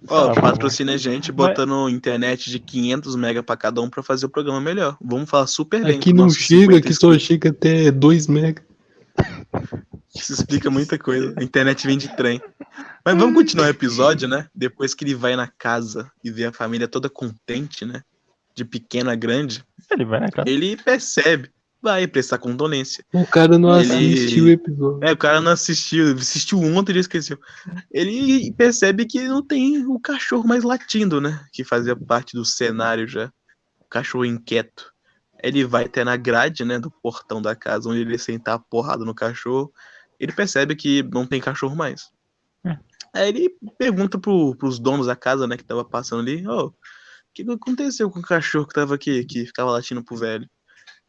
[0.07, 1.95] Ó, oh, patrocina a gente botando Mas...
[1.95, 4.97] internet de 500 mega pra cada um pra fazer o programa melhor.
[5.01, 5.97] Vamos falar super bem.
[5.97, 8.63] Aqui não chega, aqui só chega até 2 mega.
[10.15, 11.35] Isso explica muita coisa.
[11.39, 12.41] A internet vem de trem.
[13.09, 14.47] Mas vamos continuar o episódio, né?
[14.55, 18.03] Depois que ele vai na casa e vê a família toda contente, né?
[18.55, 19.65] De pequeno a grande.
[19.91, 20.47] Ele vai na casa.
[20.47, 23.03] Ele percebe vai prestar condolência.
[23.15, 24.13] O cara não ele...
[24.13, 25.09] assistiu o episódio.
[25.09, 27.39] É, o cara não assistiu, assistiu ontem e esqueceu.
[27.91, 31.47] Ele percebe que não tem o cachorro mais latindo, né?
[31.51, 33.33] Que fazia parte do cenário já.
[33.81, 34.93] O cachorro inquieto.
[35.43, 39.03] Ele vai até na grade, né, do portão da casa, onde ele sentar a porrada
[39.05, 39.73] no cachorro.
[40.21, 42.11] Ele percebe que não tem cachorro mais.
[43.19, 46.67] Aí ele pergunta pro, pros donos da casa, né, que tava passando ali, ô, oh,
[46.67, 46.75] o
[47.35, 50.49] que aconteceu com o cachorro que tava aqui, que ficava latindo pro velho?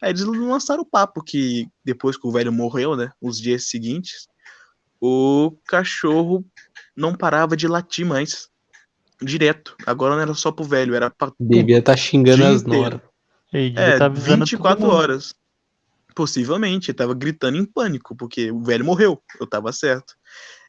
[0.02, 3.12] Aí eles lançaram o papo que depois que o velho morreu, né?
[3.22, 4.28] Os dias seguintes,
[5.00, 6.46] o cachorro
[6.96, 8.50] não parava de latir mais.
[9.22, 9.76] Direto.
[9.86, 11.32] Agora não era só pro velho, era pra.
[11.38, 13.02] Devia tá xingando as noras.
[13.52, 15.34] É, tá 24 horas.
[16.16, 19.22] Possivelmente, ele tava gritando em pânico, porque o velho morreu.
[19.40, 20.16] Eu tava certo.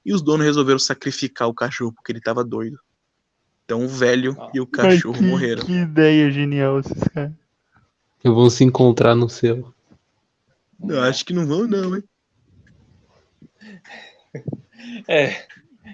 [0.05, 2.78] E os donos resolveram sacrificar o cachorro porque ele tava doido.
[3.64, 4.51] Então o velho ah.
[4.55, 5.64] e o cachorro que, morreram.
[5.64, 7.32] Que ideia genial esses caras.
[8.22, 9.72] Eu vou se encontrar no céu.
[10.89, 12.05] Eu acho que não vão, não, hein?
[15.06, 15.47] É,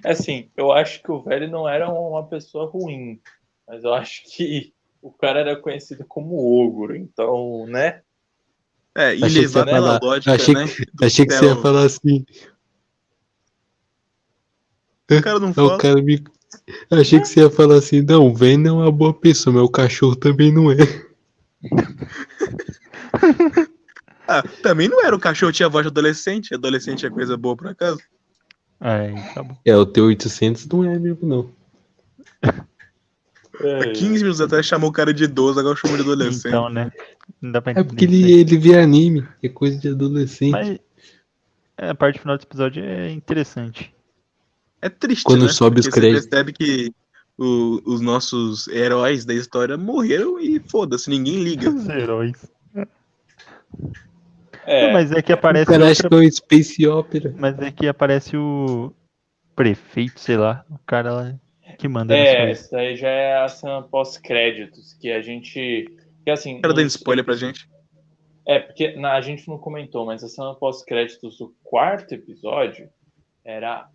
[0.04, 3.20] assim, eu acho que o velho não era uma pessoa ruim,
[3.66, 4.72] mas eu acho que
[5.02, 8.00] o cara era conhecido como ogro, então, né?
[8.94, 10.64] É, e levar pela lógica, achei, né?
[11.02, 12.24] Achei que você ia falar assim.
[15.10, 15.76] O cara não fala.
[15.76, 16.22] O cara me...
[16.90, 19.62] Achei que você ia falar assim, não, o velho não é uma boa pessoa, mas
[19.62, 20.76] o cachorro também não é.
[24.26, 26.54] ah, também não era o cachorro tinha voz de adolescente.
[26.54, 28.00] Adolescente é coisa boa por acaso.
[28.80, 29.56] É, tá bom.
[29.64, 31.50] É, o T800 não é mesmo, não.
[33.60, 36.48] É, 15 minutos atrás chamou o cara de idoso, agora chamou de adolescente.
[36.48, 36.92] Então, né?
[37.40, 40.52] Não dá pra é porque ele, ele vê anime, é coisa de adolescente.
[40.52, 40.78] Mas
[41.76, 43.95] a parte final do episódio é interessante.
[44.86, 45.52] É triste, Quando né?
[45.52, 46.24] sobe porque os créditos.
[46.24, 46.92] Você percebe que
[47.36, 51.68] o, os nossos heróis da história morreram e foda-se, ninguém liga.
[51.70, 52.48] Os heróis.
[54.64, 54.86] É.
[54.86, 55.66] Não, mas é que aparece.
[55.66, 56.08] Parece outra...
[56.20, 57.34] que é o Space Opera.
[57.36, 58.92] Mas é que aparece o
[59.56, 61.34] prefeito, sei lá, o cara lá
[61.78, 62.16] que manda.
[62.16, 65.84] É, isso aí já é a cena pós-créditos, que a gente.
[66.24, 66.60] Que assim.
[66.60, 67.68] Quero dando spoiler pra gente.
[68.46, 72.88] É, porque na, a gente não comentou, mas a cena pós-créditos do quarto episódio
[73.44, 73.88] era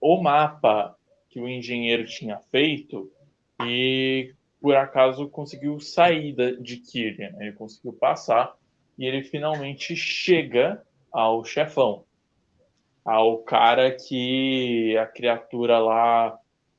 [0.00, 0.96] o mapa
[1.28, 3.10] que o engenheiro tinha feito
[3.62, 7.34] e por acaso conseguiu sair de Kirlian.
[7.38, 8.56] Ele conseguiu passar
[8.96, 12.04] e ele finalmente chega ao chefão,
[13.04, 16.38] ao cara que a criatura lá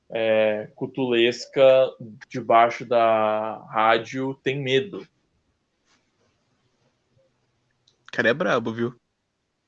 [0.09, 1.89] é, cutulesca
[2.27, 5.07] debaixo da rádio tem medo.
[8.07, 8.95] O cara é brabo, viu?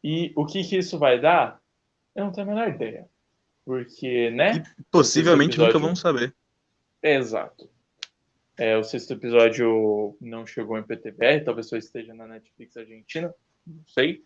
[0.04, 1.62] E o que, que isso vai dar?
[2.16, 3.08] Eu não tenho a menor ideia.
[3.66, 4.64] Porque, né?
[4.90, 6.34] Possivelmente episódio- nunca vamos saber.
[7.02, 7.70] Exato.
[8.58, 13.34] É, o sexto episódio não chegou em PTBR, talvez só esteja na Netflix Argentina,
[13.66, 14.24] não sei.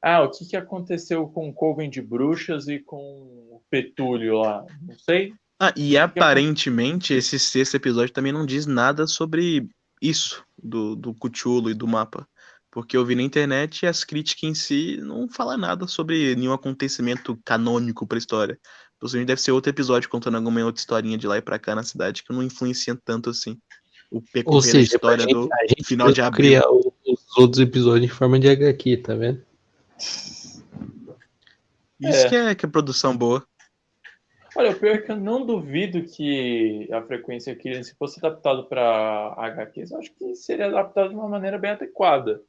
[0.00, 4.64] Ah, o que, que aconteceu com o Coven de Bruxas e com o Petúlio lá?
[4.82, 5.32] Não sei.
[5.58, 9.66] Ah, e aparentemente esse sexto episódio também não diz nada sobre
[10.00, 12.28] isso do, do Cthulhu e do mapa.
[12.76, 16.52] Porque eu vi na internet e as críticas em si não falam nada sobre nenhum
[16.52, 18.60] acontecimento canônico pra história.
[19.00, 21.82] Possivelmente deve ser outro episódio contando alguma outra historinha de lá e pra cá na
[21.82, 23.58] cidade que não influencia tanto assim.
[24.10, 25.48] O percorrer da seja, história gente, do.
[25.50, 26.60] a gente final de vai abril.
[26.60, 29.42] criar os outros episódios em forma de HQ, tá vendo?
[29.98, 30.62] Isso
[32.02, 32.28] É.
[32.28, 33.42] que, é, que é produção boa.
[34.54, 38.64] Olha, o pior é que eu não duvido que a frequência aqui, se fosse adaptado
[38.66, 42.42] para HQs, eu acho que seria adaptado de uma maneira bem adequada.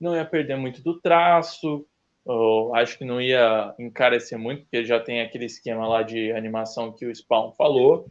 [0.00, 1.86] Não ia perder muito do traço,
[2.24, 6.92] ou acho que não ia encarecer muito, porque já tem aquele esquema lá de animação
[6.92, 8.10] que o Spawn falou,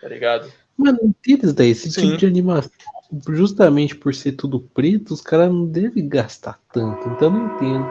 [0.00, 0.52] tá ligado?
[0.76, 1.70] Mano, isso daí.
[1.70, 2.08] Esse Sim.
[2.08, 2.70] tipo de animação,
[3.30, 7.08] justamente por ser tudo preto, os caras não devem gastar tanto.
[7.08, 7.86] Então não entendo.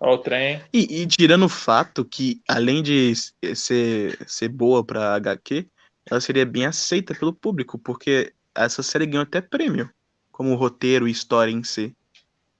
[0.00, 0.60] Ó, o trem.
[0.72, 3.14] E, e tirando o fato que, além de
[3.54, 5.66] ser, ser boa pra HQ,
[6.10, 9.90] ela seria bem aceita pelo público, porque essa série ganhou até prêmio,
[10.30, 11.96] como roteiro e história em si.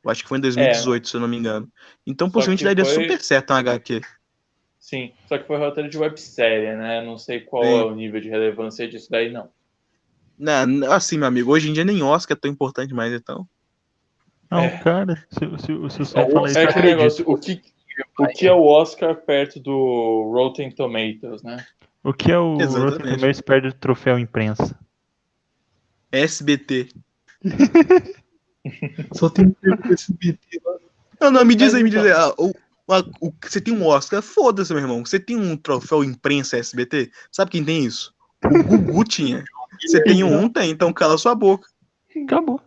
[0.04, 1.68] Eu acho que foi em 2018, se eu não me engano.
[2.06, 4.00] Então, possivelmente que daria foi- super certo um HQ.
[4.78, 7.04] Sim, só que foi roteiro de websérie, né?
[7.04, 7.80] Não sei qual Sim.
[7.80, 9.50] é o nível de relevância disso daí, não.
[10.38, 13.46] Não, não, assim, meu amigo, hoje em dia nem Oscar é tão importante mais, então.
[14.50, 14.78] Não, É.
[14.78, 16.96] cara, se, se, se o Sol É, fala isso, é acredito.
[16.96, 17.60] negócio, o que,
[18.18, 21.66] o que é o Oscar perto do Rotten Tomatoes, né?
[22.04, 22.92] O que é o Exatamente.
[22.92, 24.78] Rotten Tomatoes perde o troféu imprensa?
[26.12, 26.88] SBT.
[29.12, 29.54] Só tem um
[29.92, 30.76] SBT lá.
[31.20, 32.20] Não, não, me diz aí, me diz então- aí.
[32.30, 32.52] ah, o,
[32.92, 34.22] a- o- você tem um Oscar?
[34.22, 35.04] Foda-se, meu irmão.
[35.04, 37.10] Você tem um troféu imprensa SBT?
[37.32, 38.14] Sabe quem tem isso?
[38.44, 39.44] O Gugu tinha.
[39.80, 41.68] Você tem um, tem, então cala sua boca.
[42.24, 42.60] Acabou.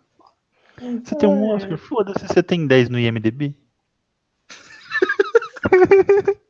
[1.03, 3.53] Você tem um Oscar, foda-se, você tem 10 no IMDB.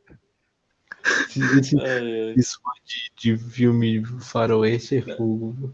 [1.04, 5.72] Esse, esse, É, isso de, de filme faroeste é fogo.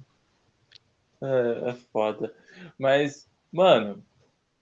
[1.20, 2.32] é, é foda.
[2.78, 4.04] Mas, mano,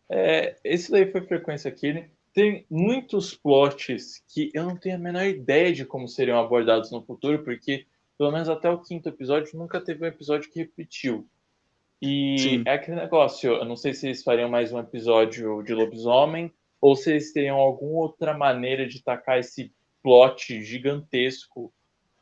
[0.08, 2.08] é, esse daí foi frequência Killing.
[2.32, 7.02] Tem muitos plots que eu não tenho a menor ideia de como seriam abordados no
[7.02, 7.86] futuro, porque,
[8.18, 11.26] pelo menos até o quinto episódio, nunca teve um episódio que repetiu.
[12.00, 12.62] E Sim.
[12.66, 16.94] é aquele negócio, eu não sei se eles fariam mais um episódio de lobisomem, ou
[16.94, 19.72] se eles teriam alguma outra maneira de tacar esse
[20.02, 21.72] plot gigantesco,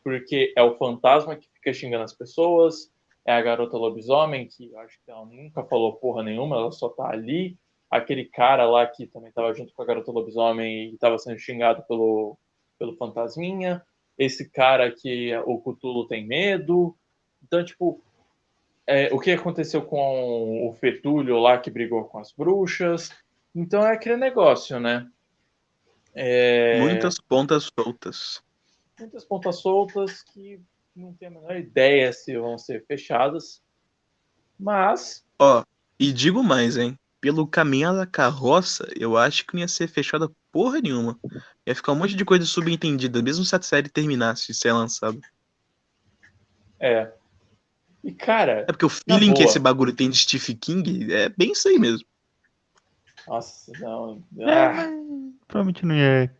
[0.02, 2.92] porque é o fantasma que fica xingando as pessoas,
[3.26, 6.88] é a garota lobisomem, que eu acho que ela nunca falou porra nenhuma, ela só
[6.88, 7.58] tá ali.
[7.90, 11.82] Aquele cara lá que também tava junto com a garota lobisomem e tava sendo xingado
[11.84, 12.36] pelo,
[12.78, 13.82] pelo fantasminha.
[14.18, 16.96] Esse cara que o Cthulhu tem medo.
[17.42, 18.02] Então, tipo,
[18.86, 23.10] é, o que aconteceu com o Fetúlio lá que brigou com as bruxas.
[23.54, 25.08] Então é aquele negócio, né?
[26.14, 28.42] É, Muitas pontas soltas.
[28.98, 30.60] muitas pontas soltas que
[30.94, 33.62] não tenho a menor ideia se vão ser fechadas.
[34.58, 35.64] Mas, Ó,
[35.98, 36.98] e digo mais, hein?
[37.20, 41.18] Pelo caminhar da carroça, eu acho que não ia ser fechada porra nenhuma.
[41.66, 45.18] Ia ficar um monte de coisa subentendida, mesmo se a série terminasse de ser lançada.
[46.78, 47.12] é.
[48.02, 51.52] E, cara, É porque o feeling que esse bagulho tem de Stephen King é bem
[51.52, 52.06] isso aí mesmo.
[53.26, 54.22] nossa, não.
[54.36, 54.90] É, Ah, mas
[55.48, 56.30] provavelmente não ia.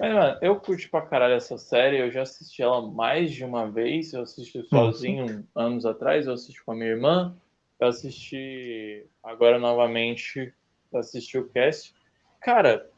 [0.00, 1.98] Mas, mano, eu curti pra caralho essa série.
[1.98, 4.12] Eu já assisti ela mais de uma vez.
[4.12, 6.26] Eu assisti sozinho anos atrás.
[6.26, 7.34] Eu assisti com a minha irmã.
[7.78, 10.52] Eu assisti agora novamente.
[10.92, 11.94] Eu assisti o cast.
[12.40, 12.88] Cara,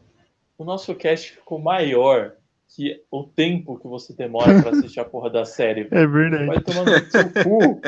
[0.56, 2.32] o nosso cast ficou maior
[2.68, 5.88] que o tempo que você demora pra assistir a porra da série.
[5.92, 6.46] É verdade.
[6.46, 7.80] Vai tomando no seu cu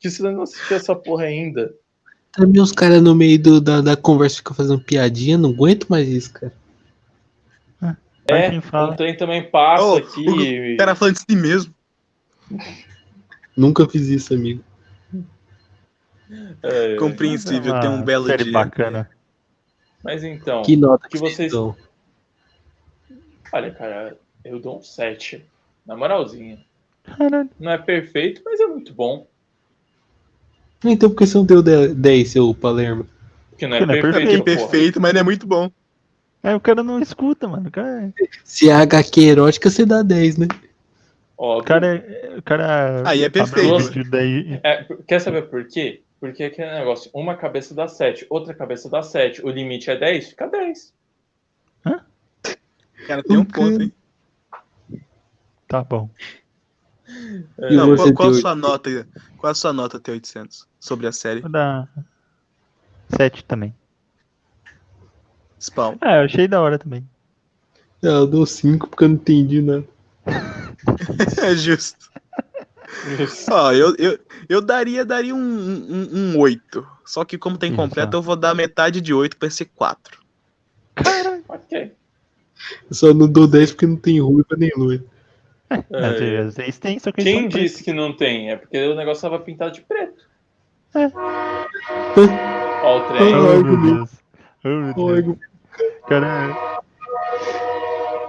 [0.00, 1.72] que você não assistiu essa porra ainda.
[2.32, 6.08] Também os caras no meio do- da, da conversa ficam fazendo piadinha, não aguento mais
[6.08, 6.52] isso, cara.
[8.26, 10.74] É, quem o trem também passa Ô, aqui.
[10.74, 11.74] O cara falando de si mesmo.
[13.56, 14.62] Nunca fiz isso, amigo.
[16.62, 18.52] É, Compreensível, É tem um belo série dia.
[18.52, 19.10] bacana.
[20.02, 21.76] Mas então, Que nota que que, vocês dão?
[23.52, 25.44] olha, cara, eu dou um 7.
[25.86, 26.58] Na moralzinha.
[27.04, 27.50] Caralho.
[27.58, 29.26] Não é perfeito, mas é muito bom.
[30.84, 33.06] Então por que você não deu 10, seu Palermo?
[33.50, 34.28] Porque não é Porque não é perfeito.
[34.28, 34.70] É Perfeito, porra.
[34.70, 35.70] perfeito, mas não é muito bom.
[36.42, 37.68] Aí o cara não escuta, mano.
[37.68, 38.12] O cara,
[38.44, 40.48] Se é HQ erótica, você dá 10, né?
[41.38, 44.10] Ó, o cara, é- o cara Aí é abre perfeito.
[44.10, 46.02] daí- é, quer saber por quê?
[46.20, 49.96] Porque é aquele negócio, uma cabeça dá 7, outra cabeça dá 7, o limite é
[49.96, 50.92] 10, fica 10.
[53.06, 53.92] Cara, tem um ponto, hein?
[55.66, 56.08] Tá bom.
[57.08, 59.08] E Não, qual, qual a tem sua nota?
[59.36, 61.88] Qual a sua nota T800 sobre a série Vou dar
[63.16, 63.74] 7 também.
[65.62, 65.96] Spawn?
[66.00, 67.08] Ah, eu achei da hora também.
[68.02, 69.84] Não, eu dou 5 porque eu não entendi nada.
[71.42, 72.10] É justo.
[73.50, 74.18] Ó, eu, eu,
[74.48, 76.86] eu daria, daria um, um, um 8.
[77.04, 78.18] Só que como tem Isso, completo, ó.
[78.18, 80.18] eu vou dar metade de 8 pra ser 4.
[81.48, 81.72] ok.
[82.88, 84.70] Eu só não dou 10 porque não tem ruiva nem.
[85.70, 88.50] Às É, vezes vocês têm, só que Quem disse que não tem?
[88.50, 90.22] É porque o negócio tava pintado de preto.
[90.94, 91.10] É.
[92.84, 93.34] Ó, o trem.
[93.34, 94.10] Oh, meu Deus.
[94.64, 95.51] Oh, meu Deus.
[96.02, 96.82] O cara.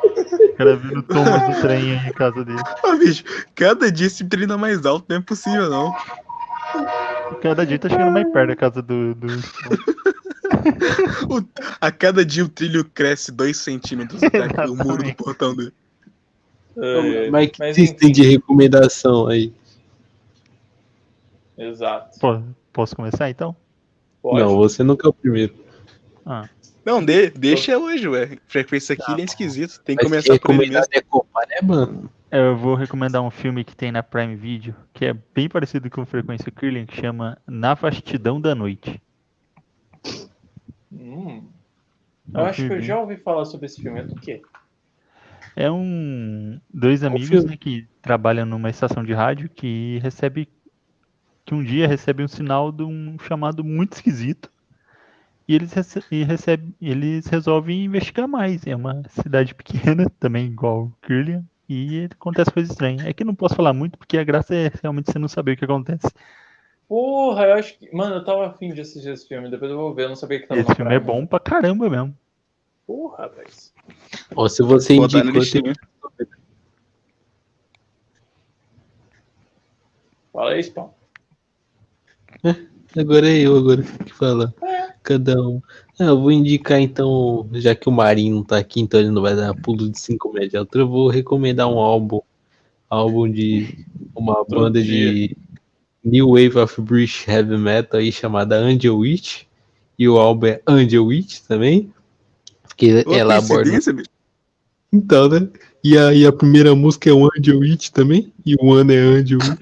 [0.06, 2.60] O cara viu o Thomas do trem aí em casa dele.
[2.84, 3.24] Ô, bicho,
[3.56, 5.94] cada dia esse treina mais alto, não é possível, não.
[7.42, 9.16] Cada dia tá chegando mais perto da casa do.
[9.16, 9.28] do...
[11.30, 11.44] O-
[11.82, 15.74] a cada dia o trilho cresce 2 centímetros daqui, o muro do portão dele.
[16.78, 17.98] É, Mas que mas vocês enfim.
[18.00, 19.52] têm de recomendação aí?
[21.58, 22.18] Exato.
[22.20, 22.42] Pô,
[22.72, 23.56] posso começar então?
[24.22, 24.40] Pode.
[24.40, 25.54] Não, você nunca é o primeiro.
[26.26, 26.48] Ah,
[26.86, 28.38] Não, de, deixa hoje, ué.
[28.46, 29.82] Frequência aqui é esquisito.
[29.84, 30.86] Tem que começar por ele mesmo.
[30.92, 32.10] é Copar, é, mano?
[32.30, 36.06] eu vou recomendar um filme que tem na Prime Video, que é bem parecido com
[36.06, 39.02] Frequência Killing, que chama Na Vastidão da Noite.
[40.92, 41.44] Hum.
[42.34, 44.00] É Eu um acho que eu já ouvi falar sobre esse filme.
[44.00, 44.42] É do quê?
[45.56, 47.50] É um dois amigos filme?
[47.52, 50.50] né, que trabalham numa estação de rádio que recebe
[51.46, 54.53] que um dia recebe um sinal de um chamado muito esquisito
[55.48, 58.66] e eles rece e recebe, eles resolvem investigar mais.
[58.66, 63.08] É uma cidade pequena, também igual Kirlian, e acontece coisa estranha.
[63.08, 65.58] É que não posso falar muito porque a graça é realmente você não saber o
[65.58, 66.08] que acontece.
[66.88, 67.94] Porra, eu acho que.
[67.96, 69.50] Mano, eu tava afim de assistir esse filme.
[69.50, 70.04] Depois eu vou ver.
[70.04, 71.14] Eu não sabia que tava Esse filme é Prime.
[71.14, 72.16] bom pra caramba mesmo.
[72.86, 73.48] Porra, velho.
[74.36, 75.74] Ó, se você Botar no indicou, tem...
[80.34, 80.90] Fala aí, Spawn.
[82.98, 84.54] agora é eu agora que falar.
[85.04, 85.62] Cada um.
[86.00, 89.22] Ah, eu vou indicar então, já que o Marinho não tá aqui, então ele não
[89.22, 92.22] vai dar pulo de 5 metros de altura, eu vou recomendar um álbum.
[92.90, 93.86] Álbum de
[94.16, 95.36] uma banda de
[96.04, 99.44] New Wave of British Heavy Metal aí chamada Angel Witch.
[99.98, 101.92] E o álbum é Angel Witch também.
[102.78, 103.72] Que ela aborda.
[104.92, 105.50] Então, né?
[105.84, 108.32] E a, e a primeira música é o Angel Witch também.
[108.46, 109.60] E o ano é Angel Witch.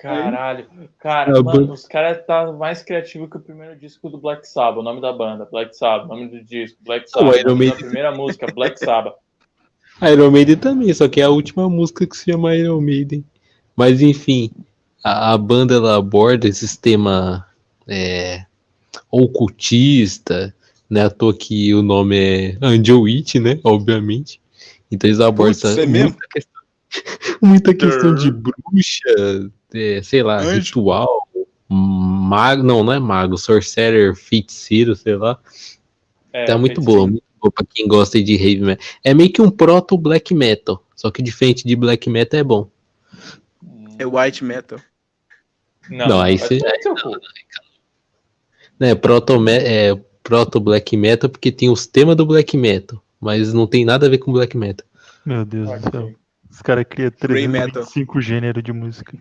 [0.00, 0.66] Caralho.
[0.98, 4.78] Cara, A mano, os caras tá mais criativo que o primeiro disco do Black Sabbath.
[4.78, 6.06] O nome da banda, Black Sabbath.
[6.06, 7.36] O nome do disco, Black o Sabbath.
[7.36, 7.84] Iron O nome da Maiden.
[7.84, 9.14] primeira música, Black Sabbath.
[10.02, 13.22] Iron Maiden também, só que é a última música que se chama Iron Maiden.
[13.76, 14.50] Mas enfim,
[15.04, 17.46] a, a banda ela aborda esse tema
[17.86, 18.44] é,
[19.10, 20.54] ocultista,
[20.88, 21.04] né?
[21.04, 23.60] À toa que o nome é Angel Witch, né?
[23.62, 24.40] Obviamente.
[24.90, 26.62] Então eles abordam Putz, é muita questão,
[27.42, 30.56] muita questão de bruxa, é, sei lá, Anjo.
[30.60, 31.28] ritual,
[31.68, 35.38] mago, não, não é mago, sorcerer, feiticeiro, sei lá.
[36.32, 36.98] É, Tá muito feiticeiro.
[37.00, 38.86] boa, muito boa pra quem gosta de heavy metal.
[39.04, 42.70] É meio que um proto black metal, só que diferente de black metal é bom.
[43.98, 44.78] É white metal.
[45.88, 47.20] Não, Não, aí vai cê- tomar no seu cu.
[48.78, 53.66] Né, proto, é, proto black metal porque tem os temas do black metal, mas não
[53.66, 54.86] tem nada a ver com black metal.
[55.24, 55.90] Meu Deus do Ok.
[55.90, 56.14] céu.
[56.50, 57.70] Os caras criam Grey metal.
[57.84, 59.16] 325 gêneros de música.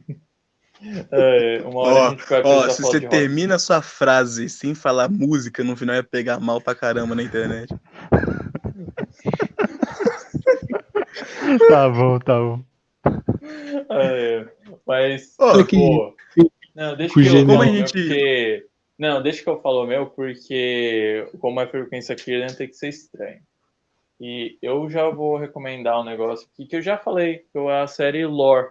[1.12, 5.10] É, uma hora a Ó, gente vai se você termina a sua frase sem falar
[5.10, 7.74] música, no final ia pegar mal pra caramba na internet.
[11.68, 12.64] Tá bom, tá bom.
[13.90, 14.46] É,
[14.86, 16.16] mas, Ó, pô,
[16.76, 17.46] não, deixa que eu não.
[17.46, 18.66] falo Como a gente- porque...
[18.98, 22.74] Não, deixa que eu falo o meu, porque como é frequência aqui, ele tem que
[22.76, 23.40] ser estranho.
[24.20, 27.88] E eu já vou recomendar um negócio aqui que eu já falei, que é a
[27.88, 28.68] série Lore.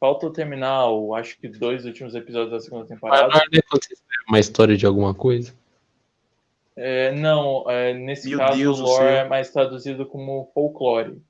[0.00, 3.28] Falta eu terminar, o, acho que dois últimos episódios da segunda temporada.
[3.28, 5.52] não é quando você escreve uma história de alguma coisa.
[6.76, 11.20] É, não, é, nesse Meu caso Deus do lore é mais traduzido como folclore.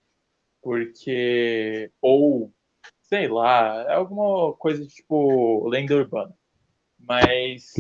[0.60, 1.90] Porque.
[2.02, 2.52] Ou,
[3.00, 6.36] sei lá, é alguma coisa tipo lenda urbana.
[6.98, 7.72] Mas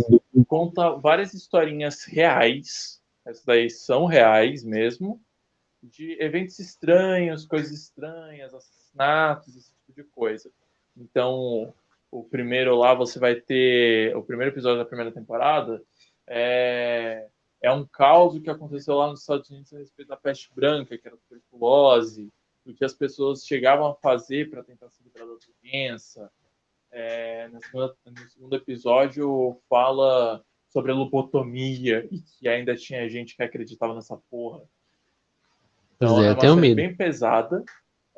[0.46, 3.02] conta várias historinhas reais.
[3.26, 5.20] Essas daí são reais mesmo.
[5.82, 10.50] De eventos estranhos, coisas estranhas, assassinatos, esse tipo de coisa.
[10.98, 11.72] Então,
[12.10, 14.16] o primeiro lá você vai ter.
[14.16, 15.82] O primeiro episódio da primeira temporada
[16.26, 17.26] é,
[17.62, 21.06] é um caos que aconteceu lá nos Estados Unidos a respeito da peste branca, que
[21.06, 22.32] era a tuberculose,
[22.66, 26.30] o que as pessoas chegavam a fazer para tentar se livrar da doença.
[26.90, 33.36] É, no, segundo, no segundo episódio fala sobre a lobotomia e que ainda tinha gente
[33.36, 34.62] que acreditava nessa porra.
[35.96, 36.76] Então é, é uma série medo.
[36.76, 37.64] bem pesada,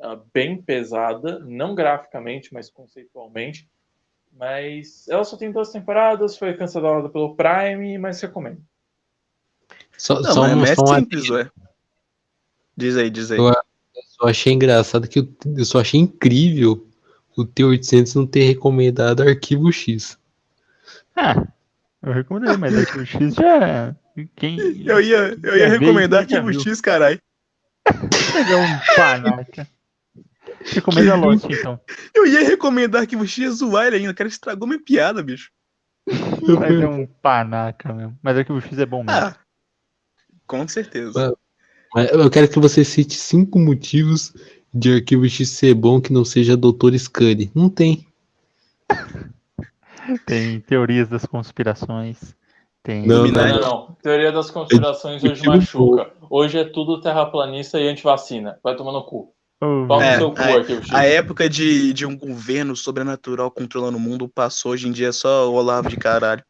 [0.02, 3.68] ah, bem pesada, não graficamente, mas conceitualmente.
[4.32, 8.62] Mas ela só tem duas temporadas, foi cancelada pelo Prime, mas recomendo.
[9.96, 11.50] Só, Não, só mas um, é só um simples, ué.
[12.76, 13.38] Diz aí, diz aí.
[13.38, 13.52] Eu-
[14.20, 16.86] só achei engraçado que eu, eu só achei incrível
[17.36, 20.18] o T800 não ter recomendado Arquivo X.
[21.16, 21.46] Ah,
[22.02, 23.94] eu recomendei, mas aqui o X já.
[24.36, 24.58] Quem.
[24.86, 26.52] Eu ia, eu ia recomendar Arquivo.
[26.52, 27.20] X, caralho.
[27.84, 29.68] pegar um panaca.
[30.64, 31.80] Recomenda Lost, então.
[32.14, 34.10] Eu ia recomendar Arquivo X e zoar ele ainda.
[34.10, 35.50] O cara estragou minha piada, bicho.
[36.06, 38.18] Mas é um panaca mesmo.
[38.22, 39.18] Mas aqui o X é bom mesmo.
[39.18, 39.36] Ah,
[40.46, 41.34] com certeza.
[42.12, 44.34] Eu quero que você cite cinco motivos
[44.72, 47.50] de Arquivo X ser bom que não seja Doutor Scully.
[47.54, 48.06] Não tem.
[50.26, 52.34] Tem teorias das conspirações.
[52.82, 53.06] Tem.
[53.06, 53.96] Não, Não, não, não.
[54.02, 56.10] Teoria das conspirações hoje machuca.
[56.28, 58.58] Hoje é tudo terraplanista e antivacina.
[58.62, 59.34] Vai tomar no cu.
[59.62, 60.96] Oh, Pau É, no seu cu é, aqui, o Chico.
[60.96, 64.72] A época de, de um governo sobrenatural controlando o mundo passou.
[64.72, 66.42] Hoje em dia é só o Olavo de caralho.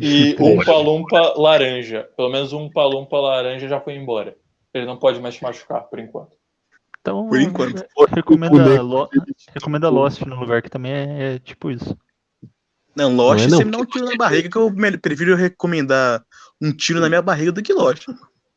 [0.00, 2.08] E um palumpa laranja.
[2.16, 4.36] Pelo menos um palumpa laranja já foi embora.
[4.74, 6.36] Ele não pode mais te machucar, por enquanto.
[7.00, 7.86] Então, Por enquanto.
[8.14, 9.08] recomenda, boneco Lo-
[9.54, 11.96] recomenda Lost no lugar que também é, é tipo isso.
[12.94, 14.70] Não, Lost Não é não, você me dá um tiro na barriga que eu
[15.00, 16.22] prefiro recomendar
[16.60, 18.06] um tiro na minha barriga do que Lost.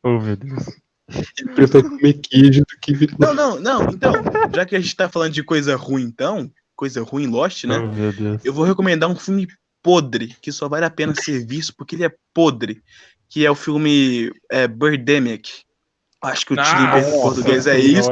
[0.02, 0.82] Oh, meu Deus.
[1.38, 3.82] Ele prefere comer queijo do que Não, não, não.
[3.90, 4.12] Então,
[4.54, 7.78] já que a gente tá falando de coisa ruim, então, coisa ruim Lost, né?
[7.78, 8.44] Oh, meu Deus.
[8.44, 9.46] Eu vou recomendar um filme
[9.82, 12.82] podre, que só vale a pena ser visto porque ele é podre,
[13.28, 15.62] que é o filme é, Birdemic.
[16.22, 18.10] Acho que o título em português é isso.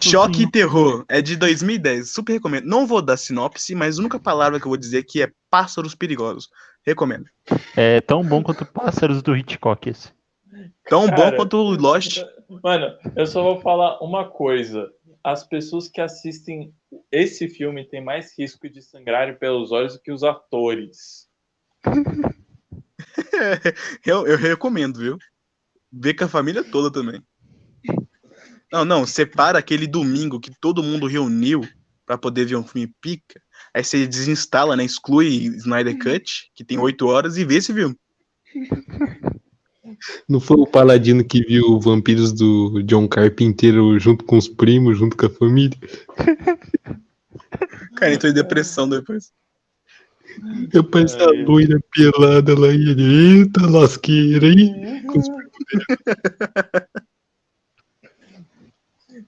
[0.00, 0.50] Choque e senhora.
[0.50, 1.04] Terror.
[1.10, 2.10] É de 2010.
[2.10, 2.64] Super recomendo.
[2.64, 5.94] Não vou dar sinopse, mas a única palavra que eu vou dizer aqui é pássaros
[5.94, 6.48] perigosos.
[6.86, 7.26] Recomendo.
[7.76, 10.08] É tão bom quanto Pássaros do Hitchcock esse.
[10.88, 12.22] Tão bom Cara, quanto o Lost.
[12.62, 14.90] Mano, eu só vou falar uma coisa.
[15.22, 16.72] As pessoas que assistem
[17.12, 21.28] esse filme têm mais risco de sangrarem pelos olhos do que os atores.
[24.04, 25.18] Eu, eu recomendo, viu?
[25.92, 27.22] Ver com a família toda também.
[28.72, 31.66] Não, não, separa aquele domingo que todo mundo reuniu
[32.04, 33.40] pra poder ver um filme pica.
[33.74, 34.84] Aí você desinstala, né?
[34.84, 37.96] Exclui Snyder Cut, que tem oito horas, e vê esse filme.
[40.28, 45.16] Não foi o Paladino que viu Vampiros do John Carpinteiro junto com os primos, junto
[45.16, 45.76] com a família?
[47.96, 49.32] Cara, entrou em depressão depois.
[50.72, 55.02] Eu pensei a loira pelada lá e ele, eita lasqueira, hein?
[55.06, 55.26] Com os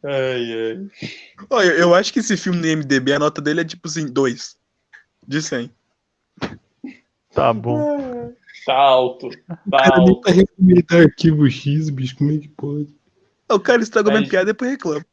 [0.02, 0.90] Ai, ai.
[1.50, 4.56] Ó, eu, acho que esse filme no IMDB, a nota dele é tipo assim, dois
[5.26, 5.70] De 100.
[7.34, 8.32] Tá bom.
[8.72, 9.28] Alto.
[9.48, 10.20] Tá cara nem alto.
[10.20, 12.88] pra recomendar arquivo X, bicho, como é que pode?
[13.50, 15.04] O cara estragou minha Mas- piada e depois reclama.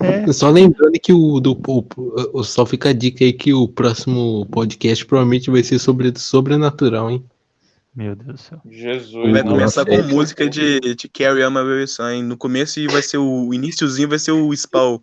[0.00, 1.84] É, Só lembrando que o, do, o,
[2.32, 7.10] o- só fica a dica aí que o próximo podcast provavelmente vai ser sobre sobrenatural,
[7.10, 7.22] hein?
[7.94, 8.60] meu Deus do céu.
[8.70, 9.30] Jesus.
[9.30, 12.22] Vai começar com é- música de, de Carrie Way Son.
[12.22, 14.98] No começo e vai ser o, o iniciozinho vai ser o Spawn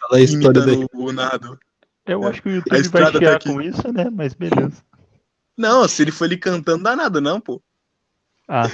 [0.00, 1.58] Fala a história da imitando o Nardo.
[2.06, 2.26] Eu É.
[2.28, 4.08] acho que o YouTube vai estrada tá com isso, né?
[4.12, 4.82] Mas beleza.
[5.58, 7.60] Não, se ele for ali cantando, dá nada, não, pô.
[8.46, 8.68] Ah,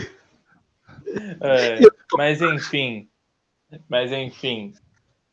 [1.41, 1.79] É,
[2.17, 3.09] mas enfim.
[3.89, 4.75] Mas enfim.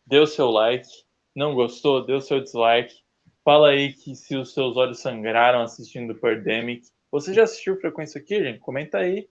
[0.08, 0.88] Deu seu like.
[1.36, 2.06] Não gostou?
[2.06, 2.96] Deu seu dislike.
[3.44, 6.88] Fala aí que se os seus olhos sangraram assistindo Pandemic.
[7.12, 8.60] Você já assistiu Frequência aqui, gente?
[8.60, 9.28] Comenta aí.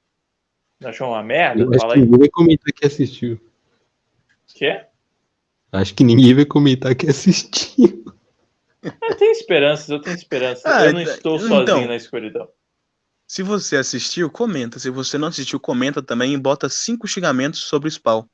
[0.84, 1.62] Achou uma merda?
[1.62, 2.04] Eu acho Fala que aí.
[2.04, 3.40] ninguém vai comentar que assistiu.
[4.54, 4.90] Quer?
[5.72, 8.04] Acho que ninguém vai comentar que assistiu.
[8.82, 10.64] Eu tenho esperanças, eu tenho esperanças.
[10.64, 11.86] Ah, eu não então- estou sozinho então.
[11.86, 12.48] na escuridão.
[13.26, 14.78] Se você assistiu, comenta.
[14.78, 18.24] Se você não assistiu, comenta também e bota cinco xingamentos sobre o Spawn.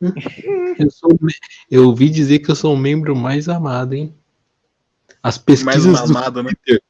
[0.78, 1.16] Eu, sou,
[1.70, 4.12] eu ouvi dizer que eu sou o membro mais amado, hein?
[5.22, 6.50] As Mais pesquisas do né?
[6.52, 6.82] Twitter,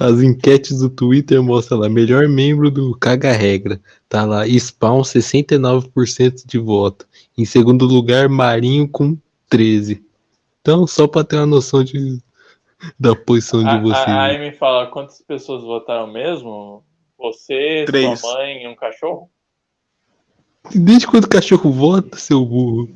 [0.00, 3.78] as enquetes do Twitter mostram lá, melhor membro do Caga Regra.
[4.08, 7.06] Tá lá, Spawn 69% de voto.
[7.36, 9.16] Em segundo lugar, Marinho com
[9.50, 10.02] 13.
[10.62, 12.18] Então, só pra ter uma noção de,
[12.98, 14.08] da posição A, de vocês.
[14.08, 16.84] a, a Amy fala quantas pessoas votaram mesmo?
[17.18, 18.20] Você, Três.
[18.20, 19.28] sua mãe e um cachorro?
[20.72, 22.88] Desde quando o cachorro vota, seu burro?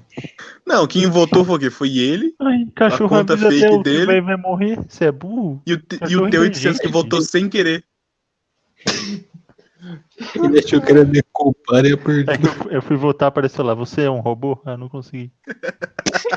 [0.64, 1.68] Não, quem votou foi o quê?
[1.70, 4.06] Foi ele Ai, cachorro conta avisa fake até o que dele.
[4.06, 4.78] vai, vai morrer.
[4.88, 5.60] Você é burro?
[5.66, 5.76] e o,
[6.08, 6.88] e o T800 que inteligente.
[6.88, 7.84] votou sem querer.
[10.34, 12.34] Ele achou que era decupar e apertou.
[12.34, 13.74] É que eu, eu fui votar, apareceu lá.
[13.74, 14.58] Você é um robô?
[14.64, 15.30] Ah, não consegui.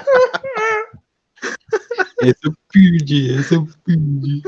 [2.21, 4.41] Essa eu perdi, essa eu perdi.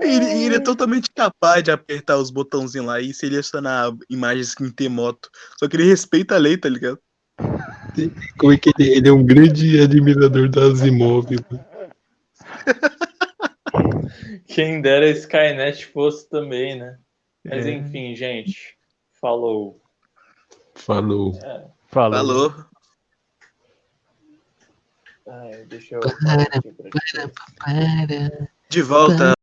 [0.00, 5.30] Ele, ele é totalmente capaz de apertar os botãozinhos lá e selecionar imagens em T-Moto.
[5.58, 6.98] Só que ele respeita a lei, tá ligado?
[8.38, 11.40] Como é que ele, ele é um grande admirador das imóveis.
[14.46, 16.98] Quem dera Skynet fosse também, né?
[17.44, 17.72] Mas É.
[17.72, 18.76] enfim, gente.
[19.20, 19.80] Falou.
[20.74, 21.34] Falou.
[21.88, 22.12] Falou.
[22.12, 22.54] Falou.
[25.28, 26.00] Ai, deixa eu.
[26.00, 28.48] parar aqui pra ti.
[28.68, 29.34] De volta